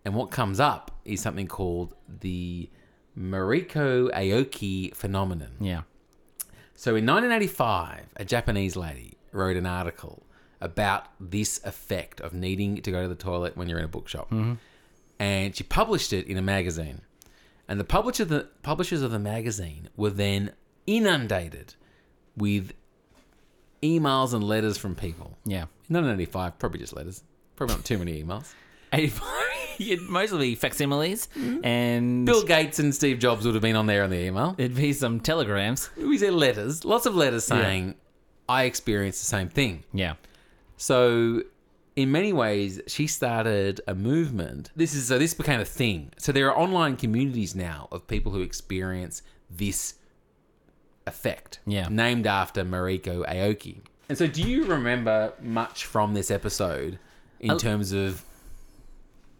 And 0.05 0.15
what 0.15 0.31
comes 0.31 0.59
up 0.59 0.91
is 1.03 1.19
something 1.21 1.47
called 1.47 1.95
the 2.07 2.69
Mariko 3.17 4.09
Aoki 4.13 4.95
phenomenon. 4.95 5.51
Yeah. 5.59 5.81
So 6.75 6.91
in 6.95 7.05
1985, 7.05 8.05
a 8.17 8.25
Japanese 8.25 8.75
lady 8.75 9.17
wrote 9.31 9.57
an 9.57 9.65
article 9.65 10.23
about 10.59 11.07
this 11.19 11.63
effect 11.65 12.21
of 12.21 12.33
needing 12.33 12.81
to 12.81 12.91
go 12.91 13.01
to 13.03 13.07
the 13.07 13.15
toilet 13.15 13.57
when 13.57 13.67
you're 13.69 13.79
in 13.79 13.85
a 13.85 13.89
bookshop. 13.89 14.29
Mm-hmm. 14.31 14.53
And 15.19 15.55
she 15.55 15.63
published 15.63 16.13
it 16.13 16.25
in 16.27 16.37
a 16.37 16.41
magazine. 16.41 17.01
And 17.67 17.79
the 17.79 17.83
publisher 17.85 18.25
the 18.25 18.49
publishers 18.61 19.01
of 19.01 19.11
the 19.11 19.19
magazine 19.19 19.89
were 19.95 20.09
then 20.09 20.51
inundated 20.85 21.75
with 22.35 22.73
emails 23.81 24.33
and 24.33 24.43
letters 24.43 24.77
from 24.77 24.95
people. 24.95 25.37
Yeah. 25.45 25.63
In 25.89 25.95
1985, 25.95 26.59
probably 26.59 26.79
just 26.79 26.95
letters. 26.95 27.23
Probably 27.55 27.75
not 27.75 27.85
too 27.85 27.97
many 27.97 28.23
emails. 28.23 28.53
85. 28.93 29.52
It'd 29.79 30.01
mostly 30.01 30.39
be 30.39 30.55
facsimiles 30.55 31.27
mm-hmm. 31.35 31.65
and 31.65 32.25
Bill 32.25 32.43
Gates 32.43 32.79
and 32.79 32.93
Steve 32.93 33.19
Jobs 33.19 33.45
would 33.45 33.55
have 33.55 33.61
been 33.61 33.75
on 33.75 33.85
there 33.85 34.03
on 34.03 34.09
the 34.09 34.19
email. 34.19 34.55
it'd 34.57 34.75
be 34.75 34.93
some 34.93 35.19
telegrams. 35.19 35.89
We 35.97 36.17
said 36.17 36.33
letters, 36.33 36.85
lots 36.85 37.05
of 37.05 37.15
letters 37.15 37.45
saying, 37.45 37.95
I 38.47 38.63
experienced 38.63 39.21
the 39.21 39.27
same 39.27 39.49
thing. 39.49 39.83
Yeah. 39.93 40.15
So, 40.77 41.43
in 41.95 42.11
many 42.11 42.33
ways, 42.33 42.81
she 42.87 43.07
started 43.07 43.81
a 43.87 43.95
movement. 43.95 44.71
This 44.75 44.93
is 44.93 45.07
so 45.07 45.19
this 45.19 45.33
became 45.33 45.59
a 45.59 45.65
thing. 45.65 46.11
So 46.17 46.31
there 46.31 46.49
are 46.51 46.57
online 46.57 46.97
communities 46.97 47.55
now 47.55 47.87
of 47.91 48.07
people 48.07 48.31
who 48.31 48.41
experience 48.41 49.21
this 49.49 49.95
effect. 51.05 51.59
Yeah. 51.65 51.87
Named 51.89 52.27
after 52.27 52.63
Mariko 52.63 53.25
Aoki. 53.27 53.81
And 54.09 54.17
so, 54.17 54.27
do 54.27 54.41
you 54.41 54.65
remember 54.65 55.33
much 55.41 55.85
from 55.85 56.13
this 56.13 56.29
episode 56.29 56.99
in 57.39 57.57
terms 57.57 57.91
of, 57.91 58.23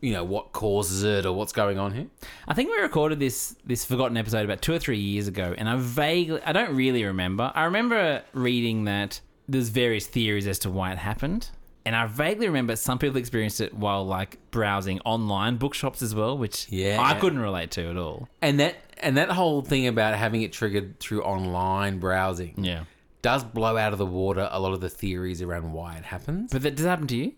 you 0.03 0.11
know, 0.11 0.23
what 0.25 0.51
causes 0.51 1.03
it 1.03 1.25
or 1.25 1.31
what's 1.31 1.53
going 1.53 1.79
on 1.79 1.93
here? 1.93 2.07
I 2.47 2.53
think 2.53 2.69
we 2.69 2.77
recorded 2.81 3.19
this 3.19 3.55
this 3.65 3.85
forgotten 3.85 4.17
episode 4.17 4.43
about 4.43 4.61
two 4.61 4.73
or 4.73 4.79
three 4.79 4.99
years 4.99 5.27
ago, 5.29 5.55
and 5.57 5.69
I 5.69 5.77
vaguely, 5.77 6.41
I 6.43 6.51
don't 6.51 6.75
really 6.75 7.05
remember. 7.05 7.51
I 7.55 7.63
remember 7.63 8.21
reading 8.33 8.83
that 8.83 9.21
there's 9.47 9.69
various 9.69 10.05
theories 10.05 10.45
as 10.45 10.59
to 10.59 10.69
why 10.69 10.91
it 10.91 10.97
happened, 10.97 11.49
and 11.85 11.95
I 11.95 12.05
vaguely 12.07 12.47
remember 12.47 12.75
some 12.75 12.99
people 12.99 13.17
experienced 13.17 13.61
it 13.61 13.73
while 13.73 14.05
like 14.05 14.39
browsing 14.51 14.99
online 15.05 15.55
bookshops 15.55 16.01
as 16.01 16.13
well, 16.13 16.37
which 16.37 16.67
Yeah. 16.69 16.97
I 17.01 17.13
couldn't 17.19 17.39
relate 17.39 17.71
to 17.71 17.89
at 17.89 17.95
all. 17.97 18.27
And 18.41 18.59
that 18.59 18.75
and 19.01 19.15
that 19.17 19.29
whole 19.31 19.61
thing 19.61 19.87
about 19.87 20.15
having 20.15 20.41
it 20.41 20.51
triggered 20.51 20.99
through 20.99 21.23
online 21.23 21.99
browsing 21.99 22.53
Yeah, 22.57 22.83
does 23.21 23.43
blow 23.45 23.77
out 23.77 23.93
of 23.93 23.99
the 23.99 24.05
water 24.05 24.49
a 24.51 24.59
lot 24.59 24.73
of 24.73 24.81
the 24.81 24.89
theories 24.89 25.41
around 25.41 25.71
why 25.71 25.95
it 25.95 26.03
happens. 26.03 26.51
but 26.51 26.61
that 26.63 26.75
does 26.75 26.85
happen 26.85 27.07
to 27.07 27.15
you? 27.15 27.31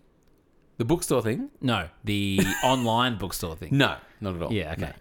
The 0.78 0.84
bookstore 0.84 1.22
thing? 1.22 1.50
No, 1.60 1.88
the 2.04 2.40
online 2.64 3.16
bookstore 3.18 3.56
thing. 3.56 3.70
No, 3.72 3.96
not 4.20 4.36
at 4.36 4.42
all. 4.42 4.52
Yeah, 4.52 4.72
okay. 4.72 4.80
No. 4.82 4.92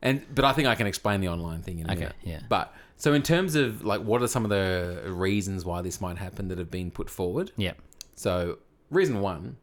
And 0.00 0.22
but 0.34 0.44
I 0.44 0.52
think 0.52 0.68
I 0.68 0.74
can 0.76 0.86
explain 0.86 1.20
the 1.20 1.28
online 1.28 1.62
thing 1.62 1.80
in 1.80 1.86
a 1.88 1.92
Okay, 1.92 2.00
minute. 2.00 2.16
yeah. 2.22 2.40
But 2.48 2.72
so 2.96 3.14
in 3.14 3.22
terms 3.22 3.56
of 3.56 3.84
like 3.84 4.00
what 4.02 4.22
are 4.22 4.28
some 4.28 4.44
of 4.44 4.50
the 4.50 5.02
reasons 5.06 5.64
why 5.64 5.82
this 5.82 6.00
might 6.00 6.18
happen 6.18 6.46
that 6.48 6.58
have 6.58 6.70
been 6.70 6.90
put 6.92 7.10
forward? 7.10 7.50
Yeah, 7.56 7.72
So 8.14 8.58
reason 8.90 9.20
one 9.20 9.56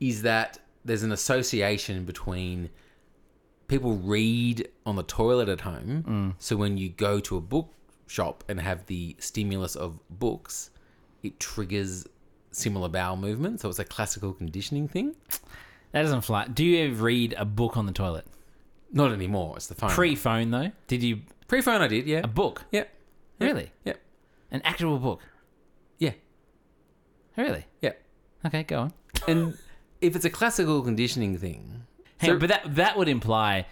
is 0.00 0.22
that 0.22 0.58
there's 0.84 1.02
an 1.02 1.12
association 1.12 2.04
between 2.04 2.70
people 3.68 3.94
read 3.96 4.68
on 4.84 4.96
the 4.96 5.02
toilet 5.02 5.48
at 5.48 5.62
home. 5.62 6.04
Mm. 6.06 6.34
So 6.38 6.56
when 6.56 6.76
you 6.78 6.88
go 6.88 7.18
to 7.20 7.36
a 7.36 7.40
bookshop 7.40 8.44
and 8.48 8.60
have 8.60 8.86
the 8.86 9.16
stimulus 9.18 9.74
of 9.74 9.98
books, 10.10 10.70
it 11.22 11.40
triggers 11.40 12.06
similar 12.56 12.88
bowel 12.88 13.16
movement. 13.16 13.60
So 13.60 13.68
it's 13.68 13.78
a 13.78 13.84
classical 13.84 14.32
conditioning 14.32 14.88
thing. 14.88 15.14
that 15.92 16.02
doesn't 16.02 16.22
fly. 16.22 16.46
Do 16.48 16.64
you 16.64 16.86
ever 16.92 17.04
read 17.04 17.34
a 17.38 17.44
book 17.44 17.76
on 17.76 17.86
the 17.86 17.92
toilet? 17.92 18.26
Not 18.92 19.12
anymore. 19.12 19.54
It's 19.56 19.66
the 19.66 19.74
phone. 19.74 19.90
Pre 19.90 20.14
phone 20.14 20.50
though, 20.50 20.70
did 20.86 21.02
you 21.02 21.20
pre 21.48 21.60
phone. 21.60 21.80
I 21.82 21.88
did. 21.88 22.06
Yeah. 22.06 22.20
a 22.24 22.26
book? 22.28 22.64
Yeah. 22.72 22.84
Really? 23.38 23.70
Yeah. 23.84 23.94
An 24.50 24.62
actual 24.64 24.98
book? 24.98 25.20
Yeah. 25.98 26.12
Really? 27.36 27.66
Yeah. 27.82 27.92
Okay, 28.46 28.62
go 28.62 28.78
on. 28.80 28.92
And 29.28 29.58
if 30.00 30.14
it's 30.16 30.24
a 30.24 30.30
classical 30.30 30.82
conditioning 30.82 31.36
thing, 31.38 31.82
Hang 32.18 32.30
So- 32.30 32.38
but 32.38 32.48
that 32.48 32.74
that 32.76 32.96
would 32.96 33.08
imply 33.08 33.66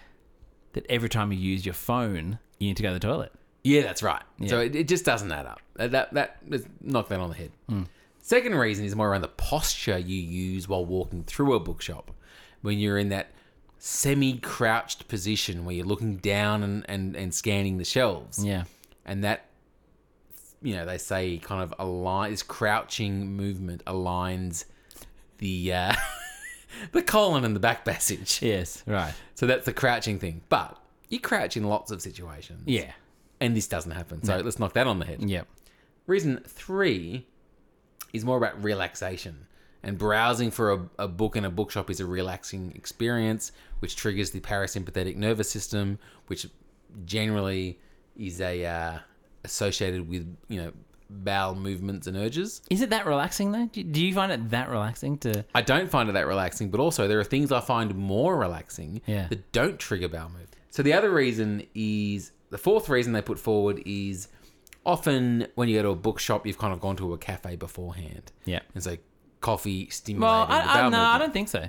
that 0.75 0.85
every 0.91 1.09
time 1.09 1.33
you 1.33 1.39
use 1.39 1.65
your 1.65 1.73
phone, 1.75 2.39
you 2.59 2.69
need 2.69 2.77
to 2.77 2.83
go 2.83 2.89
to 2.89 2.95
the 2.95 3.01
toilet. 3.01 3.33
Yeah, 3.63 3.81
that's 3.83 4.03
right. 4.03 4.23
So 4.47 4.61
it, 4.61 4.77
it 4.77 4.89
just 4.89 5.07
doesn't 5.07 5.33
add 5.33 5.47
up. 5.47 5.61
That, 5.77 5.93
that, 5.93 6.13
that 6.13 6.41
knock 6.83 7.09
that 7.09 7.19
on 7.21 7.31
the 7.31 7.35
head. 7.37 7.51
Hmm. 7.69 7.83
Second 8.27 8.55
reason 8.55 8.87
is 8.87 8.97
more 8.97 9.11
around 9.11 9.21
the 9.21 9.29
posture 9.29 9.99
you 9.99 10.17
use 10.17 10.67
while 10.67 10.83
walking 10.87 11.25
through 11.25 11.53
a 11.53 11.61
bookshop. 11.61 12.11
When 12.63 12.79
you're 12.79 12.97
in 12.97 13.11
that 13.11 13.33
semi 13.77 14.39
crouched 14.39 15.09
position 15.09 15.67
where 15.67 15.75
you're 15.75 15.85
looking 15.85 16.17
down 16.17 16.63
and, 16.63 16.87
and, 16.89 17.15
and 17.17 17.35
scanning 17.35 17.77
the 17.77 17.85
shelves. 17.85 18.43
Yeah. 18.43 18.65
And 19.05 19.23
that, 19.25 19.45
you 20.63 20.75
know, 20.75 20.87
they 20.87 20.97
say 20.97 21.37
kind 21.37 21.63
of 21.63 21.75
align, 21.79 22.31
this 22.31 22.43
crouching 22.43 23.37
movement 23.37 23.85
aligns 23.85 24.65
the, 25.37 25.75
uh, 25.75 25.95
the 26.93 27.03
colon 27.03 27.45
and 27.45 27.55
the 27.55 27.61
back 27.61 27.85
passage. 27.85 28.41
Yes. 28.41 28.83
Right. 28.87 29.13
So 29.35 29.47
that's 29.47 29.67
the 29.67 29.75
crouching 29.75 30.19
thing. 30.19 30.41
But 30.49 30.79
you 31.11 31.21
crouch 31.21 31.59
in 31.59 31.65
lots 31.65 31.91
of 31.91 32.01
situations 32.01 32.63
Yeah. 32.65 32.93
and 33.39 33.55
this 33.55 33.69
doesn't 33.69 33.93
happen. 33.93 34.25
So 34.25 34.39
let's 34.39 34.59
knock 34.59 34.73
that 34.73 34.87
on 34.87 34.99
the 34.99 35.05
head. 35.05 35.23
Yep. 35.29 35.47
Reason 36.07 36.41
three 36.47 37.27
is 38.15 38.25
more 38.25 38.39
about 38.39 38.63
relaxation. 38.65 39.47
And 39.83 39.99
browsing 39.99 40.51
for 40.51 40.73
a, 40.73 40.89
a 41.01 41.09
book 41.09 41.37
in 41.37 41.45
a 41.45 41.51
bookshop 41.51 41.91
is 41.91 42.01
a 42.01 42.07
relaxing 42.07 42.73
experience, 42.75 43.53
which 43.81 43.97
triggers 43.97 44.31
the 44.31 44.41
parasympathetic 44.41 45.17
nervous 45.17 45.51
system, 45.51 45.99
which 46.29 46.47
generally 47.05 47.79
is 48.17 48.41
a 48.41 48.65
uh, 48.65 48.99
associated 49.45 50.09
with 50.09 50.35
you 50.49 50.63
know 50.63 50.73
bowel 51.11 51.55
movements 51.55 52.07
and 52.07 52.17
urges. 52.17 52.63
Is 52.71 52.81
it 52.81 52.91
that 52.91 53.07
relaxing 53.07 53.53
though? 53.53 53.67
Do 53.67 54.05
you 54.05 54.15
find 54.15 54.33
it 54.33 54.51
that 54.51 54.71
relaxing 54.71 55.19
to? 55.19 55.45
I 55.55 55.61
don't 55.61 55.91
find 55.91 56.09
it 56.09 56.13
that 56.13 56.27
relaxing, 56.27 56.71
but 56.71 56.81
also 56.81 57.07
there 57.07 57.21
are 57.21 57.25
things 57.25 57.53
I 57.53 57.61
find 57.61 57.95
more 57.95 58.37
relaxing 58.39 59.03
Yeah. 59.07 59.29
that 59.29 59.53
don't 59.53 59.79
trigger 59.79 60.09
bowel 60.09 60.29
movement. 60.31 60.57
So 60.71 60.83
the 60.83 60.95
other 60.95 61.11
reason 61.11 61.67
is 61.75 62.33
the 62.51 62.59
fourth 62.59 62.89
reason 62.89 63.13
they 63.13 63.23
put 63.23 63.39
forward 63.39 63.83
is 63.85 64.29
often 64.87 65.47
when 65.55 65.69
you 65.69 65.79
go 65.79 65.83
to 65.83 65.89
a 65.91 65.95
bookshop, 65.97 66.47
you've 66.47 66.59
kind 66.59 66.73
of 66.73 66.81
gone 66.81 66.97
to 66.97 67.13
a 67.13 67.19
cafe 67.19 67.57
beforehand. 67.57 68.33
Yeah. 68.45 68.61
It's 68.75 68.87
like 68.87 69.03
coffee 69.41 69.89
stimulating 69.91 70.23
Well, 70.23 70.47
I, 70.49 70.83
I, 70.83 70.89
no, 70.89 71.01
I 71.01 71.19
don't 71.19 71.33
think 71.33 71.49
so. 71.49 71.65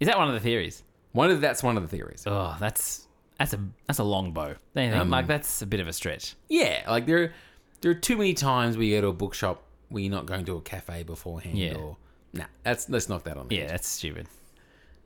Is 0.00 0.06
that 0.08 0.18
one 0.18 0.28
of 0.28 0.34
the 0.34 0.40
theories? 0.40 0.82
One 1.12 1.30
of 1.30 1.40
that's 1.40 1.62
one 1.62 1.76
of 1.76 1.82
the 1.82 1.88
theories. 1.88 2.24
Oh, 2.26 2.56
that's 2.60 3.06
that's 3.38 3.52
a 3.52 3.60
that's 3.86 3.98
a 3.98 4.04
long 4.04 4.32
bow. 4.32 4.54
Don't? 4.74 4.94
Um, 4.94 5.10
like 5.10 5.26
that's 5.26 5.60
a 5.62 5.66
bit 5.66 5.80
of 5.80 5.88
a 5.88 5.92
stretch. 5.92 6.34
Yeah, 6.48 6.84
like 6.88 7.06
there 7.06 7.32
there 7.80 7.90
are 7.90 7.94
too 7.94 8.16
many 8.16 8.34
times 8.34 8.76
where 8.76 8.86
you 8.86 8.96
go 8.96 9.00
to 9.02 9.06
a 9.08 9.12
bookshop 9.12 9.62
where 9.88 10.02
you're 10.02 10.10
not 10.12 10.26
going 10.26 10.44
to 10.44 10.56
a 10.56 10.60
cafe 10.60 11.02
beforehand 11.02 11.58
Yeah. 11.58 11.74
or 11.74 11.96
nah, 12.32 12.44
that's 12.62 12.88
let's 12.88 13.08
knock 13.08 13.24
that 13.24 13.36
on. 13.36 13.48
the 13.48 13.56
Yeah, 13.56 13.62
head. 13.62 13.70
that's 13.70 13.88
stupid. 13.88 14.28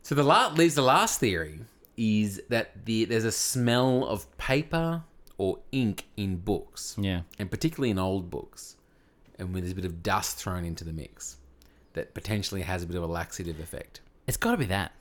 So 0.03 0.15
the 0.15 0.23
la- 0.23 0.49
leaves 0.53 0.75
the 0.75 0.83
last 0.83 1.19
theory 1.21 1.61
is 1.97 2.43
that 2.51 2.85
the 2.85 3.07
there's 3.07 3.25
a 3.25 3.33
smell 3.33 4.05
of 4.05 4.31
paper 4.37 5.03
or 5.39 5.59
ink 5.73 6.07
in 6.17 6.37
books, 6.37 6.97
Yeah. 6.99 7.23
and 7.39 7.51
particularly 7.51 7.91
in 7.91 7.99
old 7.99 8.31
books, 8.31 8.77
and 9.39 9.53
when 9.53 9.63
there's 9.63 9.73
a 9.73 9.77
bit 9.77 9.85
of 9.85 10.03
dust 10.03 10.37
thrown 10.39 10.65
into 10.65 10.85
the 10.85 10.93
mix, 10.93 11.39
that 11.95 12.15
potentially 12.15 12.63
has 12.63 12.83
a 12.83 12.87
bit 12.87 12.97
of 12.97 13.03
a 13.03 13.07
laxative 13.07 13.59
effect. 13.61 14.01
It's 14.27 14.37
got 14.37 14.53
to 14.53 14.57
be 14.57 14.65
that. 14.67 14.93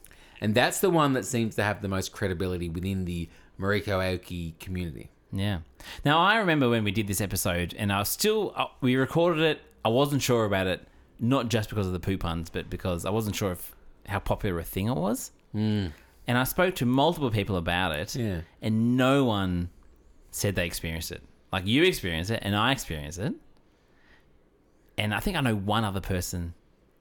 And 0.41 0.53
that's 0.55 0.79
the 0.79 0.89
one 0.89 1.13
that 1.13 1.25
seems 1.25 1.55
to 1.55 1.63
have 1.63 1.81
the 1.81 1.87
most 1.87 2.11
credibility 2.11 2.67
within 2.69 3.05
the 3.05 3.29
Mariko 3.59 3.99
Aoki 3.99 4.57
community. 4.59 5.09
Yeah. 5.31 5.59
Now 6.03 6.19
I 6.19 6.37
remember 6.37 6.69
when 6.69 6.83
we 6.83 6.91
did 6.91 7.07
this 7.07 7.21
episode, 7.21 7.73
and 7.77 7.91
I 7.93 7.99
was 7.99 8.09
still 8.09 8.53
uh, 8.55 8.65
we 8.81 8.95
recorded 8.95 9.43
it. 9.43 9.61
I 9.85 9.89
wasn't 9.89 10.21
sure 10.21 10.45
about 10.45 10.67
it, 10.67 10.87
not 11.19 11.49
just 11.49 11.69
because 11.69 11.87
of 11.87 11.93
the 11.93 11.99
poo 11.99 12.17
puns, 12.17 12.49
but 12.49 12.69
because 12.69 13.05
I 13.05 13.09
wasn't 13.11 13.35
sure 13.35 13.51
if 13.53 13.73
how 14.07 14.19
popular 14.19 14.59
a 14.59 14.63
thing 14.63 14.87
it 14.87 14.95
was. 14.95 15.31
Mm. 15.55 15.91
And 16.27 16.37
I 16.37 16.43
spoke 16.43 16.75
to 16.75 16.85
multiple 16.85 17.31
people 17.31 17.55
about 17.57 17.93
it, 17.95 18.15
Yeah. 18.15 18.41
and 18.61 18.95
no 18.97 19.23
one 19.25 19.69
said 20.35 20.55
they 20.55 20.65
experienced 20.65 21.11
it. 21.11 21.21
Like 21.51 21.65
you 21.67 21.83
experienced 21.83 22.31
it, 22.31 22.39
and 22.43 22.55
I 22.55 22.71
experienced 22.71 23.19
it, 23.19 23.33
and 24.97 25.13
I 25.13 25.19
think 25.19 25.37
I 25.37 25.41
know 25.41 25.55
one 25.55 25.83
other 25.85 26.01
person 26.01 26.53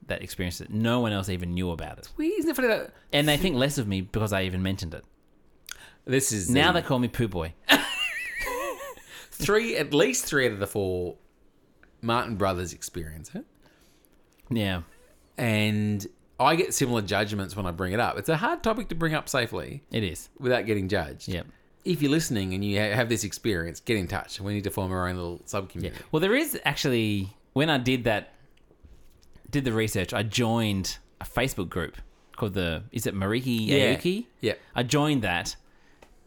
that 0.06 0.22
experienced 0.22 0.60
it. 0.60 0.70
No 0.70 1.00
one 1.00 1.12
else 1.12 1.28
even 1.28 1.54
knew 1.54 1.70
about 1.70 1.98
it, 1.98 2.08
Wait, 2.16 2.32
Isn't 2.38 2.50
it 2.50 2.56
funny 2.56 2.68
that 2.68 2.92
and 3.12 3.26
they 3.28 3.36
think 3.36 3.56
less 3.56 3.78
of 3.78 3.86
me 3.88 4.00
because 4.02 4.32
I 4.32 4.42
even 4.42 4.62
mentioned 4.62 4.94
it. 4.94 5.04
this 6.04 6.32
is 6.32 6.50
Now 6.50 6.72
the- 6.72 6.80
they 6.80 6.86
call 6.86 6.98
me 6.98 7.08
poo 7.08 7.28
boy. 7.28 7.54
three, 9.30 9.76
at 9.76 9.92
least 9.94 10.24
three 10.26 10.46
out 10.46 10.52
of 10.52 10.58
the 10.58 10.66
four 10.66 11.16
Martin 12.00 12.36
brothers 12.36 12.72
experience 12.72 13.30
it. 13.34 13.44
Yeah. 14.50 14.82
and 15.38 16.06
I 16.38 16.56
get 16.56 16.74
similar 16.74 17.02
judgments 17.02 17.54
when 17.56 17.66
I 17.66 17.70
bring 17.70 17.92
it 17.92 18.00
up. 18.00 18.18
It's 18.18 18.28
a 18.28 18.36
hard 18.36 18.62
topic 18.64 18.88
to 18.88 18.94
bring 18.96 19.14
up 19.14 19.28
safely 19.28 19.84
It 19.92 20.02
is. 20.02 20.28
without 20.38 20.66
getting 20.66 20.88
judged. 20.88 21.28
Yep. 21.28 21.46
If 21.84 22.00
you're 22.02 22.10
listening 22.10 22.54
and 22.54 22.64
you 22.64 22.78
ha- 22.80 22.94
have 22.94 23.08
this 23.08 23.24
experience, 23.24 23.80
get 23.80 23.96
in 23.96 24.06
touch. 24.06 24.40
We 24.40 24.54
need 24.54 24.64
to 24.64 24.70
form 24.70 24.92
our 24.92 25.08
own 25.08 25.16
little 25.16 25.40
sub 25.46 25.68
community. 25.68 26.00
Well, 26.12 26.20
there 26.20 26.34
is 26.34 26.58
actually 26.64 27.34
when 27.54 27.68
I 27.70 27.78
did 27.78 28.04
that, 28.04 28.34
did 29.50 29.64
the 29.64 29.72
research. 29.72 30.12
I 30.14 30.22
joined 30.22 30.96
a 31.20 31.24
Facebook 31.24 31.68
group 31.68 31.96
called 32.36 32.54
the 32.54 32.82
is 32.92 33.06
it 33.06 33.14
Mariki 33.14 33.66
Yeah. 33.66 33.94
Aoki? 33.94 34.26
Yeah. 34.40 34.54
I 34.74 34.82
joined 34.84 35.22
that, 35.22 35.56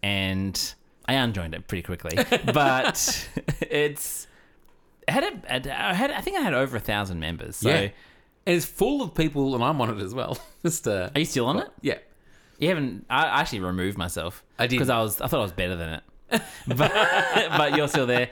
and 0.03 0.73
I 1.07 1.13
unjoined 1.13 1.53
it 1.55 1.67
pretty 1.67 1.81
quickly. 1.83 2.15
but 2.53 3.27
it's 3.69 4.27
it 5.07 5.11
had 5.11 5.23
a, 5.23 5.81
I 5.89 5.93
had 5.93 6.11
I 6.11 6.21
think 6.21 6.37
I 6.37 6.41
had 6.41 6.53
over 6.53 6.77
a 6.77 6.81
thousand 6.81 7.19
members. 7.19 7.55
So 7.57 7.69
Yeah. 7.69 7.89
And 8.47 8.55
it's 8.57 8.65
full 8.65 9.01
of 9.01 9.15
people, 9.15 9.55
and 9.55 9.63
I'm 9.63 9.81
on 9.81 9.89
it 9.97 10.03
as 10.03 10.13
well. 10.13 10.37
Just 10.63 10.87
uh, 10.87 11.09
are 11.15 11.19
you 11.19 11.25
still 11.25 11.47
on 11.47 11.57
it? 11.59 11.67
yeah. 11.81 11.97
You 12.59 12.69
haven't. 12.69 13.05
I 13.09 13.41
actually 13.41 13.59
removed 13.61 13.97
myself. 13.97 14.43
I 14.57 14.67
did. 14.67 14.75
because 14.75 14.89
I 14.89 14.99
was. 15.01 15.19
I 15.21 15.27
thought 15.27 15.39
I 15.39 15.43
was 15.43 15.51
better 15.51 15.75
than 15.75 15.89
it. 15.89 16.03
but 16.67 16.91
but 17.57 17.75
you're 17.75 17.87
still 17.87 18.07
there. 18.07 18.29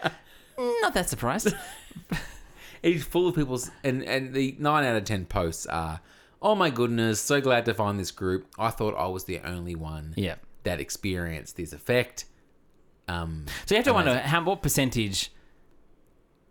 Not 0.57 0.93
that 0.93 1.09
surprised. 1.09 1.53
It's 2.81 3.01
full 3.05 3.29
of 3.29 3.35
people's, 3.35 3.71
and 3.85 4.03
and 4.03 4.33
the 4.33 4.57
nine 4.59 4.83
out 4.83 4.97
of 4.97 5.05
ten 5.05 5.25
posts 5.25 5.65
are, 5.67 6.01
oh 6.41 6.53
my 6.53 6.69
goodness, 6.69 7.21
so 7.21 7.39
glad 7.39 7.63
to 7.65 7.73
find 7.73 7.97
this 7.97 8.11
group. 8.11 8.45
I 8.59 8.71
thought 8.71 8.93
I 8.97 9.07
was 9.07 9.23
the 9.23 9.39
only 9.39 9.73
one 9.75 10.13
Yeah. 10.17 10.35
that 10.63 10.81
experienced 10.81 11.55
this 11.55 11.71
effect. 11.71 12.25
Um, 13.07 13.45
So 13.65 13.75
you 13.75 13.77
have 13.77 13.85
to 13.85 13.93
wonder 13.93 14.17
how 14.19 14.43
what 14.43 14.61
percentage 14.61 15.31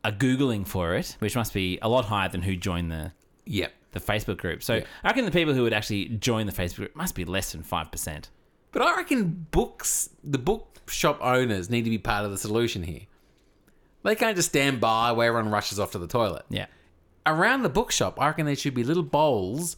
are 0.03 0.11
googling 0.13 0.67
for 0.67 0.95
it, 0.95 1.17
which 1.19 1.37
must 1.37 1.53
be 1.53 1.79
a 1.83 1.89
lot 1.91 2.07
higher 2.07 2.31
than 2.31 2.41
who 2.41 2.57
joined 2.57 2.91
the 2.91 3.13
yeah. 3.45 3.69
The 3.93 4.01
Facebook 4.01 4.39
group. 4.39 4.63
So 4.63 4.75
Yeah. 4.77 4.85
I 5.05 5.09
reckon 5.09 5.25
the 5.25 5.31
people 5.31 5.55
who 5.55 5.63
would 5.63 5.73
actually 5.73 6.07
join 6.09 6.47
the 6.47 6.53
Facebook 6.53 6.77
group 6.77 6.97
must 6.97 7.15
be 7.15 7.25
less 7.25 7.53
than 7.53 7.63
five 7.63 7.91
percent. 7.93 8.31
But 8.73 8.83
I 8.83 8.97
reckon 8.97 9.47
books, 9.51 10.09
the 10.25 10.39
bookshop 10.39 11.19
owners 11.23 11.69
need 11.71 11.83
to 11.85 11.91
be 11.91 11.99
part 11.99 12.25
of 12.25 12.31
the 12.31 12.39
solution 12.39 12.83
here. 12.83 13.03
They 14.03 14.15
can't 14.17 14.35
just 14.37 14.49
stand 14.49 14.81
by 14.81 15.13
where 15.13 15.29
everyone 15.29 15.53
rushes 15.53 15.79
off 15.79 15.93
to 15.93 15.99
the 15.99 16.07
toilet. 16.09 16.45
Yeah. 16.49 16.67
Around 17.25 17.63
the 17.63 17.69
bookshop, 17.69 18.21
I 18.21 18.27
reckon 18.29 18.47
there 18.47 18.57
should 18.57 18.75
be 18.75 18.83
little 18.83 19.03
bowls 19.05 19.77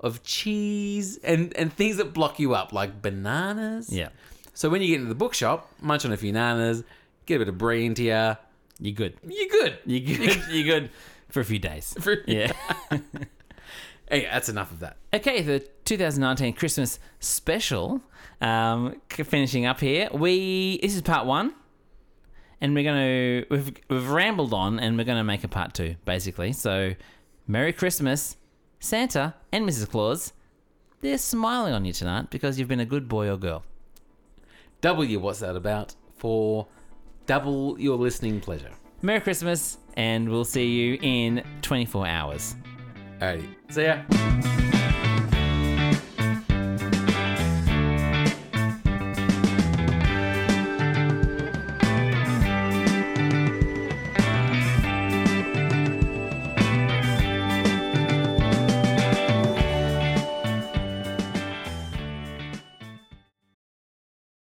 of 0.00 0.22
cheese 0.22 1.16
and, 1.24 1.56
and 1.56 1.72
things 1.72 1.96
that 1.96 2.12
block 2.12 2.38
you 2.38 2.54
up, 2.54 2.72
like 2.72 3.00
bananas. 3.02 3.90
Yeah. 3.90 4.10
So 4.54 4.68
when 4.68 4.82
you 4.82 4.88
get 4.88 4.96
into 4.96 5.08
the 5.08 5.14
bookshop, 5.16 5.68
munch 5.80 6.04
on 6.04 6.12
a 6.12 6.16
few 6.16 6.30
bananas, 6.32 6.84
get 7.24 7.36
a 7.36 7.38
bit 7.40 7.48
of 7.48 7.58
brie 7.58 7.84
into 7.86 8.02
you, 8.04 8.36
You're 8.78 8.94
good. 8.94 9.14
you're 9.26 9.48
good. 9.48 9.78
You're 9.86 10.16
good. 10.18 10.42
You're 10.50 10.64
good 10.80 10.90
for 11.30 11.40
a 11.40 11.44
few 11.44 11.58
days. 11.58 11.94
For- 12.00 12.22
Yeah. 12.26 12.52
Hey, 14.08 14.24
that's 14.24 14.48
enough 14.48 14.70
of 14.70 14.80
that. 14.80 14.98
Okay, 15.12 15.42
the 15.42 15.60
2019 15.84 16.52
Christmas 16.54 16.98
special. 17.18 18.00
Um, 18.40 19.00
finishing 19.08 19.66
up 19.66 19.80
here, 19.80 20.08
we 20.12 20.78
this 20.82 20.94
is 20.94 21.02
part 21.02 21.26
one, 21.26 21.54
and 22.60 22.74
we're 22.74 22.84
gonna 22.84 23.44
we've 23.50 23.74
we've 23.88 24.08
rambled 24.08 24.52
on, 24.52 24.78
and 24.78 24.96
we're 24.96 25.04
gonna 25.04 25.24
make 25.24 25.42
a 25.42 25.48
part 25.48 25.74
two, 25.74 25.96
basically. 26.04 26.52
So, 26.52 26.94
Merry 27.46 27.72
Christmas, 27.72 28.36
Santa 28.78 29.34
and 29.52 29.68
Mrs. 29.68 29.88
Claus. 29.88 30.32
They're 31.00 31.18
smiling 31.18 31.74
on 31.74 31.84
you 31.84 31.92
tonight 31.92 32.30
because 32.30 32.58
you've 32.58 32.68
been 32.68 32.80
a 32.80 32.86
good 32.86 33.08
boy 33.08 33.28
or 33.28 33.36
girl. 33.36 33.64
Double 34.80 35.02
W, 35.02 35.18
what's 35.20 35.40
that 35.40 35.56
about? 35.56 35.94
For 36.16 36.66
double 37.26 37.78
your 37.78 37.96
listening 37.96 38.40
pleasure. 38.40 38.70
Merry 39.02 39.20
Christmas, 39.20 39.78
and 39.96 40.28
we'll 40.28 40.44
see 40.44 40.66
you 40.66 40.98
in 41.02 41.42
24 41.62 42.06
hours. 42.06 42.56
Alrighty. 43.20 43.48
See 43.70 43.82
ya. 43.84 44.75